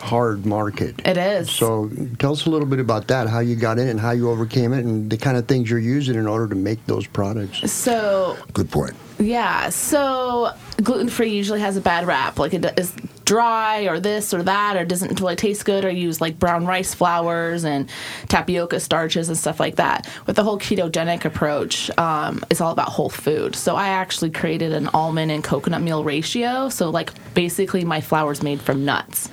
hard 0.00 0.44
market. 0.44 1.00
it 1.06 1.16
is. 1.16 1.50
So 1.50 1.90
tell 2.18 2.32
us 2.32 2.44
a 2.44 2.50
little 2.50 2.66
bit 2.66 2.78
about 2.78 3.08
that, 3.08 3.26
how 3.26 3.38
you 3.40 3.56
got 3.56 3.78
in 3.78 3.88
and 3.88 3.98
how 3.98 4.10
you 4.10 4.28
overcame 4.28 4.74
it, 4.74 4.84
and 4.84 5.08
the 5.08 5.16
kind 5.16 5.36
of 5.38 5.46
things 5.48 5.70
you're 5.70 5.78
using 5.78 6.16
in 6.16 6.26
order 6.26 6.46
to 6.48 6.54
make 6.54 6.84
those 6.86 7.06
products. 7.06 7.70
so 7.72 8.36
Good 8.52 8.70
point. 8.70 8.92
Yeah, 9.18 9.70
so 9.70 10.50
gluten 10.82 11.08
free 11.08 11.30
usually 11.30 11.60
has 11.60 11.76
a 11.78 11.80
bad 11.80 12.06
rap. 12.06 12.38
Like 12.38 12.52
it 12.52 12.78
is 12.78 12.92
dry 13.24 13.82
or 13.82 14.00
this 14.00 14.34
or 14.34 14.42
that, 14.42 14.76
or 14.76 14.84
doesn't 14.84 15.20
really 15.20 15.36
taste 15.36 15.64
good, 15.64 15.84
or 15.84 15.90
use 15.90 16.20
like 16.20 16.38
brown 16.38 16.66
rice 16.66 16.94
flours 16.94 17.64
and 17.64 17.88
tapioca 18.28 18.80
starches 18.80 19.28
and 19.28 19.38
stuff 19.38 19.60
like 19.60 19.76
that. 19.76 20.08
With 20.26 20.36
the 20.36 20.44
whole 20.44 20.58
ketogenic 20.58 21.24
approach, 21.24 21.90
um, 21.98 22.44
it's 22.50 22.60
all 22.60 22.72
about 22.72 22.88
whole 22.88 23.08
food. 23.08 23.56
So 23.56 23.76
I 23.76 23.88
actually 23.88 24.30
created 24.30 24.72
an 24.72 24.88
almond 24.88 25.30
and 25.30 25.42
coconut 25.42 25.82
meal 25.82 26.04
ratio. 26.04 26.68
So 26.68 26.90
like 26.90 27.10
basically 27.34 27.84
my 27.84 28.00
flour's 28.00 28.42
made 28.42 28.60
from 28.60 28.84
nuts, 28.84 29.30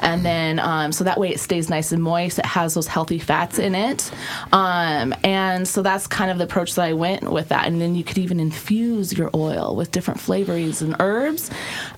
and 0.00 0.24
then 0.24 0.58
um, 0.58 0.92
so 0.92 1.04
that 1.04 1.18
way 1.18 1.30
it 1.30 1.40
stays 1.40 1.68
nice 1.68 1.92
and 1.92 2.02
moist. 2.02 2.38
It 2.38 2.46
has 2.46 2.74
those 2.74 2.86
healthy 2.86 3.18
fats 3.18 3.58
in 3.58 3.74
it, 3.74 4.10
um, 4.52 5.14
and 5.22 5.66
so 5.66 5.82
that's 5.82 6.06
kind 6.06 6.30
of 6.30 6.38
the 6.38 6.44
approach 6.44 6.74
that 6.76 6.84
I 6.84 6.92
went 6.92 7.30
with 7.30 7.48
that. 7.48 7.66
And 7.66 7.80
then 7.80 7.94
you 7.94 8.04
could 8.04 8.18
even 8.18 8.40
infuse 8.40 9.12
your 9.12 9.30
oil 9.34 9.74
with 9.76 9.90
different 9.90 10.20
flavorings 10.20 10.82
and 10.82 10.96
herbs. 11.00 11.50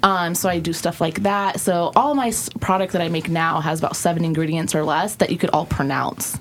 Um, 0.02 0.34
so 0.34 0.48
I 0.48 0.58
do 0.58 0.72
stuff 0.72 1.00
like 1.00 1.22
that. 1.22 1.35
So 1.56 1.92
all 1.96 2.14
my 2.14 2.32
product 2.60 2.92
that 2.92 3.02
I 3.02 3.08
make 3.08 3.28
now 3.28 3.60
has 3.60 3.78
about 3.78 3.96
seven 3.96 4.24
ingredients 4.24 4.74
or 4.74 4.84
less 4.84 5.16
that 5.16 5.30
you 5.30 5.38
could 5.38 5.50
all 5.50 5.66
pronounce, 5.66 6.38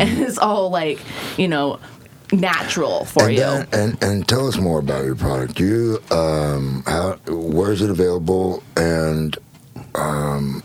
it's 0.02 0.38
all 0.38 0.70
like 0.70 0.98
you 1.36 1.48
know 1.48 1.78
natural 2.32 3.04
for 3.06 3.24
and, 3.24 3.32
you. 3.34 3.40
then- 3.40 3.66
and 3.72 4.02
and 4.02 4.28
tell 4.28 4.46
us 4.46 4.56
more 4.58 4.78
about 4.80 5.04
your 5.04 5.14
product. 5.16 5.58
You 5.60 5.98
um, 6.10 6.82
how 6.86 7.12
where 7.28 7.72
is 7.72 7.80
it 7.82 7.90
available? 7.90 8.62
And 8.76 9.36
um, 9.94 10.62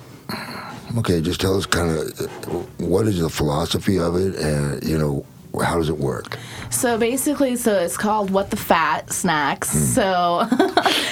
okay, 0.98 1.22
just 1.22 1.40
tell 1.42 1.56
us 1.58 1.66
kind 1.66 1.90
of 1.90 2.80
what 2.80 3.08
is 3.08 3.20
the 3.20 3.30
philosophy 3.30 3.98
of 4.00 4.16
it, 4.16 4.36
and 4.36 4.84
you 4.84 4.98
know 4.98 5.26
how 5.64 5.78
does 5.78 5.90
it 5.90 5.98
work? 6.00 6.38
So 6.72 6.98
basically, 6.98 7.56
so 7.58 7.78
it's 7.80 7.96
called 7.98 8.32
What 8.32 8.50
the 8.50 8.58
Fat 8.58 9.12
Snacks. 9.14 9.72
Hmm. 9.72 9.78
So 9.78 10.48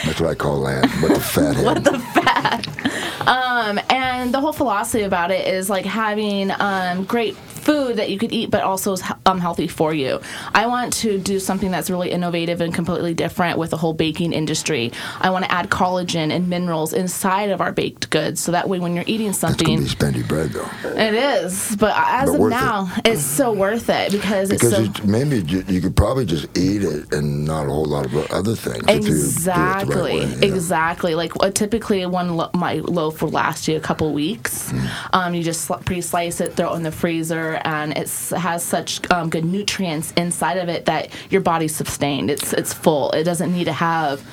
That's 0.05 0.19
what 0.19 0.29
I 0.31 0.35
call 0.35 0.63
that. 0.63 0.89
What 1.01 1.13
the 1.13 1.19
fat 1.19 1.55
what 1.65 1.83
the 1.83 1.99
fat. 1.99 2.20
Um, 3.21 3.79
and 3.89 4.33
the 4.33 4.39
whole 4.39 4.51
philosophy 4.51 5.03
about 5.03 5.29
it 5.29 5.47
is 5.47 5.69
like 5.69 5.85
having 5.85 6.49
um, 6.59 7.03
great 7.05 7.37
food 7.61 7.97
that 7.97 8.09
you 8.09 8.17
could 8.17 8.31
eat, 8.31 8.49
but 8.51 8.63
also 8.63 8.93
is 8.93 9.03
um, 9.25 9.39
healthy 9.39 9.67
for 9.67 9.93
you. 9.93 10.19
I 10.53 10.67
want 10.67 10.93
to 10.93 11.19
do 11.19 11.39
something 11.39 11.71
that's 11.71 11.89
really 11.89 12.11
innovative 12.11 12.61
and 12.61 12.73
completely 12.73 13.13
different 13.13 13.57
with 13.57 13.69
the 13.69 13.77
whole 13.77 13.93
baking 13.93 14.33
industry. 14.33 14.91
I 15.19 15.29
want 15.29 15.45
to 15.45 15.51
add 15.51 15.69
collagen 15.69 16.31
and 16.31 16.49
minerals 16.49 16.93
inside 16.93 17.49
of 17.49 17.61
our 17.61 17.71
baked 17.71 18.09
goods, 18.09 18.41
so 18.41 18.51
that 18.51 18.67
way 18.67 18.79
when 18.79 18.95
you're 18.95 19.05
eating 19.07 19.33
something, 19.33 19.79
be 19.79 19.85
spendy 19.85 20.27
bread 20.27 20.49
though. 20.51 20.69
it 20.85 21.13
is. 21.13 21.75
But 21.77 21.93
as 21.95 22.29
But 22.29 22.35
of 22.35 22.39
worth 22.41 22.51
it. 22.53 22.55
now, 22.55 22.91
it's 23.05 23.21
so 23.23 23.53
worth 23.53 23.89
it 23.89 24.11
because, 24.11 24.49
Because 24.49 24.73
it's 24.79 24.99
so. 24.99 25.05
maybe 25.05 25.39
you, 25.41 25.63
you 25.67 25.81
could 25.81 25.95
probably 25.95 26.25
just 26.25 26.45
eat 26.57 26.83
it 26.83 27.13
and 27.13 27.45
not 27.45 27.65
a 27.65 27.69
whole 27.69 27.85
lot 27.85 28.05
of 28.05 28.15
other 28.31 28.55
things. 28.55 28.83
if 28.87 28.95
you 28.95 29.01
do 29.01 29.07
it 29.07 29.11
the 29.11 29.11
Exactly, 29.41 30.19
right 30.19 30.39
way, 30.41 30.47
exactly. 30.47 31.15
Like 31.15 31.31
uh, 31.43 31.49
typically, 31.51 32.05
one 32.05 32.35
lo- 32.37 32.49
my 32.53 32.75
loaf 32.75 33.21
will 33.21 33.29
last 33.29 33.67
you 33.67 33.75
a 33.77 33.79
couple 33.79 34.11
weeks. 34.13 34.71
Hmm. 34.71 34.85
Um, 35.13 35.33
you 35.35 35.43
just 35.43 35.61
sl- 35.65 35.75
pre-slice 35.75 36.41
it, 36.41 36.55
throw 36.55 36.73
it 36.73 36.77
in 36.77 36.83
the 36.83 36.91
freezer, 36.91 37.50
and 37.65 37.97
it 37.97 38.09
has 38.37 38.63
such 38.63 39.09
um, 39.11 39.29
good 39.29 39.45
nutrients 39.45 40.13
inside 40.17 40.57
of 40.57 40.69
it 40.69 40.85
that 40.85 41.09
your 41.29 41.41
body's 41.41 41.75
sustained. 41.75 42.29
It's 42.29 42.53
it's 42.53 42.73
full. 42.73 43.11
It 43.11 43.23
doesn't 43.23 43.51
need 43.53 43.65
to 43.65 43.73
have 43.73 44.23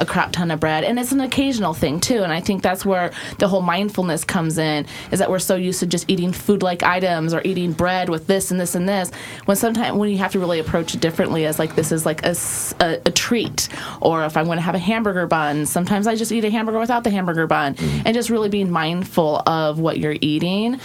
a 0.00 0.06
crap 0.06 0.30
ton 0.30 0.52
of 0.52 0.60
bread, 0.60 0.84
and 0.84 0.96
it's 0.96 1.10
an 1.10 1.20
occasional 1.20 1.74
thing 1.74 1.98
too. 1.98 2.22
And 2.22 2.32
I 2.32 2.40
think 2.40 2.62
that's 2.62 2.86
where 2.86 3.10
the 3.38 3.48
whole 3.48 3.62
mindfulness 3.62 4.24
comes 4.24 4.56
in. 4.56 4.86
Is 5.10 5.18
that 5.18 5.28
we're 5.28 5.40
so 5.40 5.56
used 5.56 5.80
to 5.80 5.86
just 5.86 6.08
eating 6.08 6.32
food-like 6.32 6.84
items 6.84 7.34
or 7.34 7.42
eating 7.44 7.72
bread 7.72 8.08
with 8.08 8.28
this 8.28 8.52
and 8.52 8.60
this 8.60 8.76
and 8.76 8.88
this, 8.88 9.10
when 9.46 9.56
sometimes 9.56 9.96
when 9.98 10.08
you 10.10 10.18
have 10.18 10.30
to 10.32 10.38
really 10.38 10.60
approach 10.60 10.94
it 10.94 11.00
differently 11.00 11.46
as 11.46 11.58
like 11.58 11.74
this 11.74 11.90
is 11.90 12.06
like 12.06 12.24
a 12.24 12.36
a 12.80 13.10
treat, 13.10 13.68
or 14.00 14.24
if 14.24 14.36
I'm 14.36 14.44
going 14.44 14.58
to 14.58 14.62
have 14.62 14.76
a 14.76 14.78
hamburger 14.78 15.26
bun, 15.26 15.66
sometimes 15.66 16.06
I 16.06 16.14
just 16.14 16.30
eat 16.30 16.44
a 16.44 16.50
hamburger 16.50 16.78
without 16.78 17.02
the 17.02 17.10
hamburger 17.10 17.48
bun, 17.48 17.74
and 18.04 18.14
just 18.14 18.30
really 18.30 18.48
being 18.48 18.70
mindful 18.70 19.42
of 19.46 19.80
what 19.80 19.98
you're 19.98 20.16
eating. 20.20 20.78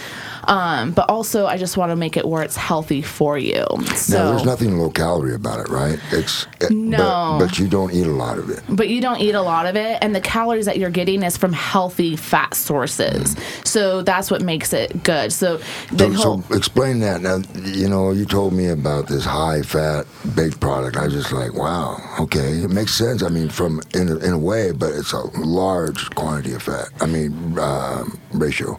Um, 0.46 0.92
but 0.92 1.08
also, 1.10 1.46
I 1.46 1.56
just 1.56 1.76
want 1.76 1.90
to 1.90 1.96
make 1.96 2.16
it 2.16 2.26
where 2.26 2.42
it's 2.42 2.56
healthy 2.56 3.02
for 3.02 3.38
you. 3.38 3.64
So, 3.94 4.18
Now, 4.18 4.30
there's 4.30 4.44
nothing 4.44 4.78
low 4.78 4.90
calorie 4.90 5.34
about 5.34 5.60
it, 5.60 5.68
right? 5.68 5.98
It's 6.12 6.46
it, 6.60 6.70
No. 6.70 7.36
but, 7.38 7.46
but 7.46 7.58
you 7.58 7.68
don't 7.68 7.92
eat 7.92 8.06
a 8.06 8.10
lot 8.12 8.38
of 8.38 8.50
it. 8.50 8.62
but 8.68 8.88
you 8.88 9.00
don't 9.00 9.20
eat 9.20 9.34
a 9.34 9.42
lot 9.42 9.66
of 9.66 9.76
it 9.76 9.98
and 10.02 10.14
the 10.14 10.20
calories 10.20 10.66
that 10.66 10.78
you're 10.78 10.90
getting 10.90 11.22
is 11.22 11.36
from 11.36 11.52
healthy 11.52 12.16
fat 12.16 12.54
sources 12.54 13.36
so 13.64 14.02
that's 14.02 14.30
what 14.30 14.42
makes 14.42 14.72
it 14.72 15.02
good 15.02 15.32
so 15.32 15.58
So, 15.96 16.12
whole 16.12 16.42
so 16.42 16.54
explain 16.54 17.00
that. 17.00 17.20
Now, 17.22 17.38
you 17.64 17.88
know, 17.88 18.12
you 18.12 18.24
told 18.24 18.52
me 18.52 18.68
about 18.68 19.08
this 19.08 19.24
high 19.24 19.62
fat 19.62 20.06
baked 20.34 20.60
product. 20.60 20.96
I 20.96 21.04
was 21.04 21.14
just 21.14 21.32
like, 21.32 21.54
wow, 21.54 21.98
okay, 22.20 22.58
it 22.64 22.70
makes 22.70 22.94
sense. 22.94 23.22
I 23.22 23.28
mean, 23.28 23.48
from 23.48 23.80
in 23.94 24.08
a, 24.08 24.16
in 24.18 24.32
a 24.32 24.38
way, 24.38 24.72
but 24.72 24.90
it's 24.92 25.12
a 25.12 25.22
large 25.40 26.10
quantity 26.14 26.52
of 26.54 26.62
fat. 26.62 26.88
I 27.00 27.06
mean, 27.06 27.58
um, 27.58 28.18
ratio. 28.32 28.78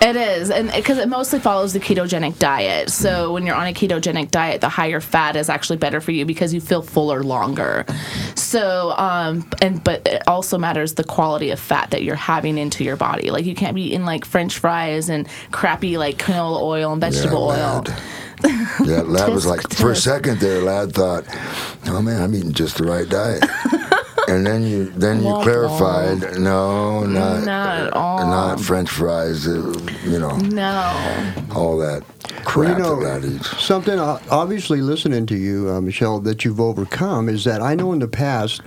It 0.00 0.16
is, 0.16 0.50
and 0.50 0.70
because 0.70 0.98
it 0.98 1.08
mostly 1.08 1.38
follows 1.40 1.72
the 1.72 1.80
ketogenic 1.80 2.38
diet. 2.38 2.90
So 2.90 3.32
when 3.32 3.46
you're 3.46 3.54
on 3.54 3.66
a 3.66 3.72
ketogenic 3.72 4.30
diet, 4.30 4.60
the 4.60 4.68
higher 4.68 5.00
fat 5.00 5.34
is 5.36 5.48
actually 5.48 5.78
better 5.78 6.00
for 6.00 6.10
you 6.12 6.26
because 6.26 6.52
you 6.52 6.60
feel 6.60 6.82
fuller 6.82 7.22
longer. 7.22 7.86
So, 8.34 8.92
um, 8.98 9.48
and 9.62 9.82
but 9.82 10.06
it 10.06 10.22
also 10.26 10.58
matters 10.58 10.94
the 10.94 11.04
quality 11.04 11.50
of 11.50 11.58
fat 11.58 11.90
that 11.90 12.02
you're 12.02 12.16
having 12.16 12.58
into 12.58 12.84
your 12.84 12.96
body. 12.96 13.30
Like 13.30 13.44
you 13.46 13.54
can't 13.54 13.74
be 13.74 13.82
eating 13.82 14.04
like 14.04 14.24
French 14.24 14.58
fries 14.58 15.08
and 15.08 15.26
crappy 15.52 15.96
like 15.96 16.18
canola 16.18 16.60
oil 16.60 16.92
and 16.92 17.00
vegetable 17.00 17.44
oil. 17.44 17.84
Ladd. 17.84 17.94
Yeah, 18.84 19.00
Ladd 19.02 19.32
was 19.32 19.46
like 19.46 19.62
for 19.72 19.92
a 19.92 19.96
second 19.96 20.38
there. 20.40 20.60
Ladd 20.60 20.92
thought, 20.92 21.24
"Oh 21.86 22.02
man, 22.02 22.20
I'm 22.20 22.34
eating 22.34 22.52
just 22.52 22.76
the 22.76 22.84
right 22.84 23.08
diet." 23.08 23.42
and 24.28 24.46
then 24.46 24.62
you 24.62 24.84
then 24.96 25.22
you 25.22 25.32
clarified, 25.42 26.38
"No, 26.38 27.04
not 27.04 27.44
Not 27.44 27.78
at 27.86 27.92
all. 27.92 28.18
not 28.26 28.60
French 28.60 28.90
fries. 28.90 29.46
Uh, 29.46 29.72
you 30.04 30.18
know, 30.18 30.36
No. 30.36 30.92
all 31.54 31.76
that 31.78 32.02
Well, 32.02 32.42
crap 32.44 32.78
you 32.78 32.82
know, 32.84 33.00
that 33.00 33.22
Ladd 33.22 33.24
eats." 33.24 33.62
something 33.62 33.98
obviously 33.98 34.80
listening 34.80 35.26
to 35.26 35.36
you, 35.36 35.70
uh, 35.70 35.80
Michelle, 35.80 36.20
that 36.20 36.44
you've 36.44 36.60
overcome 36.60 37.28
is 37.28 37.44
that 37.44 37.60
I 37.62 37.74
know 37.74 37.92
in 37.92 37.98
the 37.98 38.08
past 38.08 38.60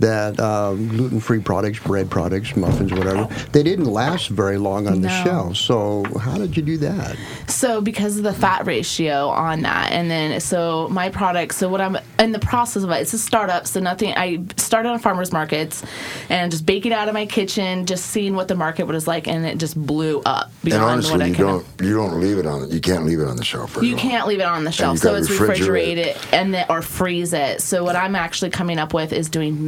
that 0.00 0.38
uh, 0.40 0.74
gluten-free 0.74 1.40
products, 1.40 1.78
bread 1.78 2.10
products, 2.10 2.56
muffins, 2.56 2.92
whatever, 2.92 3.24
they 3.52 3.62
didn't 3.62 3.86
last 3.86 4.28
very 4.28 4.58
long 4.58 4.86
on 4.86 5.00
the 5.00 5.08
shelf. 5.08 5.56
So 5.56 6.04
how 6.20 6.36
did 6.38 6.56
you 6.56 6.62
do 6.62 6.76
that? 6.78 7.16
So 7.48 7.80
because 7.80 8.16
of 8.16 8.24
the 8.24 8.32
fat 8.32 8.66
ratio 8.66 9.28
on 9.28 9.62
that, 9.62 9.92
and 9.92 10.10
then 10.10 10.40
so 10.40 10.88
my 10.90 11.08
product. 11.10 11.54
So 11.54 11.68
what 11.68 11.80
I'm 11.80 11.96
in 12.18 12.32
the 12.32 12.38
process 12.38 12.82
of 12.82 12.90
it, 12.90 13.00
it's 13.02 13.12
a 13.12 13.18
startup. 13.18 13.66
So 13.66 13.80
nothing. 13.80 14.12
I 14.16 14.42
started 14.56 14.88
on 14.88 14.98
farmers 14.98 15.32
markets, 15.32 15.84
and 16.28 16.50
just 16.50 16.66
baking 16.66 16.92
out 16.92 17.08
of 17.08 17.14
my 17.14 17.26
kitchen, 17.26 17.86
just 17.86 18.06
seeing 18.06 18.34
what 18.34 18.48
the 18.48 18.54
market 18.54 18.86
was 18.86 19.06
like, 19.06 19.28
and 19.28 19.44
it 19.46 19.58
just 19.58 19.76
blew 19.86 20.20
up 20.26 20.46
And 20.46 20.62
beyond 20.62 20.82
what 20.82 20.90
honestly, 20.92 21.22
I 21.22 21.26
you 21.26 21.34
don't 21.34 21.66
you 21.80 21.94
don't 21.96 22.20
leave 22.20 22.38
it 22.38 22.46
on. 22.46 22.70
You 22.70 22.80
can't 22.80 23.04
leave 23.04 23.20
it 23.20 23.28
on 23.28 23.36
the 23.36 23.44
shelf. 23.44 23.72
Very 23.74 23.86
You 23.86 23.92
long. 23.92 24.00
can't 24.02 24.26
leave 24.26 24.40
it 24.40 24.46
on 24.46 24.64
the 24.64 24.72
shelf, 24.72 24.94
you 24.94 24.98
so 24.98 25.08
gotta 25.10 25.18
it's 25.18 25.28
refrigerate. 25.30 25.48
refrigerated 25.48 26.16
and 26.32 26.54
then, 26.54 26.66
or 26.68 26.82
freeze 26.82 27.32
it. 27.32 27.60
So 27.60 27.84
what 27.84 27.96
I'm 27.96 28.16
actually 28.16 28.50
coming 28.50 28.78
up 28.78 28.92
with 28.94 29.12
is 29.12 29.28
doing 29.28 29.66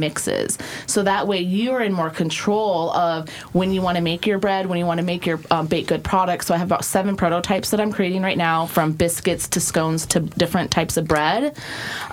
so 0.85 1.03
that 1.03 1.27
way 1.27 1.39
you're 1.39 1.81
in 1.81 1.93
more 1.93 2.09
control 2.09 2.91
of 2.91 3.29
when 3.53 3.71
you 3.71 3.81
want 3.81 3.97
to 3.97 4.01
make 4.01 4.25
your 4.25 4.39
bread, 4.39 4.65
when 4.65 4.77
you 4.77 4.85
want 4.85 4.99
to 4.99 5.05
make 5.05 5.25
your 5.25 5.39
um, 5.51 5.67
baked 5.67 5.89
good 5.89 6.03
products. 6.03 6.47
So 6.47 6.53
I 6.53 6.57
have 6.57 6.67
about 6.67 6.85
seven 6.85 7.15
prototypes 7.15 7.71
that 7.71 7.79
I'm 7.79 7.91
creating 7.91 8.21
right 8.21 8.37
now, 8.37 8.65
from 8.65 8.93
biscuits 8.93 9.47
to 9.49 9.59
scones 9.59 10.05
to 10.07 10.19
different 10.19 10.71
types 10.71 10.97
of 10.97 11.07
bread. 11.07 11.57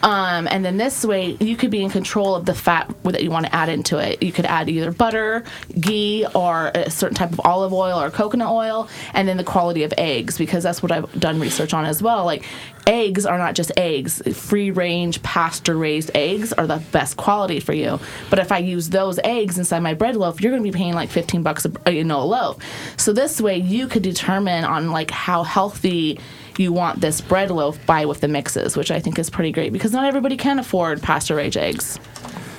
Um, 0.02 0.48
and 0.50 0.64
then 0.64 0.76
this 0.76 1.04
way 1.04 1.36
you 1.40 1.56
could 1.56 1.70
be 1.70 1.82
in 1.82 1.90
control 1.90 2.34
of 2.34 2.46
the 2.46 2.54
fat 2.54 2.92
that 3.04 3.22
you 3.22 3.30
want 3.30 3.46
to 3.46 3.54
add 3.54 3.68
into 3.68 3.98
it. 3.98 4.22
You 4.22 4.32
could 4.32 4.46
add 4.46 4.68
either 4.68 4.92
butter, 4.92 5.44
ghee, 5.80 6.26
or 6.34 6.70
a 6.74 6.90
certain 6.90 7.16
type 7.16 7.32
of 7.32 7.40
olive 7.44 7.72
oil 7.72 8.00
or 8.00 8.10
coconut 8.10 8.50
oil, 8.50 8.88
and 9.12 9.28
then 9.28 9.36
the 9.36 9.44
quality 9.44 9.82
of 9.82 9.92
eggs 9.98 10.38
because 10.38 10.62
that's 10.62 10.82
what 10.82 10.92
I've 10.92 11.10
done 11.18 11.40
research 11.40 11.74
on 11.74 11.84
as 11.84 12.02
well. 12.02 12.24
Like 12.24 12.44
eggs 12.86 13.26
are 13.26 13.38
not 13.38 13.54
just 13.54 13.72
eggs. 13.76 14.22
Free 14.36 14.70
range 14.70 15.22
pasture 15.22 15.76
raised 15.76 16.10
eggs 16.14 16.52
are 16.52 16.66
the 16.66 16.82
best 16.92 17.16
quality 17.16 17.60
for 17.60 17.72
you. 17.72 17.98
But 18.30 18.38
if 18.38 18.52
I 18.52 18.58
use 18.58 18.90
those 18.90 19.18
eggs 19.24 19.58
inside 19.58 19.80
my 19.80 19.94
bread 19.94 20.16
loaf, 20.16 20.40
you're 20.40 20.52
going 20.52 20.62
to 20.62 20.70
be 20.70 20.76
paying 20.76 20.94
like 20.94 21.10
15 21.10 21.42
bucks 21.42 21.66
a 21.86 21.90
you 21.92 22.04
know 22.04 22.20
a 22.20 22.24
loaf. 22.24 22.58
So 22.96 23.12
this 23.12 23.40
way 23.40 23.58
you 23.58 23.86
could 23.86 24.02
determine 24.02 24.64
on 24.64 24.90
like 24.90 25.10
how 25.10 25.42
healthy 25.42 26.18
you 26.58 26.72
want 26.72 27.00
this 27.00 27.20
bread 27.20 27.50
loaf 27.50 27.84
by 27.86 28.06
with 28.06 28.20
the 28.20 28.28
mixes, 28.28 28.76
which 28.76 28.90
I 28.90 29.00
think 29.00 29.18
is 29.18 29.30
pretty 29.30 29.52
great 29.52 29.72
because 29.72 29.92
not 29.92 30.04
everybody 30.04 30.36
can 30.36 30.58
afford 30.58 31.02
pasture 31.02 31.36
raised 31.36 31.56
eggs. 31.56 31.98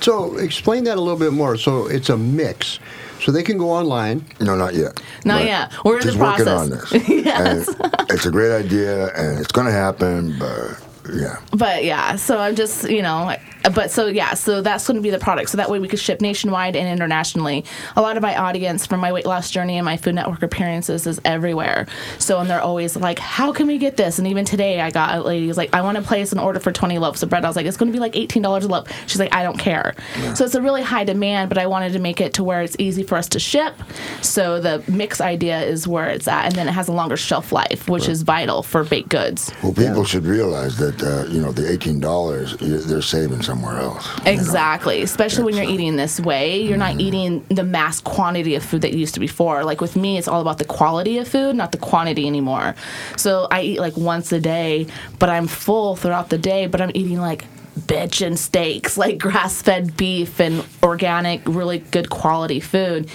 So 0.00 0.36
explain 0.38 0.84
that 0.84 0.96
a 0.96 1.00
little 1.00 1.18
bit 1.18 1.32
more. 1.32 1.56
So 1.56 1.86
it's 1.86 2.08
a 2.10 2.16
mix. 2.16 2.78
So 3.20 3.32
they 3.32 3.42
can 3.42 3.56
go 3.58 3.70
online. 3.70 4.24
No, 4.40 4.54
not 4.56 4.74
yet. 4.74 5.00
Not 5.24 5.40
But 5.40 5.44
yet. 5.46 5.72
We're 5.84 5.94
in 6.00 6.06
the 6.06 6.12
just 6.12 6.18
working 6.18 6.48
on 6.48 6.68
process. 6.70 6.90
this. 6.90 7.08
Yes. 7.24 7.68
And 7.68 8.10
it's 8.10 8.26
a 8.26 8.30
great 8.30 8.52
idea, 8.52 9.06
and 9.14 9.38
it's 9.38 9.50
going 9.52 9.66
to 9.66 9.72
happen. 9.72 10.36
But 10.38 10.78
yeah, 11.12 11.38
but 11.52 11.84
yeah, 11.84 12.16
so 12.16 12.38
I'm 12.38 12.54
just, 12.54 12.88
you 12.90 13.00
know, 13.02 13.34
but 13.74 13.90
so 13.90 14.06
yeah, 14.06 14.34
so 14.34 14.62
that's 14.62 14.86
going 14.86 14.96
to 14.96 15.02
be 15.02 15.10
the 15.10 15.18
product. 15.18 15.50
So 15.50 15.56
that 15.56 15.68
way 15.70 15.78
we 15.78 15.88
could 15.88 15.98
ship 15.98 16.20
nationwide 16.20 16.76
and 16.76 16.88
internationally. 16.88 17.64
A 17.96 18.02
lot 18.02 18.16
of 18.16 18.22
my 18.22 18.36
audience 18.36 18.86
from 18.86 19.00
my 19.00 19.12
weight 19.12 19.26
loss 19.26 19.50
journey 19.50 19.76
and 19.76 19.84
my 19.84 19.96
Food 19.96 20.14
Network 20.14 20.42
appearances 20.42 21.06
is 21.06 21.20
everywhere. 21.24 21.86
So 22.18 22.38
and 22.38 22.48
they're 22.48 22.60
always 22.60 22.96
like, 22.96 23.18
"How 23.18 23.52
can 23.52 23.66
we 23.66 23.78
get 23.78 23.96
this?" 23.96 24.18
And 24.18 24.28
even 24.28 24.44
today, 24.44 24.80
I 24.80 24.90
got 24.90 25.16
a 25.16 25.22
lady 25.22 25.46
who's 25.46 25.56
like, 25.56 25.74
"I 25.74 25.80
want 25.80 25.96
to 25.96 26.02
place 26.02 26.32
an 26.32 26.38
order 26.38 26.60
for 26.60 26.72
20 26.72 26.98
loaves 26.98 27.22
of 27.22 27.28
bread." 27.30 27.44
I 27.44 27.48
was 27.48 27.56
like, 27.56 27.66
"It's 27.66 27.76
going 27.76 27.90
to 27.90 27.96
be 27.96 28.00
like 28.00 28.14
$18 28.14 28.64
a 28.64 28.68
loaf." 28.68 28.88
She's 29.06 29.18
like, 29.20 29.34
"I 29.34 29.42
don't 29.42 29.58
care." 29.58 29.94
So 30.34 30.44
it's 30.44 30.54
a 30.54 30.62
really 30.62 30.82
high 30.82 31.04
demand, 31.04 31.48
but 31.48 31.58
I 31.58 31.66
wanted 31.66 31.92
to 31.94 31.98
make 31.98 32.20
it 32.20 32.34
to 32.34 32.44
where 32.44 32.62
it's 32.62 32.76
easy 32.78 33.02
for 33.02 33.16
us 33.16 33.28
to 33.30 33.38
ship. 33.40 33.74
So 34.22 34.60
the 34.60 34.82
mix 34.88 35.20
idea 35.20 35.60
is 35.62 35.88
where 35.88 36.08
it's 36.08 36.28
at, 36.28 36.46
and 36.46 36.54
then 36.54 36.68
it 36.68 36.72
has 36.72 36.88
a 36.88 36.92
longer 36.92 37.16
shelf 37.16 37.52
life, 37.52 37.88
which 37.88 38.08
is 38.08 38.22
vital 38.22 38.62
for 38.62 38.84
baked 38.84 39.08
goods. 39.08 39.52
well, 39.62 39.72
people 39.72 40.04
should 40.04 40.24
realize 40.24 40.76
that 40.78 41.02
uh, 41.02 41.26
you 41.30 41.40
know 41.40 41.52
the 41.52 41.70
eighteen 41.70 42.00
dollars 42.00 42.56
they're 42.60 43.02
saving 43.02 43.42
somewhere 43.56 43.80
else. 43.80 44.18
you 44.18 44.24
know? 44.24 44.30
Exactly. 44.30 45.02
Especially 45.02 45.44
when 45.44 45.54
you're 45.54 45.70
eating 45.70 45.96
this 45.96 46.20
way. 46.20 46.62
You're 46.62 46.76
not 46.76 46.92
mm-hmm. 46.92 47.00
eating 47.00 47.46
the 47.48 47.64
mass 47.64 48.00
quantity 48.00 48.54
of 48.54 48.64
food 48.64 48.82
that 48.82 48.92
you 48.92 48.98
used 48.98 49.14
to 49.14 49.20
before. 49.20 49.64
Like 49.64 49.80
with 49.80 49.96
me, 49.96 50.18
it's 50.18 50.28
all 50.28 50.40
about 50.40 50.58
the 50.58 50.64
quality 50.64 51.18
of 51.18 51.28
food, 51.28 51.56
not 51.56 51.72
the 51.72 51.78
quantity 51.78 52.26
anymore. 52.26 52.74
So 53.16 53.48
I 53.50 53.62
eat 53.62 53.80
like 53.80 53.96
once 53.96 54.32
a 54.32 54.40
day, 54.40 54.86
but 55.18 55.28
I'm 55.28 55.46
full 55.46 55.96
throughout 55.96 56.30
the 56.30 56.38
day, 56.38 56.66
but 56.66 56.80
I'm 56.80 56.92
eating 56.94 57.20
like 57.20 57.44
bitch 57.78 58.26
and 58.26 58.38
steaks, 58.38 58.96
like 58.98 59.18
grass 59.18 59.62
fed 59.62 59.96
beef 59.96 60.40
and 60.40 60.64
organic, 60.82 61.42
really 61.46 61.78
good 61.78 62.10
quality 62.10 62.60
food. 62.60 63.10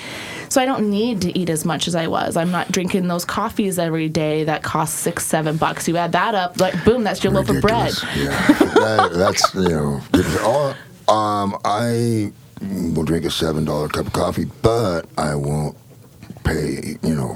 So 0.52 0.62
I 0.62 0.66
don't 0.66 0.89
need 0.89 1.22
to 1.22 1.39
eat 1.39 1.49
as 1.49 1.64
much 1.64 1.88
as 1.88 1.95
I 1.95 2.08
was. 2.08 2.36
I'm 2.36 2.52
not 2.52 2.70
drinking 2.74 3.08
those 3.08 3.24
coffees 3.24 3.80
every 3.80 4.10
day 4.10 4.43
that 4.43 4.64
cost 4.64 4.95
six, 4.95 5.26
seven 5.26 5.56
bucks. 5.56 5.88
You 5.88 5.95
add 5.95 6.12
that 6.12 6.36
up, 6.36 6.60
like 6.60 6.84
boom, 6.84 7.06
that's 7.06 7.24
your 7.24 7.32
loaf 7.32 7.47
of 7.47 7.62
bread. 7.62 7.93
Yeah, 8.18 8.47
that, 8.60 9.12
that's 9.14 9.56
you 9.56 9.70
know. 9.70 10.76
Um, 11.08 11.58
I 11.64 12.34
will 12.93 13.06
drink 13.06 13.24
a 13.24 13.32
seven 13.32 13.64
dollar 13.64 13.88
cup 13.88 14.08
of 14.08 14.12
coffee, 14.12 14.43
but 14.62 15.06
I 15.18 15.36
won't 15.36 15.78
pay 16.43 16.97
you 17.02 17.16
know 17.16 17.34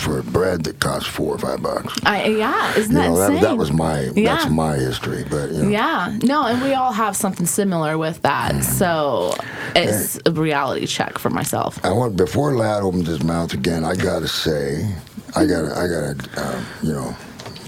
for 0.00 0.22
bread 0.22 0.64
that 0.64 0.80
costs 0.80 1.08
four 1.08 1.34
or 1.34 1.38
five 1.38 1.62
bucks. 1.62 1.94
I, 2.04 2.26
yeah, 2.26 2.74
isn't 2.76 2.92
You 2.92 2.98
that 2.98 3.08
know, 3.08 3.16
that, 3.16 3.30
insane? 3.30 3.42
that 3.42 3.56
was 3.56 3.72
my 3.72 4.00
Yeah. 4.14 4.36
that's 4.36 4.50
my 4.50 4.76
history. 4.76 5.24
But 5.30 5.50
you 5.52 5.62
know, 5.64 5.68
Yeah, 5.68 6.18
no, 6.22 6.44
and 6.46 6.62
we 6.62 6.74
all 6.74 6.92
have 6.92 7.16
something 7.16 7.46
similar 7.46 7.98
with 7.98 8.22
that. 8.22 8.54
Mm. 8.54 8.62
So 8.64 9.34
it's 9.76 10.18
a 10.26 10.32
reality 10.32 10.86
check 10.86 11.18
for 11.18 11.30
myself. 11.30 11.78
I 11.84 11.92
want 11.92 12.16
before 12.16 12.54
Ladd 12.56 12.82
opens 12.82 13.06
his 13.08 13.22
mouth 13.22 13.52
again. 13.54 13.84
I 13.84 13.94
gotta 13.94 14.28
say, 14.28 14.86
I 15.36 15.44
gotta, 15.46 15.72
I 15.76 15.86
gotta, 15.88 16.56
um, 16.56 16.66
you 16.82 16.92
know, 16.92 17.16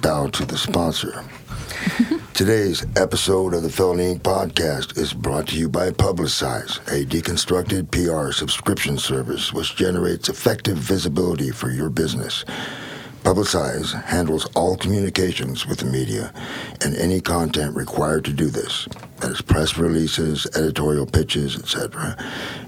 bow 0.03 0.27
to 0.29 0.45
the 0.45 0.57
sponsor. 0.59 1.25
Today's 2.35 2.85
episode 2.97 3.55
of 3.55 3.63
the 3.63 3.71
Felony 3.71 4.17
Inc. 4.17 4.23
podcast 4.23 4.99
is 4.99 5.13
brought 5.13 5.47
to 5.47 5.57
you 5.57 5.69
by 5.69 5.91
Publicize, 5.91 6.79
a 6.89 7.07
deconstructed 7.07 7.93
PR 7.93 8.33
subscription 8.33 8.99
service 8.99 9.53
which 9.53 9.77
generates 9.77 10.29
effective 10.29 10.77
visibility 10.77 11.53
for 11.53 11.71
your 11.71 11.91
business. 11.91 12.45
Publicize 13.23 14.03
handles 14.03 14.47
all 14.57 14.77
communications 14.77 15.65
with 15.65 15.79
the 15.79 15.87
media 15.87 16.35
and 16.81 16.97
any 16.97 17.21
content 17.21 17.77
required 17.77 18.25
to 18.25 18.33
do 18.33 18.49
this. 18.49 18.89
That 19.21 19.31
is 19.31 19.41
press 19.41 19.79
releases, 19.79 20.45
editorial 20.57 21.07
pitches, 21.07 21.57
etc. 21.57 22.17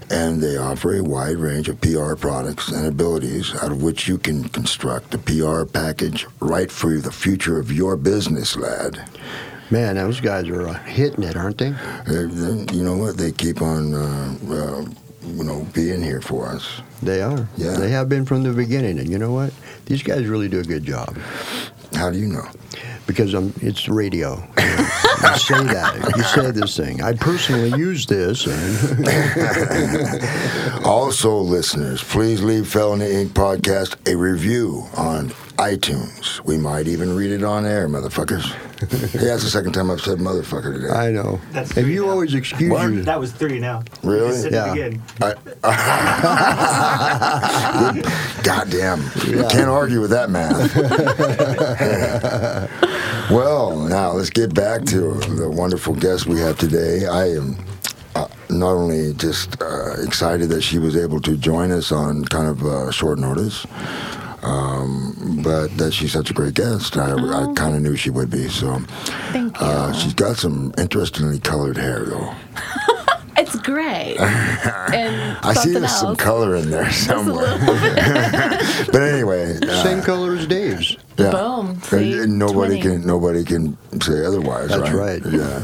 And 0.09 0.41
they 0.41 0.55
offer 0.55 0.95
a 0.95 1.03
wide 1.03 1.39
range 1.39 1.67
of 1.67 1.81
PR 1.81 2.15
products 2.15 2.69
and 2.69 2.87
abilities 2.87 3.53
out 3.55 3.73
of 3.73 3.83
which 3.83 4.07
you 4.07 4.17
can 4.17 4.47
construct 4.47 5.13
a 5.13 5.17
PR 5.17 5.65
package 5.65 6.25
right 6.39 6.71
for 6.71 6.97
the 6.99 7.11
future 7.11 7.59
of 7.59 7.69
your 7.69 7.97
business, 7.97 8.55
Ladd. 8.55 9.05
Man, 9.69 9.95
those 9.95 10.19
guys 10.21 10.47
are 10.47 10.67
uh, 10.69 10.73
hitting 10.83 11.23
it, 11.23 11.35
aren't 11.35 11.57
they? 11.57 11.71
They- 12.07 12.25
they- 12.25 12.73
you 12.73 12.83
know 12.83 12.95
what? 12.97 13.17
They 13.17 13.31
keep 13.31 13.61
on, 13.61 13.93
uh, 13.93 14.35
uh, 14.49 14.85
you 15.27 15.43
know, 15.43 15.67
being 15.73 16.01
here 16.01 16.21
for 16.21 16.47
us. 16.47 16.81
They 17.03 17.21
are. 17.21 17.47
Yeah. 17.57 17.71
They 17.77 17.89
have 17.89 18.07
been 18.07 18.25
from 18.25 18.43
the 18.43 18.51
beginning. 18.53 18.97
And 18.99 19.09
you 19.09 19.17
know 19.17 19.31
what? 19.33 19.51
These 19.85 20.03
guys 20.03 20.25
really 20.25 20.47
do 20.47 20.59
a 20.59 20.63
good 20.63 20.83
job 20.83 21.17
How 21.93 22.09
do 22.11 22.17
you 22.17 22.27
know? 22.27 22.47
because 23.07 23.33
um, 23.35 23.53
it's 23.61 23.87
radio. 23.87 24.35
You, 24.57 24.63
know, 24.65 24.89
you 25.31 25.37
say 25.39 25.63
that. 25.63 26.13
You 26.17 26.23
say 26.23 26.51
this 26.51 26.75
thing. 26.77 27.01
I 27.01 27.13
personally 27.13 27.69
use 27.77 28.05
this. 28.05 28.45
And 28.45 29.07
Also, 30.85 31.37
listeners, 31.37 32.03
please 32.03 32.41
leave 32.43 32.67
Felony 32.67 33.05
Inc. 33.05 33.29
podcast 33.29 33.95
a 34.11 34.15
review 34.15 34.83
on 34.95 35.29
iTunes. 35.57 36.43
We 36.45 36.57
might 36.57 36.87
even 36.87 37.15
read 37.15 37.31
it 37.31 37.43
on 37.43 37.65
air, 37.65 37.87
motherfuckers. 37.87 38.43
hey, 39.11 39.25
that's 39.25 39.43
the 39.43 39.49
second 39.49 39.73
time 39.73 39.89
I've 39.89 40.01
said 40.01 40.19
motherfucker 40.19 40.75
today. 40.79 40.93
I 40.93 41.11
know. 41.11 41.39
That's 41.51 41.71
and 41.71 41.85
three 41.85 41.93
you 41.95 42.05
now. 42.05 42.11
always 42.11 42.33
excused 42.35 42.71
What? 42.71 42.91
your. 42.91 43.01
That 43.03 43.19
was 43.19 43.31
three 43.31 43.59
now. 43.59 43.81
Really? 44.03 44.29
Just 44.29 44.43
said 44.43 44.53
Yeah. 44.53 44.73
it 44.73 44.87
again. 44.87 45.01
Goddamn. 48.43 49.09
Can't 49.49 49.69
argue 49.69 49.99
with 49.99 50.11
that 50.11 50.29
math. 50.29 50.75
well, 53.31 53.77
now 53.79 54.11
let's 54.11 54.29
get 54.29 54.53
back 54.53 54.83
to 54.85 55.13
the 55.15 55.49
wonderful 55.49 55.95
guest 55.95 56.27
we 56.27 56.39
have 56.39 56.57
today. 56.57 57.07
I 57.07 57.29
am 57.31 57.57
uh, 58.15 58.27
not 58.49 58.73
only 58.73 59.13
just 59.13 59.61
uh, 59.61 59.93
excited 60.03 60.49
that 60.49 60.61
she 60.61 60.77
was 60.79 60.95
able 60.95 61.19
to 61.21 61.35
join 61.35 61.71
us 61.71 61.91
on 61.91 62.23
kind 62.25 62.47
of 62.47 62.63
uh, 62.63 62.91
short 62.91 63.17
notice, 63.19 63.65
um, 64.43 65.41
but 65.43 65.75
that 65.77 65.93
she's 65.93 66.11
such 66.13 66.29
a 66.31 66.33
great 66.33 66.53
guest. 66.53 66.97
I, 66.97 67.13
I 67.13 67.53
kind 67.55 67.75
of 67.75 67.81
knew 67.81 67.95
she 67.95 68.09
would 68.09 68.29
be. 68.29 68.47
So 68.49 68.79
Thank 69.31 69.59
you. 69.59 69.65
uh, 69.65 69.93
she's 69.93 70.13
got 70.13 70.37
some 70.37 70.73
interestingly 70.77 71.39
colored 71.39 71.77
hair, 71.77 72.05
though. 72.05 72.33
it's 73.37 73.55
gray. 73.57 74.15
and 74.19 75.37
I 75.45 75.53
see 75.53 75.73
something 75.73 75.81
there's 75.81 75.95
some 75.95 76.15
color 76.15 76.55
in 76.55 76.69
there 76.71 76.91
somewhere. 76.91 77.57
But 78.91 79.01
anyway, 79.01 79.57
uh, 79.61 79.83
Same 79.83 80.01
color 80.01 80.33
as 80.35 80.47
Dave's. 80.47 80.95
Yeah. 81.17 81.31
Boom. 81.31 81.79
See? 81.81 82.25
nobody 82.27 82.79
Twinning. 82.79 82.81
can 82.81 83.05
nobody 83.07 83.43
can 83.43 83.77
say 84.01 84.23
otherwise. 84.25 84.69
That's 84.69 84.91
right. 84.91 85.21
Yeah. 85.25 85.59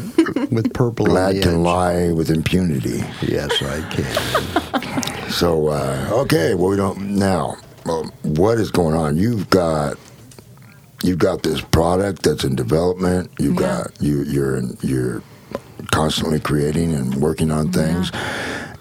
With 0.51 0.73
purple 0.73 1.07
on 1.07 1.13
Ladd 1.13 1.41
can 1.41 1.53
edge. 1.53 1.57
lie 1.59 2.11
with 2.11 2.29
impunity. 2.31 3.03
Yes, 3.21 3.51
I 3.61 3.81
can. 3.89 5.29
So 5.31 5.67
uh, 5.69 6.09
okay, 6.23 6.53
well 6.55 6.69
we 6.69 6.75
don't 6.75 7.15
now. 7.17 7.55
Well, 7.85 8.05
what 8.23 8.57
is 8.59 8.71
going 8.71 8.95
on? 8.95 9.17
You've 9.17 9.49
got 9.49 9.97
you've 11.03 11.19
got 11.19 11.43
this 11.43 11.59
product 11.61 12.23
that's 12.23 12.43
in 12.43 12.55
development. 12.55 13.29
You've 13.39 13.55
Yeah. 13.55 13.83
got 13.83 14.01
you 14.01 14.23
you're 14.23 14.57
in, 14.57 14.77
you're 14.81 15.21
constantly 15.91 16.39
creating 16.39 16.93
and 16.93 17.15
working 17.15 17.51
on 17.51 17.71
things. 17.71 18.11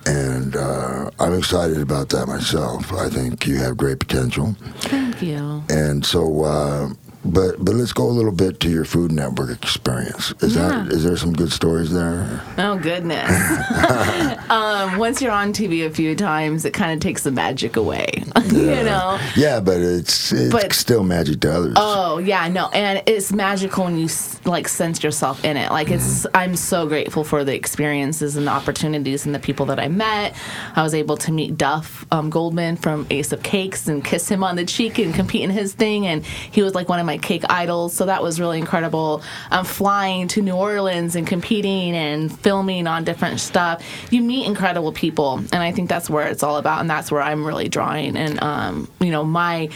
And 0.06 0.56
uh, 0.56 1.10
I'm 1.20 1.34
excited 1.38 1.80
about 1.80 2.08
that 2.10 2.26
myself. 2.26 2.92
I 2.92 3.08
think 3.08 3.46
you 3.46 3.56
have 3.58 3.76
great 3.76 4.00
potential. 4.00 4.56
Thank 4.80 5.22
you. 5.22 5.62
And 5.68 6.04
so, 6.04 6.42
uh, 6.44 6.88
but 7.24 7.64
but 7.64 7.74
let's 7.74 7.92
go 7.92 8.04
a 8.04 8.10
little 8.10 8.32
bit 8.32 8.60
to 8.60 8.68
your 8.70 8.84
Food 8.84 9.12
Network 9.12 9.50
experience. 9.62 10.32
Is 10.40 10.54
that 10.54 10.86
Yeah. 10.86 10.88
is 10.96 11.04
there 11.04 11.16
some 11.16 11.32
good 11.32 11.52
stories 11.52 11.92
there? 11.92 12.42
Oh 12.58 12.78
goodness. 12.78 13.30
um, 14.50 14.98
once 14.98 15.20
you're 15.22 15.30
on 15.32 15.52
TV 15.52 15.86
a 15.86 15.90
few 15.90 16.14
times, 16.14 16.64
it 16.64 16.72
kind 16.72 16.92
of 16.92 17.00
takes 17.00 17.22
the 17.22 17.30
magic 17.30 17.76
away. 17.76 18.08
you 18.46 18.82
know. 18.82 19.18
Yeah, 19.36 19.60
but 19.60 19.80
it's 19.80 20.32
it's 20.32 20.52
But- 20.52 20.72
still 20.72 21.04
magic 21.04 21.40
to 21.40 21.52
others. 21.52 21.74
Oh 21.76 22.18
yeah, 22.18 22.48
no, 22.48 22.68
and 22.70 23.02
it's 23.06 23.32
magical 23.32 23.84
when 23.84 23.98
you 23.98 24.08
like 24.44 24.66
sense 24.68 25.02
yourself 25.02 25.44
in 25.44 25.56
it. 25.56 25.70
Like 25.70 25.90
it's, 25.90 26.26
I'm 26.34 26.56
so 26.56 26.86
grateful 26.86 27.24
for 27.24 27.44
the 27.44 27.54
experiences 27.54 28.36
and 28.36 28.46
the 28.46 28.50
opportunities 28.50 29.26
and 29.26 29.34
the 29.34 29.38
people 29.38 29.66
that 29.66 29.78
I 29.78 29.88
met. 29.88 30.34
I 30.74 30.82
was 30.82 30.94
able 30.94 31.16
to 31.18 31.32
meet 31.32 31.56
Duff 31.56 32.04
um, 32.10 32.30
Goldman 32.30 32.76
from 32.76 33.06
Ace 33.10 33.32
of 33.32 33.42
Cakes 33.42 33.86
and 33.88 34.04
kiss 34.04 34.28
him 34.28 34.42
on 34.42 34.56
the 34.56 34.64
cheek 34.64 34.98
and 34.98 35.14
compete 35.14 35.42
in 35.42 35.50
his 35.50 35.72
thing, 35.74 36.06
and 36.06 36.24
he 36.24 36.62
was 36.62 36.74
like 36.74 36.88
one 36.88 36.98
of 36.98 37.06
my 37.06 37.11
cake 37.18 37.42
idols. 37.48 37.94
So 37.94 38.06
that 38.06 38.22
was 38.22 38.40
really 38.40 38.58
incredible. 38.58 39.22
Um, 39.50 39.64
flying 39.64 40.28
to 40.28 40.42
New 40.42 40.54
Orleans 40.54 41.16
and 41.16 41.26
competing 41.26 41.94
and 41.94 42.36
filming 42.40 42.86
on 42.86 43.04
different 43.04 43.40
stuff. 43.40 43.84
You 44.10 44.22
meet 44.22 44.46
incredible 44.46 44.92
people, 44.92 45.38
and 45.38 45.56
I 45.56 45.72
think 45.72 45.88
that's 45.88 46.08
where 46.08 46.26
it's 46.26 46.42
all 46.42 46.56
about, 46.56 46.80
and 46.80 46.88
that's 46.88 47.10
where 47.10 47.22
I'm 47.22 47.44
really 47.44 47.68
drawing. 47.68 48.16
And 48.16 48.42
um, 48.42 48.88
you 49.00 49.10
know, 49.10 49.24
my 49.24 49.68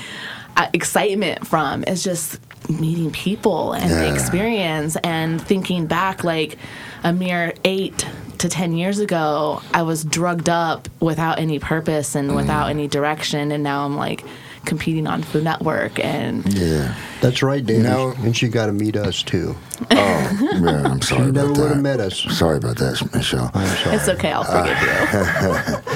uh, 0.57 0.68
excitement 0.72 1.47
from 1.47 1.84
is 1.84 2.03
just 2.03 2.41
meeting 2.70 3.11
people 3.11 3.72
and 3.72 3.91
the 3.91 4.12
experience 4.12 4.97
and 5.05 5.41
thinking 5.41 5.87
back 5.87 6.24
like 6.24 6.59
a 7.05 7.12
mere 7.12 7.55
eight 7.64 8.07
to 8.39 8.49
10 8.49 8.72
years 8.72 8.99
ago 8.99 9.62
i 9.72 9.82
was 9.82 10.05
drugged 10.05 10.49
up 10.49 10.89
without 11.01 11.39
any 11.39 11.59
purpose 11.59 12.14
and 12.14 12.34
without 12.34 12.68
any 12.68 12.89
direction 12.89 13.53
and 13.53 13.62
now 13.62 13.84
i'm 13.84 13.97
like 13.97 14.24
competing 14.66 15.06
on 15.06 15.22
food 15.22 15.44
network 15.44 15.98
and 16.04 16.52
yeah. 16.52 16.94
That's 17.22 17.42
right, 17.42 17.64
Dave. 17.64 17.82
No. 17.82 18.12
And 18.18 18.36
she 18.36 18.48
got 18.48 18.66
to 18.66 18.72
meet 18.72 18.94
us 18.96 19.22
too. 19.22 19.56
Oh, 19.80 19.86
yeah. 19.90 20.82
I'm 20.84 21.00
sorry 21.00 21.26
She 21.26 21.30
never 21.32 21.52
would 21.52 21.70
have 21.70 21.80
met 21.82 21.98
us. 22.00 22.18
Sorry 22.36 22.58
about 22.58 22.76
that, 22.76 23.08
Michelle. 23.14 23.50
I'm 23.54 23.66
sorry. 23.78 23.96
it's 23.96 24.08
okay 24.08 24.32
i'll 24.32 24.44
forgive 24.44 24.78
you 24.82 25.92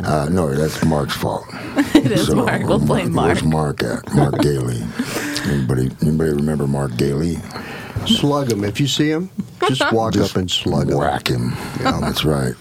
Uh, 0.06 0.28
no, 0.30 0.54
that's 0.54 0.84
Mark's 0.84 1.16
fault. 1.16 1.44
it 1.96 2.12
is 2.12 2.32
mark 2.32 2.62
we'll 2.62 2.78
blame 2.78 3.12
mark 3.12 3.26
Where's 3.26 3.42
Mark 3.42 3.82
at? 3.82 4.14
Mark 4.14 4.38
Gailey. 4.42 4.80
Anybody 5.46 5.90
anybody 6.00 6.30
remember 6.30 6.68
Mark 6.68 6.96
Gailey? 6.96 7.38
Slug 8.06 8.52
him. 8.52 8.62
If 8.62 8.78
you 8.80 8.86
see 8.86 9.10
him, 9.10 9.28
just 9.66 9.92
walk 9.92 10.12
Just 10.14 10.30
up 10.30 10.36
and 10.40 10.48
slug 10.50 10.88
him. 10.90 10.96
Whack 10.96 11.26
him. 11.28 11.52
Yeah, 11.80 11.98
that's 12.00 12.24
right. 12.24 12.54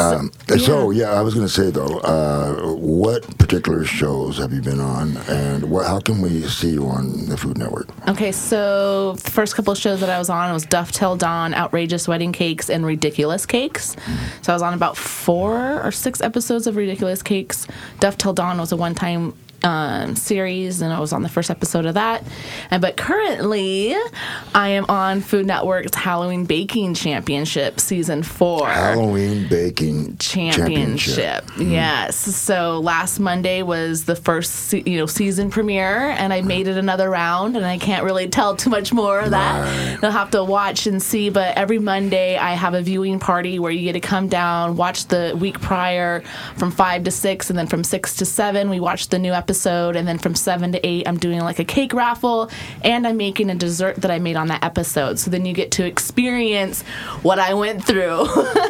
Um, 0.00 0.32
So 0.58 0.90
yeah, 0.90 1.10
I 1.12 1.22
was 1.22 1.34
going 1.34 1.46
to 1.46 1.52
say 1.52 1.70
though, 1.70 1.98
uh, 2.00 2.74
what 2.74 3.22
particular 3.38 3.84
shows 3.84 4.38
have 4.38 4.52
you 4.52 4.60
been 4.62 4.80
on, 4.80 5.16
and 5.28 5.70
what, 5.70 5.86
how 5.86 6.00
can 6.00 6.20
we 6.20 6.42
see 6.42 6.70
you 6.70 6.86
on 6.86 7.26
the 7.26 7.36
Food 7.36 7.58
Network? 7.58 7.88
Okay, 8.08 8.32
so 8.32 9.12
the 9.14 9.30
first 9.30 9.54
couple 9.54 9.72
of 9.72 9.78
shows 9.78 10.00
that 10.00 10.10
I 10.10 10.18
was 10.18 10.30
on 10.30 10.52
was 10.52 10.64
Duff 10.64 10.90
Till 10.92 11.16
Dawn, 11.16 11.54
Outrageous 11.54 12.08
Wedding 12.08 12.32
Cakes, 12.32 12.68
and 12.70 12.84
Ridiculous 12.84 13.46
Cakes. 13.46 13.96
So 14.42 14.52
I 14.52 14.54
was 14.54 14.62
on 14.62 14.74
about 14.74 14.96
four 14.96 15.82
or 15.82 15.92
six 15.92 16.20
episodes 16.20 16.66
of 16.66 16.76
Ridiculous 16.76 17.22
Cakes. 17.22 17.66
Duff 18.00 18.16
Till 18.16 18.32
Dawn 18.32 18.58
was 18.58 18.72
a 18.72 18.76
one-time 18.76 19.34
um, 19.62 20.16
series, 20.16 20.80
and 20.80 20.92
I 20.92 21.00
was 21.00 21.12
on 21.12 21.22
the 21.22 21.28
first 21.28 21.50
episode 21.50 21.86
of 21.86 21.94
that. 21.94 22.24
And 22.70 22.80
but 22.80 22.96
currently, 22.96 23.94
I 24.54 24.68
am 24.70 24.86
on 24.88 25.20
Food 25.20 25.46
Network's 25.46 25.94
Halloween 25.94 26.44
Baking 26.44 26.94
Championship 26.94 27.80
season 27.80 28.22
four 28.22 28.66
Halloween 28.68 29.48
Baking 29.48 30.16
championship. 30.18 31.44
Yes. 31.58 32.16
So 32.16 32.80
last 32.80 33.20
Monday 33.20 33.62
was 33.62 34.04
the 34.04 34.16
first 34.16 34.72
you 34.72 34.98
know 34.98 35.06
season 35.06 35.50
premiere, 35.50 36.10
and 36.10 36.32
I 36.32 36.40
made 36.40 36.66
it 36.66 36.76
another 36.76 37.10
round, 37.10 37.56
and 37.56 37.66
I 37.66 37.78
can't 37.78 38.04
really 38.04 38.28
tell 38.28 38.56
too 38.56 38.70
much 38.70 38.92
more 38.92 39.20
of 39.20 39.30
that. 39.30 40.00
You'll 40.02 40.10
have 40.10 40.30
to 40.30 40.42
watch 40.42 40.86
and 40.86 41.02
see. 41.02 41.30
But 41.30 41.56
every 41.56 41.78
Monday 41.78 42.36
I 42.36 42.54
have 42.54 42.74
a 42.74 42.82
viewing 42.82 43.18
party 43.18 43.58
where 43.58 43.72
you 43.72 43.84
get 43.84 43.92
to 43.92 44.00
come 44.00 44.28
down, 44.28 44.76
watch 44.76 45.06
the 45.08 45.36
week 45.38 45.60
prior 45.60 46.22
from 46.56 46.70
five 46.70 47.04
to 47.04 47.10
six, 47.10 47.50
and 47.50 47.58
then 47.58 47.66
from 47.66 47.84
six 47.84 48.16
to 48.16 48.24
seven 48.24 48.70
we 48.70 48.80
watch 48.80 49.08
the 49.08 49.18
new 49.18 49.32
episode 49.32 49.49
episode, 49.50 49.96
and 49.96 50.06
then 50.06 50.16
from 50.16 50.36
seven 50.36 50.70
to 50.70 50.86
eight, 50.86 51.08
I'm 51.08 51.18
doing 51.18 51.40
like 51.40 51.58
a 51.58 51.64
cake 51.64 51.92
raffle, 51.92 52.48
and 52.84 53.04
I'm 53.04 53.16
making 53.16 53.50
a 53.50 53.54
dessert 53.56 53.96
that 53.96 54.10
I 54.10 54.20
made 54.20 54.36
on 54.36 54.46
that 54.46 54.62
episode. 54.62 55.18
So 55.18 55.28
then 55.28 55.44
you 55.44 55.52
get 55.52 55.72
to 55.72 55.84
experience 55.84 56.82
what 57.22 57.40
I 57.40 57.54
went 57.54 57.84
through 57.84 58.10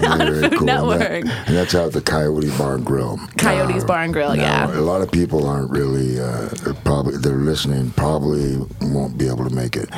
on 0.09 0.19
Very 0.19 0.41
Food 0.41 0.53
cool. 0.55 0.67
Network. 0.67 1.03
And, 1.03 1.29
that- 1.29 1.49
and 1.49 1.57
that's 1.57 1.75
out 1.75 1.93
the 1.93 2.01
Coyote 2.01 2.49
Bar 2.57 2.77
and 2.77 2.87
Grill. 2.87 3.19
Coyote's 3.37 3.85
Bar 3.85 4.05
and 4.05 4.13
Grill, 4.15 4.35
now, 4.37 4.43
yeah. 4.71 4.79
A 4.79 4.81
lot 4.81 5.03
of 5.03 5.13
people 5.13 5.47
aren't 5.47 5.71
really 5.71 6.19
uh, 6.19 6.49
probably 6.85 7.19
they're 7.19 7.35
listening 7.35 7.91
probably 7.91 8.57
won't 8.81 9.19
be 9.19 9.27
able 9.29 9.47
to 9.47 9.55
make 9.55 9.77
it 9.77 9.91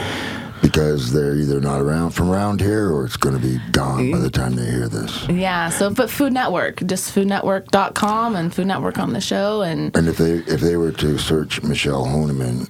because 0.62 1.12
they're 1.12 1.34
either 1.36 1.60
not 1.60 1.80
around 1.80 2.12
from 2.12 2.30
around 2.30 2.60
here 2.60 2.90
or 2.90 3.04
it's 3.04 3.16
going 3.16 3.34
to 3.38 3.42
be 3.46 3.58
gone 3.72 4.10
by 4.12 4.18
the 4.18 4.30
time 4.30 4.54
they 4.54 4.64
hear 4.70 4.88
this. 4.88 5.28
Yeah, 5.28 5.68
so 5.68 5.90
but 5.90 6.08
Food 6.08 6.32
Network, 6.32 6.76
just 6.86 7.14
foodnetwork.com 7.14 8.36
and 8.36 8.54
Food 8.54 8.68
Network 8.68 8.98
on 8.98 9.12
the 9.12 9.20
show, 9.20 9.62
and 9.62 9.94
And 9.96 10.08
if 10.08 10.16
they 10.16 10.34
if 10.52 10.60
they 10.60 10.76
were 10.76 10.92
to 10.92 11.18
search 11.18 11.62
Michelle 11.62 12.04
Honeman, 12.06 12.68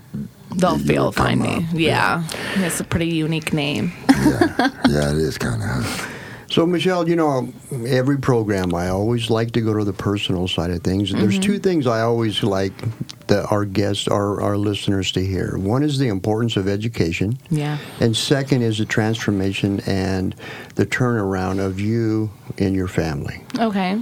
they'll 0.56 0.78
you 0.78 0.84
be 0.88 0.94
able 0.94 1.12
to 1.12 1.18
find 1.18 1.40
me. 1.40 1.56
up. 1.56 1.62
Yeah. 1.74 2.24
it's 2.56 2.80
a 2.80 2.84
pretty 2.84 3.08
unique 3.08 3.52
name. 3.52 3.92
yeah, 4.08 4.70
yeah, 4.88 5.10
it 5.10 5.18
is 5.18 5.38
kind 5.38 5.62
of. 5.62 6.11
So, 6.52 6.66
Michelle, 6.66 7.08
you 7.08 7.16
know, 7.16 7.50
every 7.86 8.18
program 8.18 8.74
I 8.74 8.88
always 8.88 9.30
like 9.30 9.52
to 9.52 9.62
go 9.62 9.72
to 9.72 9.84
the 9.84 9.94
personal 9.94 10.46
side 10.46 10.70
of 10.70 10.82
things. 10.82 11.10
There's 11.10 11.36
mm-hmm. 11.36 11.40
two 11.40 11.58
things 11.58 11.86
I 11.86 12.02
always 12.02 12.42
like 12.42 12.74
that 13.28 13.50
our 13.50 13.64
guests, 13.64 14.06
our, 14.06 14.38
our 14.42 14.58
listeners 14.58 15.12
to 15.12 15.24
hear. 15.24 15.56
One 15.56 15.82
is 15.82 15.98
the 15.98 16.08
importance 16.08 16.58
of 16.58 16.68
education. 16.68 17.38
Yeah. 17.48 17.78
And 18.00 18.14
second 18.14 18.60
is 18.60 18.76
the 18.76 18.84
transformation 18.84 19.80
and 19.86 20.36
the 20.74 20.84
turnaround 20.84 21.58
of 21.58 21.80
you 21.80 22.30
and 22.58 22.74
your 22.74 22.88
family. 22.88 23.42
Okay. 23.58 23.98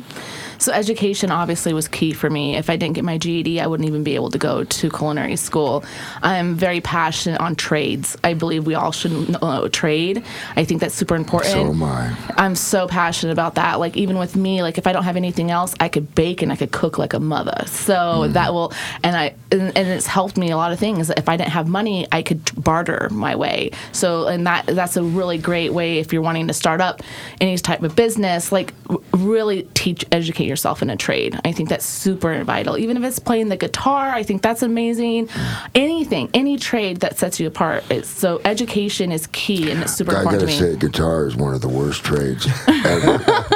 So 0.60 0.72
education 0.72 1.30
obviously 1.32 1.72
was 1.72 1.88
key 1.88 2.12
for 2.12 2.30
me. 2.30 2.54
If 2.56 2.70
I 2.70 2.76
didn't 2.76 2.94
get 2.94 3.04
my 3.04 3.18
GED, 3.18 3.60
I 3.60 3.66
wouldn't 3.66 3.88
even 3.88 4.04
be 4.04 4.14
able 4.14 4.30
to 4.30 4.38
go 4.38 4.62
to 4.62 4.90
culinary 4.90 5.36
school. 5.36 5.82
I'm 6.22 6.54
very 6.54 6.80
passionate 6.80 7.40
on 7.40 7.56
trades. 7.56 8.16
I 8.22 8.34
believe 8.34 8.66
we 8.66 8.74
all 8.74 8.92
should 8.92 9.30
know 9.30 9.64
a 9.64 9.68
trade. 9.70 10.22
I 10.56 10.64
think 10.64 10.82
that's 10.82 10.94
super 10.94 11.16
important. 11.16 11.52
So 11.52 11.70
am 11.70 11.82
I. 11.82 12.14
I'm 12.36 12.54
so 12.54 12.86
passionate 12.86 13.32
about 13.32 13.54
that. 13.56 13.80
Like 13.80 13.96
even 13.96 14.18
with 14.18 14.36
me, 14.36 14.62
like 14.62 14.76
if 14.78 14.86
I 14.86 14.92
don't 14.92 15.04
have 15.04 15.16
anything 15.16 15.50
else, 15.50 15.74
I 15.80 15.88
could 15.88 16.14
bake 16.14 16.42
and 16.42 16.52
I 16.52 16.56
could 16.56 16.72
cook 16.72 16.98
like 16.98 17.14
a 17.14 17.20
mother. 17.20 17.64
So 17.66 17.94
Mm-hmm. 18.20 18.32
that 18.34 18.52
will, 18.52 18.72
and 19.02 19.16
I, 19.16 19.34
and, 19.50 19.76
and 19.76 19.88
it's 19.88 20.06
helped 20.06 20.36
me 20.36 20.50
a 20.50 20.56
lot 20.56 20.72
of 20.72 20.78
things. 20.78 21.10
If 21.10 21.28
I 21.28 21.36
didn't 21.36 21.50
have 21.52 21.66
money, 21.68 22.06
I 22.12 22.22
could 22.22 22.42
barter 22.62 23.08
my 23.10 23.34
way. 23.34 23.70
So 23.92 24.26
and 24.26 24.46
that 24.46 24.66
that's 24.66 24.96
a 24.96 25.02
really 25.02 25.38
great 25.38 25.72
way 25.72 25.98
if 25.98 26.12
you're 26.12 26.22
wanting 26.22 26.48
to 26.48 26.54
start 26.54 26.80
up 26.80 27.00
any 27.40 27.56
type 27.56 27.82
of 27.82 27.96
business. 27.96 28.52
Like 28.52 28.74
really 29.14 29.62
teach, 29.74 30.04
educate 30.12 30.49
yourself 30.50 30.82
in 30.82 30.90
a 30.90 30.96
trade. 30.96 31.40
I 31.44 31.52
think 31.52 31.70
that's 31.70 31.86
super 31.86 32.44
vital. 32.44 32.76
Even 32.76 32.98
if 32.98 33.02
it's 33.04 33.18
playing 33.18 33.48
the 33.48 33.56
guitar, 33.56 34.10
I 34.10 34.22
think 34.22 34.42
that's 34.42 34.62
amazing. 34.62 35.30
Anything, 35.74 36.28
any 36.34 36.58
trade 36.58 36.98
that 36.98 37.16
sets 37.18 37.40
you 37.40 37.46
apart. 37.46 37.84
It's, 37.90 38.08
so 38.08 38.40
education 38.44 39.12
is 39.12 39.26
key 39.28 39.70
and 39.70 39.80
it's 39.82 39.94
super 39.94 40.14
I 40.14 40.20
important 40.22 40.42
gotta 40.42 40.58
to 40.58 40.64
me. 40.66 40.72
say, 40.74 40.78
guitar 40.78 41.26
is 41.26 41.36
one 41.36 41.54
of 41.54 41.62
the 41.62 41.68
worst 41.68 42.04
trades 42.04 42.46
ever. 42.68 43.46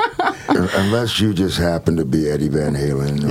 Unless 0.49 1.21
you 1.21 1.35
just 1.35 1.59
happen 1.59 1.97
to 1.97 2.05
be 2.05 2.31
Eddie 2.31 2.49
Van 2.49 2.75
Halen 2.75 3.25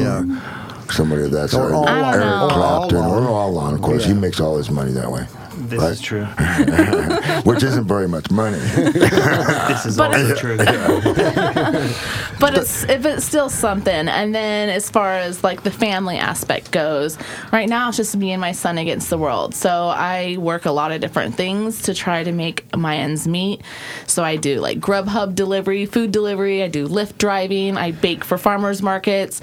or 0.87 0.91
somebody 0.91 1.27
that's 1.29 1.53
Or 1.53 1.69
or 1.69 1.73
all 1.73 1.87
on. 1.87 2.13
Eric. 2.13 2.23
Clapton 2.51 2.97
All 2.97 3.23
or 3.23 3.29
all 3.29 3.57
on. 3.57 3.73
Of 3.73 3.81
course, 3.81 4.05
he 4.05 4.13
makes 4.13 4.39
all 4.39 4.57
his 4.57 4.69
money 4.69 4.91
that 4.91 5.09
way, 5.11 5.25
This 5.73 5.81
Right. 5.81 5.91
is 5.91 6.01
true. 6.01 6.25
which 7.43 7.63
isn't 7.63 7.85
very 7.85 8.07
much 8.07 8.29
money. 8.31 8.59
This 9.73 9.85
is 9.85 9.97
But 9.97 10.13
always 10.15 10.37
true. 10.39 10.57
but 12.39 12.55
it's 12.57 12.83
if 12.85 13.05
it's 13.05 13.25
still 13.25 13.49
something 13.49 14.07
and 14.07 14.33
then 14.35 14.69
as 14.69 14.89
far 14.89 15.13
as 15.15 15.43
like 15.43 15.63
the 15.63 15.71
family 15.71 16.17
aspect 16.17 16.71
goes 16.71 17.17
right 17.51 17.69
now 17.69 17.87
it's 17.87 17.97
just 17.97 18.15
me 18.15 18.31
and 18.31 18.41
my 18.41 18.51
son 18.51 18.77
against 18.77 19.09
the 19.09 19.17
world 19.17 19.55
so 19.55 19.87
i 19.87 20.35
work 20.39 20.65
a 20.65 20.71
lot 20.71 20.91
of 20.91 20.99
different 21.01 21.35
things 21.35 21.81
to 21.83 21.93
try 21.93 22.23
to 22.23 22.31
make 22.31 22.65
my 22.75 22.97
ends 22.97 23.27
meet 23.27 23.61
so 24.07 24.23
i 24.23 24.35
do 24.35 24.59
like 24.59 24.79
grubhub 24.79 25.35
delivery 25.35 25.85
food 25.85 26.11
delivery 26.11 26.63
i 26.63 26.67
do 26.67 26.87
lyft 26.87 27.17
driving 27.17 27.77
i 27.77 27.91
bake 27.91 28.23
for 28.23 28.37
farmers 28.37 28.81
markets 28.81 29.39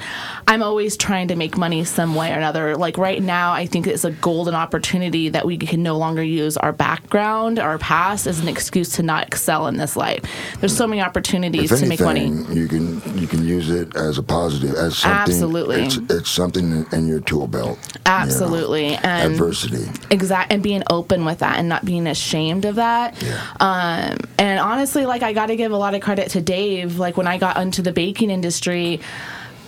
i'm 0.47 0.63
always 0.63 0.97
trying 0.97 1.29
to 1.29 1.37
make 1.37 1.57
money 1.57 1.85
some 1.85 2.15
way 2.15 2.31
or 2.31 2.37
another 2.37 2.77
like 2.77 2.99
right 2.99 3.23
now 3.23 3.53
i 3.53 3.67
think 3.67 3.87
it's 3.87 4.05
a 4.05 4.11
golden 4.13 4.55
opportunity 4.55 5.29
that 5.31 5.47
we 5.47 5.57
can 5.57 5.83
no 5.83 5.97
longer 5.97 6.20
use 6.23 6.57
our 6.57 6.73
background 6.73 7.59
our 7.59 7.79
past 7.79 8.27
as 8.27 8.41
an 8.41 8.49
excuse 8.49 8.91
to 8.91 9.03
not 9.03 9.27
excel 9.27 9.67
in 9.67 9.77
this 9.77 9.97
life 9.97 10.23
there's 10.61 10.77
so 10.77 10.87
many 10.87 11.01
opportunities 11.01 11.79
to 11.79 11.87
make 11.87 12.01
money 12.01 12.29
you 12.51 12.69
can 12.69 13.01
you 13.19 13.27
can 13.27 13.45
use 13.47 13.71
it 13.71 13.97
as 13.97 14.19
a 14.19 14.23
positive, 14.23 14.75
as 14.75 14.99
something. 14.99 15.21
Absolutely. 15.21 15.83
it's, 15.85 15.97
it's 16.09 16.31
something 16.31 16.87
in 16.93 17.07
your 17.07 17.21
tool 17.21 17.47
belt. 17.47 17.79
you 17.83 17.93
know. 17.95 18.01
Absolutely. 18.07 18.95
And 18.97 19.33
Adversity. 19.33 19.89
exact 20.11 20.53
and 20.53 20.63
being 20.63 20.83
open 20.91 21.25
with 21.25 21.39
that 21.41 21.59
and 21.59 21.69
not 21.69 21.85
being 21.85 22.07
ashamed 22.07 22.65
of 22.65 22.77
that. 22.77 23.23
Um, 23.61 24.19
and 24.39 24.61
honestly, 24.61 25.07
like 25.07 25.23
I 25.23 25.33
got 25.33 25.47
to 25.47 25.57
give 25.57 25.73
a 25.73 25.77
lot 25.77 25.95
of 25.95 26.01
credit 26.01 26.31
to 26.31 26.41
Dave. 26.41 26.99
Like 26.99 27.17
when 27.17 27.27
I 27.27 27.39
got 27.39 27.57
into 27.57 27.83
the 27.83 27.93
baking 27.93 28.31
industry. 28.31 29.01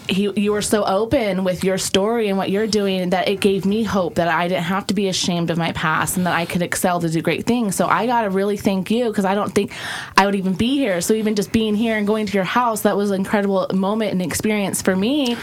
He, 0.09 0.31
you 0.41 0.53
were 0.53 0.63
so 0.63 0.85
open 0.85 1.45
with 1.45 1.63
your 1.65 1.79
story 1.79 2.29
and 2.29 2.37
what 2.37 2.51
you're 2.51 2.67
doing 2.67 3.11
that 3.11 3.29
it 3.29 3.41
gave 3.41 3.65
me 3.65 3.83
hope 3.85 4.17
that 4.17 4.29
I 4.29 4.49
didn't 4.49 4.65
have 4.65 4.87
to 4.89 4.95
be 4.95 5.09
ashamed 5.09 5.51
of 5.51 5.59
my 5.59 5.73
past 5.73 6.17
and 6.17 6.27
that 6.27 6.35
I 6.35 6.45
could 6.45 6.63
excel 6.63 7.01
to 7.01 7.09
do 7.09 7.23
great 7.23 7.47
things. 7.47 7.77
So 7.77 7.87
I 7.87 8.07
got 8.07 8.23
to 8.23 8.31
really 8.31 8.57
thank 8.57 8.91
you 8.91 9.09
because 9.09 9.25
I 9.25 9.35
don't 9.35 9.55
think 9.55 9.73
I 10.17 10.27
would 10.27 10.35
even 10.35 10.55
be 10.55 10.77
here. 10.77 11.01
So 11.01 11.15
even 11.15 11.35
just 11.35 11.53
being 11.53 11.75
here 11.75 11.97
and 11.97 12.07
going 12.07 12.27
to 12.27 12.33
your 12.33 12.45
house, 12.45 12.83
that 12.83 12.97
was 12.97 13.11
an 13.11 13.17
incredible 13.17 13.67
moment 13.73 14.13
and 14.13 14.23
experience 14.23 14.83
for 14.83 14.97
me 14.97 15.37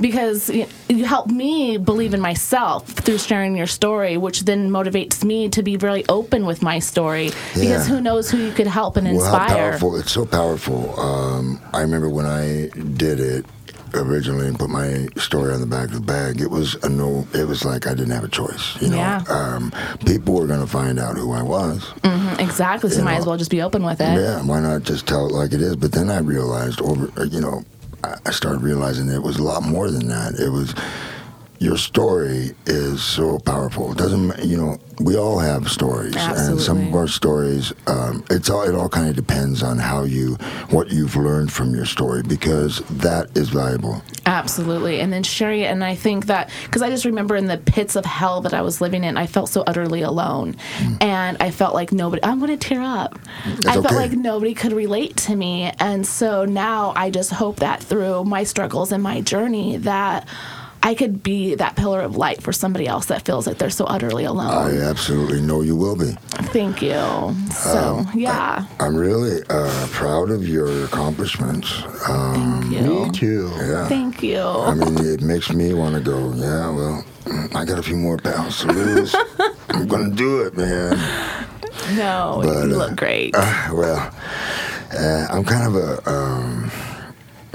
because 0.00 0.50
you 0.50 1.04
helped 1.04 1.30
me 1.30 1.78
believe 1.78 2.14
in 2.14 2.20
myself 2.20 2.86
through 2.86 3.18
sharing 3.18 3.56
your 3.56 3.66
story, 3.66 4.16
which 4.16 4.44
then 4.44 4.70
motivates 4.70 5.24
me 5.24 5.48
to 5.48 5.62
be 5.62 5.76
really 5.78 6.04
open 6.08 6.46
with 6.46 6.62
my 6.62 6.78
story 6.78 7.30
because 7.54 7.86
who 7.86 8.00
knows 8.00 8.30
who 8.30 8.38
you 8.38 8.52
could 8.52 8.66
help 8.66 8.96
and 8.96 9.06
Well, 9.06 9.24
how 9.24 9.42
inspire. 9.42 9.70
powerful! 9.70 9.96
It's 9.96 10.12
so 10.12 10.26
powerful. 10.26 10.98
Um, 11.00 11.60
I 11.72 11.80
remember 11.80 12.08
when 12.10 12.26
I 12.26 12.68
did 12.96 13.20
it 13.20 13.46
originally 13.96 14.46
and 14.48 14.58
put 14.58 14.70
my 14.70 15.06
story 15.16 15.52
on 15.52 15.60
the 15.60 15.66
back 15.66 15.86
of 15.86 15.94
the 15.94 16.00
bag. 16.00 16.40
It 16.40 16.50
was 16.50 16.74
a 16.82 16.88
no. 16.88 17.26
It 17.34 17.46
was 17.46 17.64
like 17.64 17.86
I 17.86 17.90
didn't 17.94 18.10
have 18.12 18.24
a 18.24 18.28
choice. 18.28 18.80
You 18.80 18.90
know, 18.90 18.96
Yeah. 18.96 19.22
um, 19.28 19.72
people 20.04 20.34
were 20.34 20.46
going 20.46 20.60
to 20.60 20.66
find 20.66 20.98
out 20.98 21.16
who 21.16 21.32
I 21.32 21.42
was. 21.42 21.80
Mhm, 22.02 22.40
exactly. 22.40 22.90
So 22.90 22.98
you 22.98 23.04
might 23.04 23.14
know, 23.14 23.18
as 23.20 23.26
well 23.26 23.36
just 23.36 23.50
be 23.50 23.62
open 23.62 23.82
with 23.82 24.00
it. 24.00 24.18
Yeah, 24.20 24.42
why 24.42 24.60
not 24.60 24.82
just 24.84 25.06
tell 25.06 25.26
it 25.26 25.32
like 25.32 25.52
it 25.52 25.60
is? 25.60 25.76
But 25.76 25.92
then 25.92 26.10
I 26.10 26.18
realized 26.18 26.80
over, 26.80 27.10
you 27.26 27.40
know, 27.40 27.64
I 28.24 28.30
started 28.30 28.62
realizing 28.62 29.08
it 29.08 29.22
was 29.22 29.38
a 29.38 29.42
lot 29.42 29.62
more 29.62 29.90
than 29.90 30.06
that. 30.08 30.34
It 30.38 30.50
was 30.50 30.74
your 31.58 31.76
story 31.76 32.52
is 32.66 33.02
so 33.02 33.38
powerful. 33.38 33.92
It 33.92 33.98
doesn't, 33.98 34.44
you 34.44 34.56
know, 34.56 34.78
we 34.98 35.16
all 35.16 35.38
have 35.38 35.70
stories, 35.70 36.16
and 36.16 36.58
some 36.58 36.88
of 36.88 36.94
our 36.94 37.06
stories, 37.06 37.72
um, 37.86 38.24
it's 38.30 38.48
all, 38.48 38.62
it 38.62 38.74
all 38.74 38.88
kind 38.88 39.10
of 39.10 39.14
depends 39.14 39.62
on 39.62 39.78
how 39.78 40.04
you, 40.04 40.36
what 40.70 40.90
you've 40.90 41.16
learned 41.16 41.52
from 41.52 41.74
your 41.74 41.84
story, 41.84 42.22
because 42.22 42.78
that 42.88 43.36
is 43.36 43.50
valuable. 43.50 44.02
Absolutely. 44.24 45.00
And 45.00 45.12
then 45.12 45.22
it. 45.22 45.66
And 45.66 45.84
I 45.84 45.94
think 45.94 46.26
that, 46.26 46.50
because 46.64 46.82
I 46.82 46.88
just 46.88 47.04
remember 47.04 47.36
in 47.36 47.46
the 47.46 47.58
pits 47.58 47.94
of 47.94 48.04
hell 48.04 48.40
that 48.40 48.54
I 48.54 48.62
was 48.62 48.80
living 48.80 49.04
in, 49.04 49.16
I 49.16 49.26
felt 49.26 49.50
so 49.50 49.62
utterly 49.66 50.02
alone. 50.02 50.56
And 51.00 51.36
I 51.40 51.50
felt 51.50 51.74
like 51.74 51.92
nobody, 51.92 52.24
I'm 52.24 52.38
going 52.38 52.56
to 52.56 52.68
tear 52.68 52.80
up. 52.80 53.18
I 53.44 53.74
felt 53.74 53.86
okay. 53.86 53.94
like 53.94 54.12
nobody 54.12 54.54
could 54.54 54.72
relate 54.72 55.16
to 55.18 55.36
me. 55.36 55.72
And 55.78 56.06
so 56.06 56.44
now 56.44 56.92
I 56.96 57.10
just 57.10 57.30
hope 57.30 57.56
that 57.56 57.82
through 57.82 58.24
my 58.24 58.44
struggles 58.44 58.92
and 58.92 59.02
my 59.02 59.20
journey, 59.20 59.76
that 59.78 60.26
I 60.82 60.94
could 60.94 61.22
be 61.22 61.54
that 61.56 61.74
pillar 61.76 62.00
of 62.00 62.16
light 62.16 62.42
for 62.42 62.52
somebody 62.52 62.86
else 62.86 63.06
that 63.06 63.24
feels 63.24 63.46
like 63.46 63.58
they're 63.58 63.70
so 63.70 63.86
utterly 63.86 64.24
alone. 64.24 64.46
I 64.46 64.78
absolutely 64.82 65.40
know 65.40 65.62
you 65.62 65.74
will 65.74 65.96
be. 65.96 66.12
Thank 66.52 66.80
you. 66.80 66.94
So, 67.52 68.04
yeah. 68.14 68.66
I'm 68.78 68.94
really 68.96 69.42
uh, 69.50 69.86
proud 69.90 70.30
of 70.30 70.46
your 70.48 70.84
accomplishments. 70.84 71.82
Um, 72.08 72.62
Thank 72.62 72.72
you. 72.72 73.04
Me 73.06 73.10
too. 73.10 73.50
yeah. 73.56 73.88
Thank 73.88 74.22
you. 74.22 74.38
I 74.40 74.74
mean, 74.74 74.98
it 75.04 75.22
makes 75.22 75.52
me 75.52 75.74
want 75.74 75.96
to 75.96 76.00
go, 76.00 76.32
yeah, 76.34 76.70
well, 76.70 77.04
I 77.54 77.64
got 77.64 77.78
a 77.78 77.82
few 77.82 77.96
more 77.96 78.18
pounds 78.18 78.60
to 78.60 78.68
lose. 78.68 79.14
I'm 79.70 79.88
going 79.88 80.10
to 80.10 80.16
do 80.16 80.42
it, 80.42 80.56
man. 80.56 80.96
no, 81.96 82.40
but, 82.44 82.68
you 82.68 82.74
uh, 82.74 82.78
look 82.78 82.96
great. 82.96 83.34
Well, 83.34 84.14
uh, 84.92 85.26
I'm 85.30 85.44
kind 85.44 85.66
of 85.66 85.74
a, 85.74 86.08
um, 86.10 86.70
I'm 86.70 86.95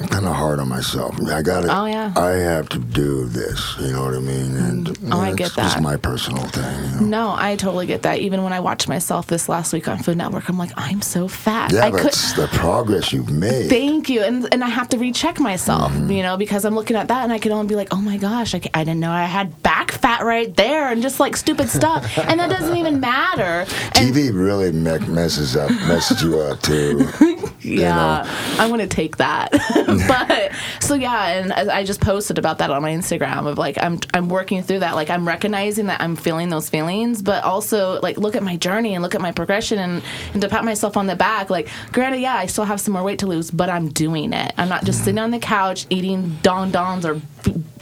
kind 0.10 0.26
of 0.26 0.36
hard 0.36 0.60
on 0.60 0.70
myself. 0.70 1.16
I 1.30 1.42
got 1.42 1.62
to 1.62 1.68
Oh, 1.76 1.86
yeah. 1.86 2.14
I 2.16 2.32
have 2.32 2.70
to 2.70 2.80
do 2.80 3.26
this, 3.26 3.76
you 3.80 3.92
know 3.92 4.04
what 4.06 4.14
I 4.16 4.20
mean? 4.20 4.56
And 4.58 4.98
Oh, 5.12 5.20
I 5.20 5.34
get 5.34 5.54
that. 5.56 5.76
that. 5.76 5.82
my 5.82 5.98
personal 5.98 6.44
thing, 6.44 6.84
you 6.84 7.00
know? 7.02 7.06
No, 7.06 7.36
I 7.38 7.56
totally 7.56 7.86
get 7.86 8.02
that. 8.04 8.20
Even 8.20 8.44
when 8.44 8.54
I 8.54 8.60
watched 8.60 8.88
myself 8.88 9.28
this 9.28 9.48
last 9.50 9.74
week 9.74 9.88
on 9.88 9.98
Food 10.00 10.18
Network, 10.18 10.48
I'm 10.50 10.58
like, 10.58 10.72
I'm 10.78 11.02
so 11.02 11.28
fat. 11.28 11.72
Yeah, 11.74 11.86
I 11.86 11.92
but 11.92 11.98
could. 12.00 12.08
it's 12.08 12.34
the 12.34 12.48
progress 12.48 13.12
you've 13.14 13.30
made. 13.32 13.70
Thank 13.70 14.10
you, 14.10 14.22
and 14.22 14.48
and 14.54 14.64
I 14.64 14.70
have 14.70 14.90
to 14.90 14.98
recheck 14.98 15.40
myself, 15.40 15.92
Mm-hmm. 15.92 16.12
you 16.12 16.24
know, 16.24 16.38
because 16.38 16.66
I'm 16.66 16.76
looking 16.76 16.96
at 16.98 17.08
that 17.10 17.24
and 17.24 17.32
I 17.34 17.40
can 17.40 17.52
only 17.52 17.68
be 17.68 17.76
like, 17.76 17.90
oh 17.92 18.02
my 18.02 18.18
gosh, 18.18 18.54
I, 18.56 18.62
I 18.74 18.84
didn't 18.84 19.00
know 19.00 19.12
I 19.12 19.26
had 19.26 19.62
back 19.64 19.92
fat 19.92 20.24
right 20.24 20.56
there, 20.56 20.90
and 20.92 21.02
just 21.02 21.20
like 21.20 21.36
stupid 21.38 21.70
stuff, 21.70 22.18
and 22.18 22.40
that 22.40 22.50
doesn't 22.50 22.76
even 22.78 23.00
matter. 23.00 23.66
And 23.96 24.14
TV 24.14 24.34
really 24.34 24.72
me- 24.72 25.00
messes 25.08 25.56
up, 25.56 25.70
messes 25.88 26.22
you 26.24 26.40
up 26.40 26.62
too. 26.62 27.08
you 27.62 27.82
Yeah. 27.82 28.24
I'm 28.60 28.70
gonna 28.70 28.88
take 28.88 29.18
that. 29.18 29.52
but 30.08 30.52
so 30.80 30.96
yeah, 30.96 31.28
and 31.30 31.54
I 31.54 31.80
I 31.80 31.84
just 31.84 32.02
posted 32.02 32.38
about 32.38 32.58
that 32.60 32.70
on 32.70 32.82
my 32.82 32.92
Instagram 32.92 33.48
of 33.48 33.58
like 33.58 33.78
I'm 33.82 34.00
I'm 34.14 34.30
working 34.30 34.64
through 34.64 34.80
that. 34.80 34.96
Like 34.96 35.10
I'm 35.10 35.28
recognizing 35.28 35.88
that 35.88 36.02
I'm 36.02 36.16
feeling 36.16 36.50
those 36.50 36.70
feelings, 36.70 37.22
but 37.22 37.44
also 37.44 38.00
like 38.02 38.18
look 38.18 38.36
at 38.36 38.44
my 38.44 38.58
journey 38.58 38.94
and 38.94 39.02
look 39.02 39.16
at 39.16 39.22
my 39.22 39.32
progression 39.32 39.80
and 39.80 40.04
and 40.34 40.42
to 40.42 40.50
pat 40.50 40.64
myself 40.64 40.98
on 40.98 41.08
the 41.08 41.16
back. 41.16 41.50
Like 41.50 41.70
granted, 41.92 42.22
yeah, 42.22 42.36
I 42.36 42.46
still 42.46 42.66
have 42.66 42.80
some 42.80 42.94
more 42.94 43.04
weight 43.04 43.20
to 43.20 43.28
lose, 43.28 43.52
but 43.52 43.70
I'm 43.70 43.90
doing 43.90 44.34
it. 44.34 44.54
I'm 44.58 44.70
not 44.70 44.84
just 44.86 45.00
sitting 45.00 45.20
on 45.20 45.32
the 45.32 45.40
couch 45.40 45.86
eating 45.90 46.38
Ding 46.44 46.72
Dongs 46.72 47.06
or 47.06 47.22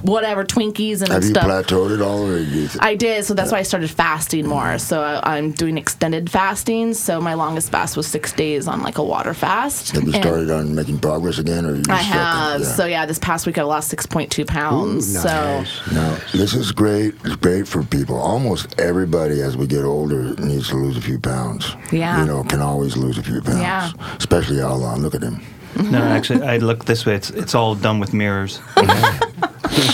whatever 0.02 0.46
Twinkies 0.46 1.02
and 1.02 1.12
Have 1.12 1.24
you 1.24 1.34
plateaued 1.34 1.94
at 1.94 2.02
all, 2.02 2.26
or 2.26 2.38
you 2.38 2.70
I 2.80 2.96
did, 2.96 3.26
so 3.26 3.34
that's 3.34 3.52
why 3.52 3.60
I 3.60 3.64
started 3.64 3.90
fasting 3.90 4.48
more. 4.48 4.64
Mm-hmm. 4.64 4.78
So 4.78 5.02
I, 5.02 5.38
I'm 5.38 5.52
doing 5.52 5.78
extended 5.78 6.30
fasting. 6.30 6.94
So 6.94 7.20
my 7.20 7.34
longest 7.34 7.72
fast 7.72 7.98
was 7.98 8.08
six 8.08 8.32
days 8.32 8.68
on 8.68 8.82
like 8.82 8.98
a 8.98 9.04
water 9.04 9.34
fast. 9.34 9.92
have 9.92 10.04
you 10.04 10.14
And 10.14 10.24
started 10.24 10.52
on 10.52 10.74
making 10.76 11.00
progress 11.00 11.38
again, 11.38 11.66
or 11.66 11.76
you 11.76 11.84
I 11.90 11.98
have. 11.98 12.62
yeah. 12.62 12.68
So 12.68 12.86
yeah, 12.86 13.06
this 13.06 13.20
past 13.20 13.46
week 13.46 13.58
I 13.58 13.64
lost 13.64 13.94
6.2 13.96 14.48
pounds. 14.48 15.16
Ooh, 15.16 15.20
So 15.20 15.28
nice. 15.30 15.92
Now, 15.92 16.18
this 16.34 16.54
is 16.54 16.72
great. 16.72 17.14
It's 17.26 17.36
great 17.36 17.68
for 17.68 17.84
people. 17.84 18.16
Almost 18.18 18.80
everybody, 18.80 19.42
as 19.42 19.58
we 19.58 19.68
get 19.68 19.84
older, 19.84 20.34
needs 20.36 20.70
to 20.70 20.76
lose 20.76 20.98
a 20.98 21.02
few 21.02 21.20
pounds. 21.20 21.76
Yeah. 21.92 22.22
You 22.22 22.26
know, 22.26 22.44
can 22.44 22.62
always 22.62 22.96
lose 22.96 23.18
a 23.18 23.24
few 23.24 23.42
pounds. 23.42 23.60
Yeah. 23.62 23.92
Especially 24.18 24.62
Outlaw. 24.62 24.96
Look 24.96 25.16
at 25.16 25.22
him. 25.22 25.42
No, 25.76 26.00
actually, 26.02 26.44
I 26.46 26.58
look 26.58 26.86
this 26.86 27.06
way. 27.06 27.16
It's 27.16 27.30
it's 27.30 27.54
all 27.56 27.76
done 27.76 28.00
with 28.00 28.14
mirrors. 28.14 28.60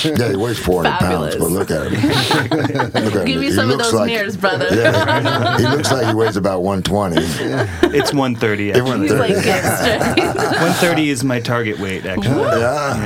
Yeah, 0.03 0.29
he 0.29 0.35
weighs 0.35 0.57
400 0.59 0.97
pounds, 0.99 1.35
but 1.35 1.49
look 1.51 1.69
at 1.69 1.91
him. 1.91 2.09
look 2.57 2.75
at 2.75 2.93
him. 3.13 3.25
give 3.25 3.39
me 3.39 3.47
He 3.47 3.51
some 3.51 3.69
of 3.69 3.77
looks 3.77 3.83
those 3.91 3.93
like- 3.93 4.07
mirrors, 4.07 4.37
brother. 4.37 4.67
Yeah, 4.73 5.57
he 5.57 5.67
looks 5.67 5.91
like 5.91 6.07
he 6.07 6.13
weighs 6.13 6.37
about 6.37 6.61
120. 6.63 7.15
It's 7.95 8.13
130. 8.13 8.69
It 8.71 8.83
went 8.83 9.03
Actually. 9.03 9.07
He's 9.07 9.11
like, 9.19 9.33
there. 9.35 9.43
get 9.43 10.15
straight. 10.15 10.35
130 10.35 11.09
is 11.09 11.23
my 11.23 11.39
target 11.39 11.79
weight. 11.79 12.05
Actually. 12.05 12.59
Yeah. 12.59 13.05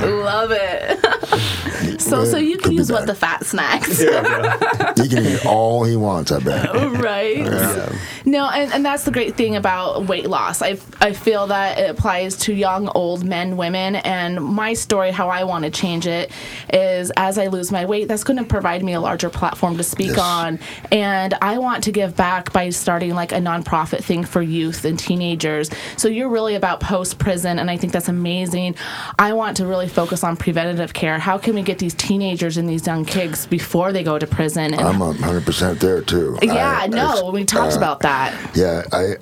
So 2.10 2.24
so 2.24 2.36
you 2.36 2.58
can 2.58 2.70
be 2.70 2.76
use 2.76 2.90
what 2.92 3.06
the 3.06 3.14
fat 3.14 3.44
snacks. 3.46 4.02
Yeah, 4.02 4.92
He 5.02 5.08
can 5.08 5.24
eat 5.26 5.46
all 5.46 5.84
he 5.84 5.96
wants, 5.96 6.32
I 6.32 6.40
bet. 6.40 6.74
right? 7.00 7.90
No, 8.26 8.48
and, 8.50 8.72
and 8.72 8.84
that's 8.84 9.04
the 9.04 9.10
great 9.10 9.36
thing 9.36 9.56
about 9.56 10.06
weight 10.06 10.28
loss. 10.28 10.60
I, 10.62 10.76
I 11.00 11.12
feel 11.12 11.46
that 11.48 11.78
it 11.78 11.90
applies 11.90 12.36
to 12.38 12.52
young, 12.52 12.88
old 12.88 13.24
men, 13.24 13.56
women, 13.56 13.96
and 13.96 14.42
my 14.44 14.74
story, 14.74 15.10
how 15.10 15.28
I 15.30 15.44
want 15.44 15.64
to 15.64 15.70
change 15.70 16.06
it, 16.06 16.30
is 16.72 17.10
as 17.16 17.38
I 17.38 17.46
lose 17.46 17.72
my 17.72 17.86
weight, 17.86 18.08
that's 18.08 18.24
going 18.24 18.36
to 18.36 18.44
provide 18.44 18.84
me 18.84 18.92
a 18.92 19.00
larger 19.00 19.30
platform 19.30 19.76
to 19.78 19.82
speak 19.82 20.08
Yes. 20.08 20.18
on. 20.18 20.58
And 20.92 21.34
I 21.40 21.58
want 21.58 21.84
to 21.84 21.92
give 21.92 22.14
back 22.16 22.52
by 22.52 22.70
starting 22.70 23.14
like 23.14 23.32
a 23.32 23.36
nonprofit 23.36 24.02
thing 24.04 24.24
for 24.24 24.42
youth 24.42 24.84
and 24.84 24.98
teenagers. 24.98 25.70
So 25.96 26.08
you're 26.08 26.28
really 26.28 26.54
about 26.54 26.80
post 26.80 27.18
prison, 27.18 27.58
and 27.58 27.70
I 27.70 27.76
think 27.76 27.92
that's 27.92 28.08
amazing. 28.08 28.74
I 29.18 29.32
want 29.32 29.56
to 29.58 29.66
really 29.66 29.88
focus 29.88 30.22
on 30.24 30.36
preventative 30.36 30.92
care. 30.92 31.18
How 31.18 31.38
can 31.38 31.54
we 31.54 31.62
get 31.62 31.78
these 31.78 31.94
teenagers 32.00 32.56
and 32.56 32.68
these 32.68 32.86
young 32.86 33.04
kids 33.04 33.46
before 33.46 33.92
they 33.92 34.02
go 34.02 34.18
to 34.18 34.26
prison? 34.26 34.72
And 34.74 34.80
I'm 34.80 34.98
100% 34.98 35.78
there, 35.78 36.00
too. 36.02 36.38
yeah, 36.42 36.80
I- 36.82 36.86
no, 36.88 37.30
we 37.30 37.44
talked 37.44 37.74
uh, 37.74 37.78
about 37.78 38.00
that. 38.00 38.34
Yeah, 38.56 38.82
I 38.92 39.16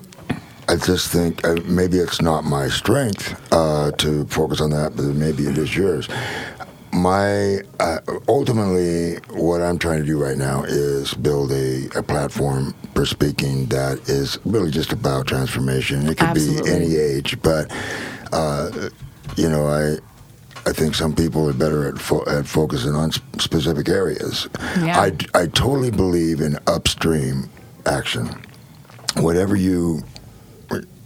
I 0.70 0.76
just 0.76 1.10
think 1.10 1.46
uh, 1.46 1.56
maybe 1.64 1.96
it's 1.98 2.20
not 2.20 2.44
my 2.44 2.68
strength 2.68 3.34
uh, 3.52 3.90
to 3.92 4.26
focus 4.26 4.60
on 4.60 4.68
that, 4.70 4.94
but 4.96 5.04
maybe 5.04 5.46
it 5.46 5.56
is 5.56 5.74
yours. 5.74 6.08
My 6.92 7.60
uh, 7.80 8.00
ultimately, 8.28 9.16
what 9.30 9.62
I'm 9.62 9.78
trying 9.78 10.00
to 10.00 10.06
do 10.06 10.22
right 10.22 10.36
now 10.36 10.64
is 10.64 11.14
build 11.14 11.52
a, 11.52 11.88
a 11.96 12.02
platform 12.02 12.74
for 12.94 13.06
speaking 13.06 13.66
that 13.66 14.08
is 14.08 14.38
really 14.44 14.70
just 14.70 14.92
about 14.92 15.26
transformation. 15.26 16.02
It 16.06 16.18
could 16.18 16.28
Absolutely. 16.28 16.70
be 16.70 16.76
any 16.76 16.96
age, 16.96 17.40
but 17.42 17.72
uh, 18.32 18.90
you 19.36 19.48
know, 19.48 19.66
I 19.68 19.96
I 20.68 20.72
think 20.72 20.94
some 20.94 21.14
people 21.14 21.48
are 21.48 21.54
better 21.54 21.88
at, 21.88 21.98
fo- 21.98 22.26
at 22.28 22.46
focusing 22.46 22.94
on 22.94 23.08
s- 23.08 23.20
specific 23.38 23.88
areas. 23.88 24.48
Yeah. 24.78 25.00
I, 25.00 25.16
I 25.34 25.46
totally 25.46 25.90
believe 25.90 26.42
in 26.42 26.58
upstream 26.66 27.48
action. 27.86 28.28
Whatever 29.16 29.56
you, 29.56 30.02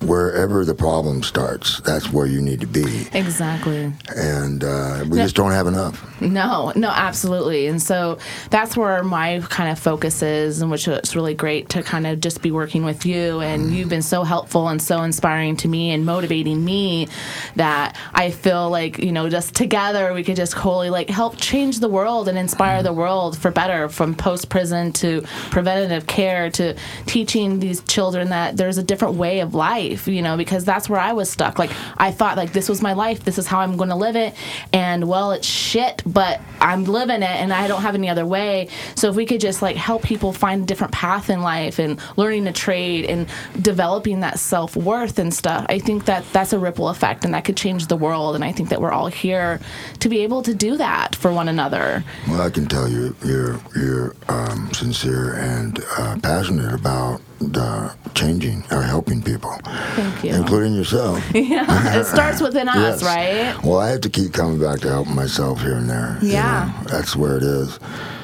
wherever 0.03 0.65
the 0.65 0.75
problem 0.75 1.23
starts, 1.23 1.81
that's 1.81 2.13
where 2.13 2.27
you 2.27 2.41
need 2.41 2.61
to 2.61 2.67
be. 2.67 3.07
Exactly. 3.13 3.93
And 4.15 4.63
uh, 4.65 5.05
we 5.09 5.19
Yeah. 5.19 5.25
just 5.25 5.37
don't 5.37 5.53
have 5.53 5.67
enough. 5.67 6.05
No, 6.21 6.73
no, 6.77 6.89
absolutely. 6.89 7.67
And 7.67 7.83
so 7.83 8.19
that's 8.51 8.77
where 8.77 9.03
my 9.03 9.41
kind 9.49 9.71
of 9.71 9.79
focus 9.79 10.23
is, 10.23 10.61
and 10.63 10.71
which 10.71 10.87
is 10.89 11.17
really 11.17 11.35
great 11.35 11.69
to 11.71 11.83
kind 11.83 12.07
of 12.07 12.21
just 12.21 12.43
be 12.43 12.51
working 12.51 12.85
with 12.85 13.05
you. 13.07 13.41
And 13.41 13.75
you've 13.75 13.89
been 13.89 14.03
so 14.03 14.23
helpful 14.25 14.69
and 14.69 14.81
so 14.81 15.03
inspiring 15.03 15.57
to 15.59 15.69
me 15.69 15.91
and 15.91 16.05
motivating 16.07 16.65
me 16.65 17.09
that 17.57 17.97
I 18.15 18.31
feel 18.31 18.71
like, 18.71 18.99
you 18.99 19.13
know, 19.13 19.29
just 19.29 19.55
together 19.55 20.13
we 20.15 20.23
could 20.25 20.37
just 20.37 20.55
wholly 20.55 20.91
like 20.91 21.11
help 21.11 21.37
change 21.37 21.81
the 21.81 21.89
world 21.89 22.29
and 22.29 22.39
inspire 22.39 22.83
the 22.83 22.93
world 22.93 23.37
for 23.39 23.51
better 23.51 23.89
from 23.89 24.15
post 24.15 24.49
prison 24.49 24.93
to 24.93 25.23
preventative 25.51 26.07
care 26.07 26.51
to 26.51 26.75
teaching 27.07 27.59
these 27.61 27.81
children 27.83 28.31
that 28.31 28.57
there's 28.57 28.79
a 28.79 28.83
different 28.83 29.15
way 29.15 29.41
of 29.41 29.55
life, 29.55 29.91
you 30.07 30.22
know, 30.22 30.36
because 30.36 30.64
that's 30.64 30.88
where 30.88 31.01
I 31.01 31.12
was 31.12 31.30
stuck. 31.30 31.59
Like 31.59 31.70
I 31.97 32.11
thought 32.11 32.36
like 32.36 32.53
this 32.53 32.68
was 32.68 32.82
my 32.82 32.93
life, 32.93 33.24
this 33.24 33.38
is 33.38 33.47
how 33.47 33.61
I'm 33.61 33.76
going 33.76 33.90
to 33.90 33.97
live 33.97 34.16
it. 34.16 34.34
And 34.72 35.09
well, 35.09 35.32
it's 35.32 35.47
shit, 35.47 36.03
but 36.07 36.40
I'm 36.61 36.84
living 36.84 37.22
it 37.22 37.36
and 37.40 37.53
I 37.53 37.68
don't 37.68 37.82
have 37.82 37.95
any 37.95 38.09
other 38.09 38.26
way. 38.26 38.68
So 38.95 39.11
if 39.11 39.16
we 39.16 39.26
could 39.26 39.40
just 39.40 39.62
like 39.62 39.76
help 39.76 40.03
people 40.03 40.32
find 40.32 40.62
a 40.62 40.66
different 40.66 40.93
path 40.93 41.30
in 41.30 41.43
life 41.43 41.78
and 41.78 42.01
learning 42.16 42.47
a 42.47 42.53
trade 42.53 43.07
and 43.07 43.28
developing 43.61 44.20
that 44.20 44.38
self-worth 44.38 45.18
and 45.18 45.32
stuff, 45.32 45.66
I 45.68 45.78
think 45.78 46.05
that 46.07 46.24
that's 46.32 46.53
a 46.53 46.59
ripple 46.59 46.88
effect 46.88 47.24
and 47.24 47.34
that 47.34 47.45
could 47.45 47.57
change 47.57 47.86
the 47.86 47.97
world. 47.97 48.34
And 48.34 48.45
I 48.45 48.53
think 48.53 48.68
that 48.70 48.80
we're 48.80 48.93
all 48.93 49.09
here 49.09 49.61
to 50.01 50.09
be 50.09 50.20
able 50.20 50.43
to 50.43 50.55
do 50.55 50.76
that 50.76 51.16
for 51.16 51.32
one 51.32 51.49
another. 51.49 52.05
Well, 52.28 52.40
I 52.40 52.51
can 52.51 52.66
tell 52.66 52.88
you, 52.88 53.14
you're 53.24 53.61
you're 53.76 54.14
um, 54.28 54.72
sincere 54.72 55.34
and 55.34 55.82
uh, 55.99 56.18
passionate 56.22 56.72
about 56.74 57.20
uh, 57.57 57.95
changing 58.14 58.62
or 58.70 58.82
helping 58.82 59.22
people, 59.22 59.53
Thank 59.97 60.24
you. 60.24 60.34
including 60.34 60.74
yourself. 60.74 61.18
yeah, 61.34 61.99
it 61.99 62.05
starts 62.05 62.40
within 62.40 62.68
us, 62.68 63.03
Yes. 63.03 63.03
right? 63.03 63.64
Well, 63.64 63.78
I 63.78 63.88
have 63.90 64.01
to 64.03 64.11
keep 64.11 64.32
coming 64.32 64.61
back 64.61 64.80
to 64.80 64.88
helping 64.88 65.14
myself 65.14 65.61
here 65.61 65.74
and 65.76 65.88
there. 65.90 66.18
you 66.22 66.30
Yeah. 66.30 66.72
know. 66.82 66.88
that's 66.88 67.16
where 67.16 67.36
it 67.36 67.43
is. 67.43 67.78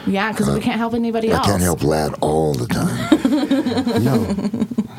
Yeah, 0.09 0.32
because 0.32 0.50
we 0.50 0.61
can't 0.61 0.78
help 0.78 0.94
anybody 0.94 1.30
I 1.32 1.36
else. 1.36 1.46
I 1.46 1.50
can't 1.50 1.62
help 1.62 1.82
Ladd 1.82 2.14
all 2.20 2.54
the 2.54 2.66
time. 2.66 3.09
No, 4.02 4.36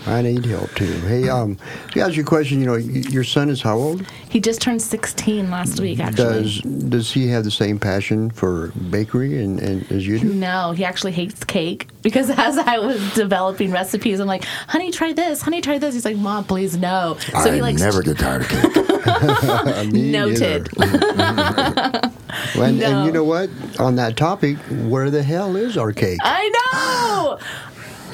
I 0.07 0.21
need 0.21 0.45
help 0.45 0.71
too. 0.75 0.85
Hey, 1.01 1.27
um, 1.29 1.57
to 1.91 1.99
ask 2.01 2.15
you 2.15 2.23
a 2.23 2.25
question, 2.25 2.59
you 2.59 2.65
know, 2.65 2.73
y- 2.73 2.79
your 3.09 3.23
son 3.23 3.49
is 3.49 3.61
how 3.61 3.77
old? 3.77 4.05
He 4.29 4.39
just 4.39 4.61
turned 4.61 4.81
16 4.81 5.49
last 5.49 5.79
week, 5.79 5.99
actually. 5.99 6.43
Does 6.43 6.61
does 6.61 7.11
he 7.11 7.27
have 7.27 7.43
the 7.43 7.51
same 7.51 7.79
passion 7.79 8.29
for 8.29 8.67
bakery 8.89 9.41
and, 9.43 9.59
and 9.59 9.91
as 9.91 10.05
you 10.07 10.19
do? 10.19 10.33
No, 10.33 10.71
he 10.71 10.85
actually 10.85 11.11
hates 11.13 11.43
cake 11.43 11.87
because 12.01 12.29
as 12.29 12.57
I 12.57 12.79
was 12.79 13.13
developing 13.13 13.71
recipes, 13.71 14.19
I'm 14.19 14.27
like, 14.27 14.43
honey, 14.67 14.91
try 14.91 15.13
this, 15.13 15.41
honey, 15.41 15.61
try 15.61 15.77
this. 15.77 15.93
He's 15.93 16.05
like, 16.05 16.17
mom, 16.17 16.43
please 16.45 16.77
no. 16.77 17.17
So 17.19 17.37
I 17.37 17.55
he 17.55 17.61
likes 17.61 17.81
never 17.81 18.01
get 18.01 18.17
tired 18.19 18.41
of 18.43 18.49
cake. 18.49 18.75
Noted. 19.93 20.69
neither. 20.77 22.11
And, 22.55 22.81
and 22.81 23.05
you 23.05 23.11
know 23.11 23.23
what? 23.23 23.49
On 23.79 23.95
that 23.95 24.15
topic, 24.17 24.57
where 24.87 24.98
the 25.09 25.23
hell 25.23 25.55
is 25.55 25.77
our 25.77 25.93
cake? 25.93 26.19
I 26.23 26.49
know. 26.73 27.39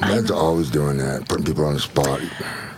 Dad's 0.00 0.30
always 0.30 0.70
doing 0.70 0.98
that, 0.98 1.26
putting 1.26 1.46
people 1.46 1.64
on 1.64 1.72
the 1.74 1.80
spot. 1.80 2.20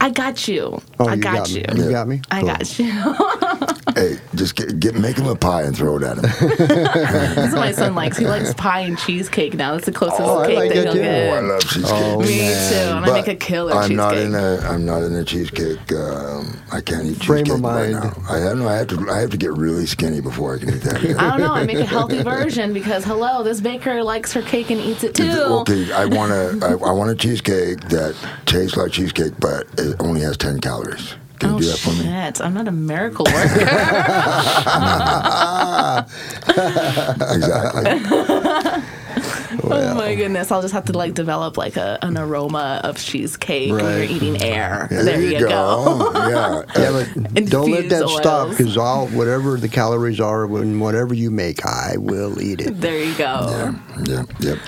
I 0.00 0.08
got 0.10 0.46
you. 0.46 0.80
Oh, 1.00 1.08
I 1.08 1.14
you 1.14 1.20
got, 1.22 1.34
got 1.34 1.50
you. 1.50 1.64
me. 1.74 1.84
You 1.84 1.90
got 1.90 2.06
me. 2.06 2.20
I 2.30 2.40
Cool. 2.40 2.48
got 2.48 2.78
you. 2.78 2.92
Hey, 3.98 4.16
just 4.36 4.54
get, 4.54 4.78
get 4.78 4.94
make 4.94 5.16
him 5.18 5.26
a 5.26 5.34
pie 5.34 5.62
and 5.62 5.76
throw 5.76 5.96
it 5.96 6.04
at 6.04 6.18
him. 6.18 6.22
That's 6.68 7.52
what 7.52 7.60
my 7.60 7.72
son 7.72 7.96
likes. 7.96 8.16
He 8.16 8.26
likes 8.26 8.54
pie 8.54 8.80
and 8.82 8.96
cheesecake 8.96 9.54
now. 9.54 9.72
That's 9.72 9.86
the 9.86 9.92
closest 9.92 10.20
Oh, 10.22 10.46
cake 10.46 10.56
like 10.56 10.68
that 10.72 10.84
that 10.84 10.94
he'll 10.94 11.02
get. 11.02 11.32
Oh, 11.32 11.34
I 11.34 11.40
love 11.40 11.60
cheesecake. 11.62 11.84
Oh, 11.92 12.20
Me 12.20 12.38
man. 12.38 12.72
too. 12.72 12.96
And 12.96 13.04
I 13.06 13.12
make 13.12 13.26
a 13.26 13.34
killer 13.34 13.72
cheesecake. 13.72 13.82
I'm 13.82 13.88
cheesecake. 13.88 13.96
not 13.96 14.16
in 14.16 14.34
a. 14.36 14.68
I'm 14.68 14.84
not 14.86 15.02
in 15.02 15.16
a 15.16 15.24
cheesecake. 15.24 15.92
Um, 15.92 16.60
I 16.70 16.80
can't 16.80 17.06
eat 17.06 17.24
Frame 17.24 17.40
of 17.40 17.46
cheesecake 17.46 17.64
right 17.64 17.90
now. 17.90 18.22
I 18.30 18.38
have 18.38 18.56
no. 18.58 18.68
I 18.68 18.76
have 18.76 18.86
to. 18.86 19.10
I 19.10 19.18
have 19.18 19.30
to 19.30 19.36
get 19.36 19.52
really 19.54 19.86
skinny 19.86 20.20
before 20.20 20.54
I 20.54 20.58
can 20.60 20.68
eat 20.68 20.82
that. 20.82 20.96
I 21.18 21.30
don't 21.30 21.40
know. 21.40 21.52
I 21.54 21.64
make 21.64 21.78
a 21.78 21.84
healthy 21.84 22.22
version 22.22 22.72
because 22.72 23.04
hello, 23.04 23.42
this 23.42 23.60
baker 23.60 24.04
likes 24.04 24.32
her 24.32 24.42
cake 24.42 24.70
and 24.70 24.80
eats 24.80 25.02
it 25.02 25.16
too. 25.16 25.24
Okay, 25.62 25.90
I 25.90 26.04
want 26.04 26.30
a. 26.30 26.56
I, 26.62 26.70
I 26.90 26.92
want 26.92 27.10
a 27.10 27.16
cheesecake 27.16 27.80
that 27.88 28.14
tastes 28.46 28.76
like 28.76 28.92
cheesecake, 28.92 29.32
but 29.40 29.66
it 29.76 29.96
only 29.98 30.20
has 30.20 30.36
ten 30.36 30.60
calories. 30.60 31.16
Can 31.38 31.50
oh 31.50 31.54
you 31.56 31.62
do 31.62 31.68
that 31.68 31.78
for 31.78 31.90
me? 31.90 32.00
Oh, 32.00 32.24
shit! 32.24 32.40
I'm 32.40 32.54
not 32.54 32.68
a 32.68 32.72
miracle 32.72 33.26
worker. 33.26 33.66
Exactly. 37.30 38.82
Oh 39.70 39.94
my 39.94 40.14
goodness! 40.14 40.52
I'll 40.52 40.62
just 40.62 40.74
have 40.74 40.84
to 40.86 40.92
like 40.92 41.14
develop 41.14 41.56
like 41.56 41.76
a, 41.76 41.98
an 42.02 42.16
aroma 42.16 42.80
of 42.84 42.96
cheesecake 42.98 43.72
when 43.72 43.84
Right. 43.84 43.94
you're 43.94 44.02
eating 44.16 44.34
mm. 44.34 44.42
air. 44.44 44.88
Yeah, 44.90 45.02
there, 45.02 45.20
you 45.20 45.38
go. 45.40 45.84
Oh, 45.86 46.28
yeah. 46.28 46.62
Yeah, 46.78 47.04
but 47.32 47.44
don't 47.46 47.70
let 47.70 47.88
that 47.88 48.02
Infused 48.02 48.22
stop 48.22 48.50
because 48.50 48.76
all 48.76 49.08
whatever 49.08 49.56
the 49.56 49.68
calories 49.68 50.20
are, 50.20 50.46
when 50.46 50.78
whatever 50.80 51.14
you 51.14 51.30
make, 51.30 51.64
I 51.66 51.96
will 51.98 52.40
eat 52.40 52.60
it. 52.60 52.80
There 52.80 53.02
you 53.02 53.14
go. 53.16 53.46
Yeah, 53.50 53.74
yeah, 54.04 54.22
yep. 54.40 54.58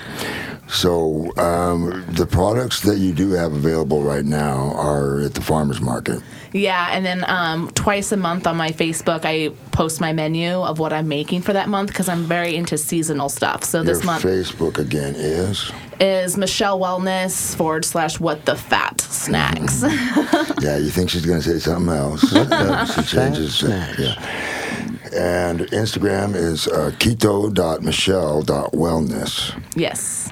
So 0.71 1.31
um, 1.37 2.03
the 2.09 2.25
products 2.25 2.81
that 2.81 2.97
you 2.97 3.13
do 3.13 3.31
have 3.31 3.53
available 3.53 4.03
right 4.03 4.25
now 4.25 4.73
are 4.75 5.21
at 5.21 5.33
the 5.33 5.41
farmers 5.41 5.79
market. 5.81 6.21
Yeah, 6.53 6.89
and 6.91 7.05
then 7.05 7.23
um, 7.29 7.69
twice 7.71 8.11
a 8.11 8.17
month 8.17 8.45
on 8.47 8.57
my 8.57 8.71
Facebook, 8.71 9.21
I 9.25 9.49
post 9.71 10.01
my 10.01 10.11
menu 10.13 10.51
of 10.61 10.79
what 10.79 10.91
I'm 10.93 11.07
making 11.07 11.41
for 11.43 11.53
that 11.53 11.69
month 11.69 11.89
because 11.89 12.09
I'm 12.09 12.23
very 12.23 12.55
into 12.55 12.77
seasonal 12.77 13.29
stuff. 13.29 13.63
So 13.63 13.83
this 13.83 13.99
Your 13.99 14.05
month 14.05 14.23
Facebook 14.23 14.77
again 14.77 15.15
is. 15.15 15.71
is 15.99 16.37
Michelle 16.37 16.79
Wellness 16.79 17.55
forward 17.55 17.85
slash 17.85 18.19
what 18.19 18.45
the 18.45 18.55
fat 18.55 18.99
snacks. 19.01 19.83
Yeah, 20.61 20.77
you 20.77 20.91
think 20.91 21.09
she's 21.09 21.25
going 21.25 21.41
to 21.41 21.49
say 21.49 21.57
something 21.57 21.91
else? 21.91 22.31
Uh, 22.35 22.85
she 23.01 23.01
changes. 23.15 23.63
it. 23.63 23.65
snacks. 23.65 23.97
Yeah. 23.99 24.15
And 25.13 25.61
Instagram 25.71 26.35
is 26.35 26.67
uh, 26.67 26.91
keto.michelle.wellness. 26.99 29.53
yes. 29.75 30.29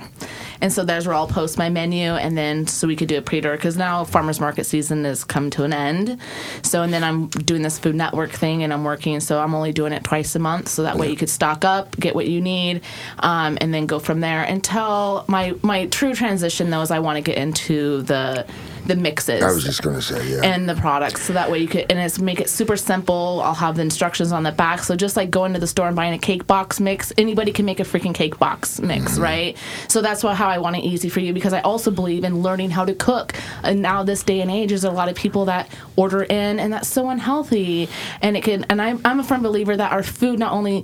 And 0.61 0.73
so 0.73 0.83
there's 0.83 1.07
where 1.07 1.15
I'll 1.15 1.27
post 1.27 1.57
my 1.57 1.69
menu, 1.69 2.11
and 2.11 2.37
then 2.37 2.67
so 2.67 2.87
we 2.87 2.95
could 2.95 3.07
do 3.07 3.17
a 3.17 3.21
pre-order 3.21 3.55
because 3.55 3.77
now 3.77 4.03
farmers 4.03 4.39
market 4.39 4.65
season 4.65 5.05
has 5.05 5.23
come 5.23 5.49
to 5.51 5.63
an 5.63 5.73
end. 5.73 6.19
So 6.63 6.83
and 6.83 6.93
then 6.93 7.03
I'm 7.03 7.27
doing 7.27 7.61
this 7.61 7.79
Food 7.79 7.95
Network 7.95 8.31
thing, 8.31 8.63
and 8.63 8.73
I'm 8.73 8.83
working, 8.83 9.19
so 9.19 9.39
I'm 9.39 9.55
only 9.55 9.71
doing 9.71 9.93
it 9.93 10.03
twice 10.03 10.35
a 10.35 10.39
month, 10.39 10.67
so 10.67 10.83
that 10.83 10.97
way 10.97 11.09
you 11.09 11.15
could 11.15 11.29
stock 11.29 11.63
up, 11.63 11.97
get 11.97 12.15
what 12.15 12.27
you 12.27 12.41
need, 12.41 12.81
um, 13.19 13.57
and 13.61 13.73
then 13.73 13.85
go 13.85 13.99
from 13.99 14.19
there. 14.19 14.43
Until 14.43 15.25
my 15.27 15.55
my 15.61 15.85
true 15.87 16.13
transition 16.13 16.69
though 16.69 16.81
is 16.81 16.91
I 16.91 16.99
want 16.99 17.17
to 17.17 17.21
get 17.21 17.37
into 17.37 18.01
the 18.03 18.45
the 18.89 18.95
mixes. 18.95 19.41
I 19.41 19.51
was 19.51 19.63
just 19.63 19.81
to 19.83 20.01
say, 20.01 20.33
yeah. 20.33 20.41
and 20.43 20.67
the 20.67 20.75
products 20.75 21.23
so 21.23 21.33
that 21.33 21.49
way 21.49 21.59
you 21.59 21.67
could 21.67 21.85
and 21.89 21.97
it's 21.99 22.19
make 22.19 22.39
it 22.39 22.49
super 22.49 22.75
simple 22.75 23.41
i'll 23.43 23.53
have 23.53 23.75
the 23.75 23.81
instructions 23.81 24.31
on 24.31 24.43
the 24.43 24.51
back 24.51 24.83
so 24.83 24.95
just 24.95 25.15
like 25.15 25.29
going 25.31 25.53
to 25.53 25.59
the 25.59 25.67
store 25.67 25.87
and 25.87 25.95
buying 25.95 26.13
a 26.13 26.17
cake 26.17 26.45
box 26.47 26.79
mix 26.79 27.13
anybody 27.17 27.51
can 27.51 27.65
make 27.65 27.79
a 27.79 27.83
freaking 27.83 28.13
cake 28.13 28.37
box 28.39 28.79
mix 28.81 29.13
Mm-hmm. 29.13 29.21
right 29.21 29.57
so 29.87 30.01
that's 30.01 30.23
what, 30.23 30.35
how 30.35 30.49
i 30.49 30.57
want 30.57 30.75
it 30.75 30.83
easy 30.83 31.07
for 31.09 31.19
you 31.21 31.31
because 31.33 31.53
i 31.53 31.61
also 31.61 31.91
believe 31.91 32.23
in 32.23 32.41
learning 32.41 32.69
how 32.71 32.83
to 32.85 32.93
cook 32.93 33.33
and 33.63 33.81
now 33.81 34.03
this 34.03 34.23
day 34.23 34.41
and 34.41 34.51
age 34.51 34.69
there's 34.69 34.83
a 34.83 34.91
lot 34.91 35.07
of 35.09 35.15
people 35.15 35.45
that 35.45 35.69
order 35.95 36.23
in 36.23 36.59
and 36.59 36.73
that's 36.73 36.87
so 36.89 37.09
unhealthy 37.09 37.87
and 38.21 38.35
it 38.35 38.43
can 38.43 38.65
and 38.69 38.81
i'm, 38.81 38.99
I'm 39.05 39.19
a 39.19 39.23
firm 39.23 39.41
believer 39.41 39.75
that 39.77 39.91
our 39.91 40.03
food 40.03 40.39
not 40.39 40.51
only 40.51 40.83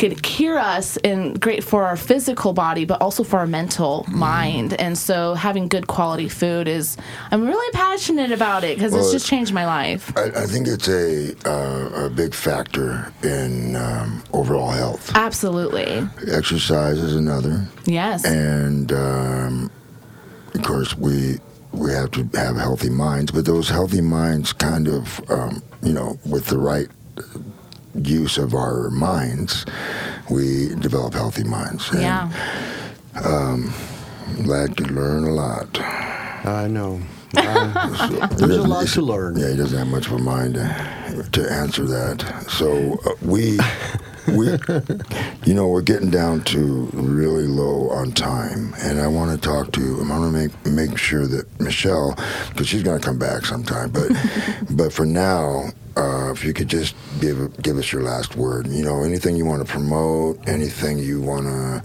could 0.00 0.22
cure 0.22 0.58
us 0.58 0.96
and 1.08 1.38
great 1.40 1.62
for 1.62 1.84
our 1.84 1.96
physical 1.96 2.52
body, 2.54 2.84
but 2.86 3.00
also 3.02 3.22
for 3.22 3.38
our 3.38 3.46
mental 3.46 4.04
Mm. 4.08 4.14
mind. 4.14 4.70
And 4.80 4.96
so, 4.96 5.34
having 5.34 5.68
good 5.68 5.86
quality 5.86 6.28
food 6.28 6.66
is, 6.68 6.96
I'm 7.30 7.46
really 7.46 7.70
passionate 7.72 8.32
about 8.32 8.64
it 8.64 8.76
because 8.78 8.92
Well, 8.92 9.02
it's 9.02 9.12
just 9.12 9.26
changed 9.26 9.52
my 9.52 9.66
life. 9.66 10.12
I, 10.16 10.24
I 10.44 10.46
think 10.46 10.66
it's 10.68 10.88
a, 10.88 11.34
uh, 11.46 12.06
a 12.06 12.10
big 12.10 12.32
factor 12.34 13.12
in 13.22 13.76
um, 13.76 14.22
overall 14.32 14.70
health. 14.70 15.12
Absolutely. 15.14 16.02
Exercise 16.32 16.98
is 16.98 17.14
another. 17.14 17.66
Yes. 17.84 18.24
and 18.24 18.92
um, 18.92 19.70
of 20.54 20.62
course 20.62 20.96
we 20.96 21.38
we 21.72 21.92
have 21.92 22.10
to 22.12 22.22
have 22.34 22.56
healthy 22.56 22.90
minds 22.90 23.30
but 23.32 23.44
those 23.44 23.68
healthy 23.68 24.00
minds 24.00 24.52
kind 24.52 24.86
of 24.88 25.04
um, 25.30 25.62
you 25.82 25.92
know 25.92 26.18
with 26.24 26.46
the 26.46 26.58
right 26.58 26.88
use 27.94 28.38
of 28.38 28.54
our 28.54 28.90
minds 28.90 29.66
we 30.30 30.74
develop 30.76 31.14
healthy 31.14 31.44
minds 31.44 31.90
and 31.90 32.00
yeah. 32.02 32.30
I'm 33.14 33.72
glad 34.44 34.76
to 34.78 34.84
learn 34.84 35.24
a 35.24 35.30
lot 35.32 35.78
I 35.80 36.68
know. 36.68 37.00
Uh, 37.36 38.08
He 38.08 38.16
there's 38.36 38.56
a 38.56 38.62
lot 38.62 38.86
to 38.88 39.02
learn. 39.02 39.36
yeah 39.36 39.50
he 39.50 39.56
doesn't 39.56 39.78
have 39.78 39.88
much 39.88 40.06
of 40.06 40.12
a 40.14 40.18
mind 40.18 40.54
to, 40.54 41.28
to 41.32 41.52
answer 41.52 41.84
that 41.84 42.22
so 42.48 42.98
uh, 43.06 43.14
we 43.22 43.58
we 44.36 44.46
you 45.44 45.54
know 45.54 45.66
we're 45.68 45.82
getting 45.82 46.10
down 46.10 46.42
to 46.44 46.88
really 46.92 47.46
low 47.46 47.88
on 47.90 48.12
time 48.12 48.74
and 48.82 49.00
i 49.00 49.06
want 49.06 49.30
to 49.30 49.38
talk 49.48 49.72
to 49.72 49.80
i 50.02 50.08
want 50.08 50.22
to 50.22 50.30
make 50.30 50.66
make 50.66 50.98
sure 50.98 51.26
that 51.26 51.46
michelle 51.60 52.16
because 52.50 52.68
she's 52.68 52.82
going 52.82 53.00
to 53.00 53.04
come 53.04 53.18
back 53.18 53.44
sometime 53.44 53.90
but 53.90 54.10
but 54.70 54.92
for 54.92 55.06
now 55.06 55.64
uh, 55.96 56.30
if 56.32 56.44
you 56.44 56.52
could 56.54 56.68
just 56.68 56.94
give 57.20 57.56
give 57.62 57.78
us 57.78 57.92
your 57.92 58.02
last 58.02 58.36
word 58.36 58.66
you 58.68 58.84
know 58.84 59.02
anything 59.04 59.36
you 59.36 59.44
want 59.44 59.66
to 59.66 59.70
promote 59.70 60.38
anything 60.48 60.98
you 60.98 61.20
want 61.20 61.46
to 61.46 61.82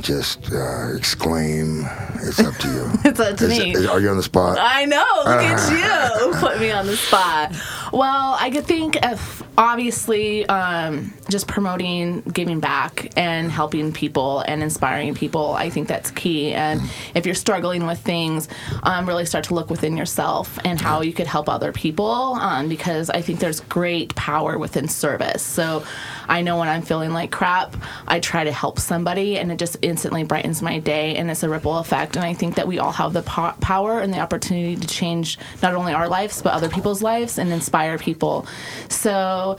just 0.00 0.52
uh, 0.52 0.94
exclaim 0.96 1.84
it's 2.22 2.38
up 2.38 2.54
to 2.58 2.68
you 2.68 2.90
It's 3.04 3.18
up 3.20 3.36
to 3.38 3.44
Is- 3.46 3.58
me. 3.58 3.72
is- 3.72 3.86
are 3.86 4.00
you 4.00 4.08
on 4.10 4.16
the 4.16 4.22
spot 4.22 4.58
I 4.60 4.84
know. 4.84 5.04
Look 5.18 5.26
at 5.42 5.72
you. 6.32 6.32
Put 6.38 6.60
me 6.60 6.70
on 6.70 6.86
the 6.86 6.96
spot. 6.96 7.52
Well, 7.92 8.36
I 8.38 8.50
could 8.50 8.64
think 8.64 9.04
of 9.04 9.42
obviously 9.58 10.46
um, 10.46 11.12
just 11.28 11.48
promoting 11.48 12.20
giving 12.22 12.60
back 12.60 13.10
and 13.16 13.50
helping 13.50 13.92
people 13.92 14.40
and 14.40 14.62
inspiring 14.62 15.14
people. 15.14 15.52
I 15.54 15.70
think 15.70 15.88
that's 15.88 16.10
key. 16.12 16.52
And 16.54 16.80
if 17.14 17.26
you're 17.26 17.34
struggling 17.34 17.86
with 17.86 17.98
things, 18.00 18.48
um, 18.84 19.06
really 19.08 19.26
start 19.26 19.44
to 19.44 19.54
look 19.54 19.70
within 19.70 19.96
yourself 19.96 20.58
and 20.64 20.80
how 20.80 21.00
you 21.02 21.12
could 21.12 21.26
help 21.26 21.48
other 21.48 21.72
people 21.72 22.10
um, 22.40 22.68
because 22.68 23.10
I 23.10 23.22
think 23.22 23.40
there's 23.40 23.60
great 23.60 24.14
power 24.14 24.56
within 24.58 24.86
service. 24.88 25.42
So 25.42 25.84
I 26.28 26.42
know 26.42 26.58
when 26.58 26.68
I'm 26.68 26.82
feeling 26.82 27.10
like 27.12 27.30
crap, 27.32 27.76
I 28.06 28.20
try 28.20 28.44
to 28.44 28.52
help 28.52 28.78
somebody 28.78 29.38
and 29.38 29.50
it 29.50 29.58
just 29.58 29.76
instantly 29.82 30.24
brightens 30.24 30.62
my 30.62 30.78
day 30.78 31.16
and 31.16 31.30
it's 31.30 31.42
a 31.42 31.48
ripple 31.48 31.78
effect. 31.78 32.16
And 32.16 32.24
I 32.24 32.34
think 32.34 32.56
that 32.56 32.66
we 32.66 32.78
all 32.78 32.92
have 32.92 33.12
the 33.12 33.22
po- 33.22 33.54
power 33.60 34.00
and 34.00 34.12
the 34.12 34.18
opportunity 34.18 34.76
to 34.76 34.86
change 34.86 35.38
not 35.62 35.74
only 35.74 35.92
our 35.92 36.08
lives, 36.08 36.42
but 36.42 36.52
other 36.52 36.68
people's 36.68 37.02
lives 37.02 37.38
and 37.38 37.52
inspire 37.52 37.98
people. 37.98 38.46
So, 38.88 39.56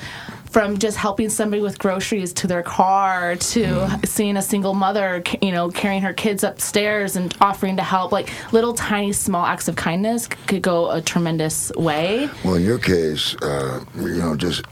from 0.51 0.77
just 0.77 0.97
helping 0.97 1.29
somebody 1.29 1.61
with 1.61 1.79
groceries 1.79 2.33
to 2.33 2.45
their 2.45 2.61
car 2.61 3.37
to 3.37 3.99
seeing 4.03 4.35
a 4.35 4.41
single 4.41 4.73
mother, 4.73 5.23
you 5.41 5.51
know, 5.51 5.69
carrying 5.69 6.01
her 6.01 6.13
kids 6.13 6.43
upstairs 6.43 7.15
and 7.15 7.33
offering 7.39 7.77
to 7.77 7.83
help, 7.83 8.11
like 8.11 8.29
little 8.51 8.73
tiny 8.73 9.13
small 9.13 9.45
acts 9.45 9.69
of 9.69 9.77
kindness 9.77 10.27
could 10.27 10.61
go 10.61 10.91
a 10.91 11.01
tremendous 11.01 11.71
way. 11.77 12.29
Well, 12.43 12.55
in 12.55 12.63
your 12.63 12.79
case, 12.79 13.33
uh, 13.35 13.83
you 13.95 14.17
know, 14.17 14.35
just 14.35 14.63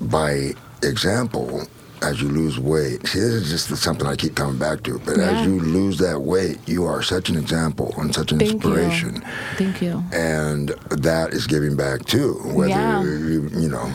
by 0.00 0.52
example, 0.82 1.66
as 2.02 2.20
you 2.22 2.28
lose 2.28 2.58
weight, 2.58 3.06
see, 3.06 3.18
this 3.20 3.32
is 3.34 3.50
just 3.68 3.82
something 3.82 4.06
I 4.06 4.16
keep 4.16 4.34
coming 4.34 4.58
back 4.58 4.82
to. 4.84 4.98
But 5.04 5.18
Yeah. 5.18 5.30
as 5.40 5.46
you 5.46 5.60
lose 5.60 5.98
that 5.98 6.20
weight, 6.20 6.58
you 6.66 6.84
are 6.86 7.02
such 7.02 7.28
an 7.28 7.36
example 7.36 7.94
and 7.98 8.14
such 8.14 8.32
an 8.32 8.38
Thank 8.38 8.52
inspiration. 8.52 9.14
you. 9.16 9.22
Thank 9.56 9.82
you. 9.82 10.02
And 10.12 10.74
that 10.90 11.32
is 11.32 11.46
giving 11.46 11.76
back 11.76 12.04
too, 12.06 12.34
whether 12.44 12.70
Yeah. 12.70 13.02
you, 13.02 13.50
you 13.56 13.68
know, 13.68 13.90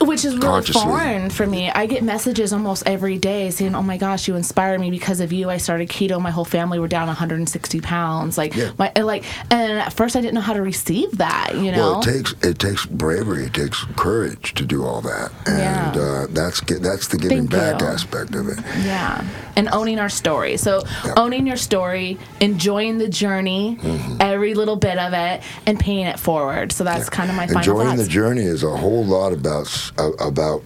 Which 0.00 0.24
is 0.24 0.36
really 0.36 0.62
foreign 0.64 1.30
for 1.30 1.46
me. 1.46 1.70
I 1.70 1.86
get 1.86 2.02
messages 2.02 2.52
almost 2.52 2.82
every 2.86 3.18
day 3.18 3.50
saying, 3.50 3.74
"Oh 3.74 3.82
my 3.82 3.96
gosh, 3.96 4.26
you 4.28 4.36
inspired 4.36 4.80
me 4.80 4.90
because 4.90 5.20
of 5.20 5.32
you. 5.32 5.50
I 5.50 5.58
started 5.58 5.88
keto. 5.88 6.20
My 6.20 6.30
whole 6.30 6.44
family 6.44 6.78
were 6.78 6.88
down 6.88 7.08
160 7.08 7.80
pounds. 7.80 8.38
Like, 8.38 8.54
Yeah. 8.54 8.70
my 8.78 8.92
like." 9.00 9.24
And 9.50 9.72
at 9.78 9.92
first, 9.92 10.16
I 10.16 10.20
didn't 10.20 10.34
know 10.34 10.40
how 10.40 10.52
to 10.54 10.62
receive 10.62 11.18
that. 11.18 11.54
You 11.54 11.72
know. 11.72 11.78
Well, 11.92 12.00
it 12.00 12.04
takes 12.04 12.34
it 12.42 12.58
takes 12.58 12.86
bravery, 12.86 13.44
it 13.46 13.54
takes 13.54 13.84
courage 13.96 14.54
to 14.54 14.64
do 14.64 14.84
all 14.84 15.00
that, 15.02 15.30
and 15.46 15.96
uh, 15.96 16.26
that's 16.30 16.60
gi- 16.60 16.78
that's 17.10 17.22
the 17.22 17.28
giving 17.28 17.46
back 17.46 17.82
aspect 17.82 18.34
of 18.34 18.48
it. 18.48 18.58
Yeah. 18.84 19.24
And 19.56 19.68
owning 19.72 19.98
our 19.98 20.08
story. 20.08 20.56
So, 20.56 20.82
Yeah. 21.04 21.14
owning 21.16 21.46
your 21.46 21.56
story, 21.56 22.18
enjoying 22.40 22.98
the 22.98 23.08
journey, 23.08 23.78
Mm-hmm. 23.82 24.16
every 24.20 24.54
little 24.54 24.76
bit 24.76 24.98
of 24.98 25.12
it, 25.12 25.42
and 25.66 25.78
paying 25.78 26.06
it 26.06 26.18
forward. 26.18 26.72
So, 26.72 26.84
that's 26.84 27.08
kind 27.08 27.30
of 27.30 27.36
my 27.36 27.46
final 27.46 27.58
Enjoying 27.60 27.88
thoughts. 27.88 28.02
the 28.02 28.08
journey 28.08 28.42
is 28.42 28.62
a 28.62 28.76
whole 28.76 29.04
lot 29.04 29.32
about 29.32 29.92
about 30.20 30.62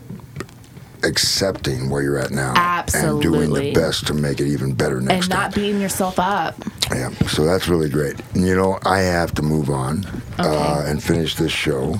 accepting 1.05 1.91
where 1.91 2.01
you're 2.01 2.19
at 2.19 2.31
now 2.31 2.55
and 2.95 3.21
doing 3.21 3.53
the 3.53 3.73
best 3.73 4.07
to 4.07 4.15
make 4.15 4.39
it 4.41 4.47
even 4.47 4.73
better 4.73 5.01
next 5.01 5.25
and 5.27 5.31
not 5.31 5.53
time. 5.53 5.63
beating 5.63 5.81
yourself 5.81 6.19
up. 6.21 6.55
Yeah, 6.93 7.11
so 7.27 7.45
that's 7.45 7.67
really 7.67 7.89
great. 7.89 8.15
You 8.35 8.55
know, 8.55 8.79
I 8.85 9.01
have 9.01 9.35
to 9.35 9.43
move 9.43 9.69
on 9.69 10.07
uh, 10.39 10.85
and 10.87 11.03
finish 11.03 11.35
this 11.35 11.51
show. 11.51 11.99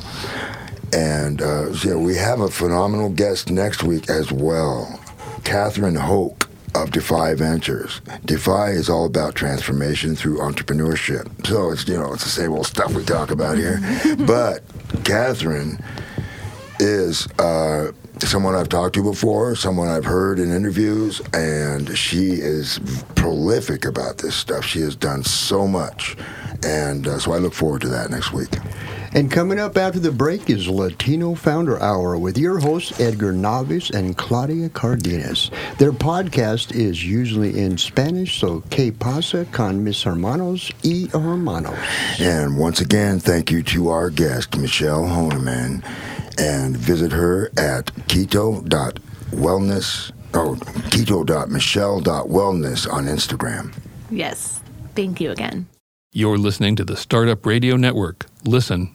And 0.93 1.41
uh, 1.41 1.75
so, 1.75 1.89
yeah, 1.89 1.97
we 1.97 2.17
have 2.17 2.41
a 2.41 2.49
phenomenal 2.49 3.09
guest 3.09 3.51
next 3.51 3.83
week 3.83 4.11
as 4.11 4.31
well, 4.31 5.01
Catherine 5.45 5.95
Hoke 5.95 6.49
of 6.75 6.91
Defy 6.91 7.35
Ventures. 7.35 8.01
Defy 8.25 8.71
is 8.71 8.89
all 8.89 9.07
about 9.07 9.35
transformation 9.35 10.17
through 10.17 10.39
entrepreneurship. 10.39 11.47
So 11.47 11.71
it's 11.71 11.87
you 11.89 11.97
know 11.99 12.13
it's 12.13 12.25
the 12.25 12.31
same 12.31 12.53
old 12.53 12.67
stuff 12.67 12.95
we 12.95 13.05
talk 13.05 13.31
about 13.31 13.59
here, 13.59 13.81
but 14.27 14.63
Catherine 15.05 15.83
is 16.79 17.27
uh, 17.39 17.93
someone 18.21 18.55
I've 18.55 18.69
talked 18.69 18.95
to 18.95 19.03
before, 19.03 19.55
someone 19.55 19.89
I've 19.89 20.05
heard 20.05 20.39
in 20.39 20.51
interviews, 20.51 21.21
and 21.33 21.97
she 21.97 22.33
is 22.33 22.81
prolific 23.15 23.85
about 23.85 24.19
this 24.19 24.35
stuff. 24.35 24.65
She 24.65 24.81
has 24.81 24.97
done 24.97 25.23
so 25.25 25.67
much, 25.67 26.17
and 26.65 27.07
uh, 27.07 27.19
so 27.19 27.33
I 27.33 27.39
look 27.39 27.55
forward 27.55 27.83
to 27.83 27.89
that 27.89 28.11
next 28.11 28.33
week. 28.33 28.51
And 29.15 29.31
coming 29.31 29.61
up 29.61 29.77
after 29.77 30.01
the 30.01 30.11
break 30.11 30.49
is 30.49 30.69
Latino 30.69 31.35
Founder 31.35 31.79
Hour 31.83 32.17
with 32.17 32.39
your 32.39 32.59
hosts 32.59 32.99
Edgar 32.99 33.33
Navis 33.33 33.91
and 33.91 34.17
Claudia 34.17 34.71
Cardenas. 34.71 35.51
Their 35.77 35.93
podcast 35.93 36.75
is 36.75 37.05
usually 37.05 37.61
in 37.61 37.77
Spanish, 37.77 38.41
so 38.41 38.63
que 38.71 38.91
pasa 38.91 39.45
con 39.53 39.85
mis 39.85 40.03
hermanos 40.05 40.71
y 40.83 41.11
hermanos. 41.13 41.79
And 42.19 42.59
once 42.59 42.81
again, 42.81 43.19
thank 43.19 43.51
you 43.51 43.63
to 43.65 43.91
our 43.91 44.09
guest, 44.09 44.57
Michelle 44.57 45.07
Honeman, 45.07 45.85
and 46.39 46.75
visit 46.75 47.13
her 47.13 47.51
at 47.59 47.95
keto.wellness, 48.09 50.13
oh, 50.33 50.55
keto.michelle.wellness 50.89 52.91
on 52.91 53.05
Instagram. 53.05 53.75
Yes. 54.11 54.63
Thank 54.95 55.21
you 55.21 55.33
again. 55.33 55.67
You're 56.15 56.37
listening 56.39 56.77
to 56.77 56.85
the 56.85 56.97
Startup 56.97 57.45
Radio 57.47 57.77
Network. 57.77 58.27
Listen, 58.45 58.95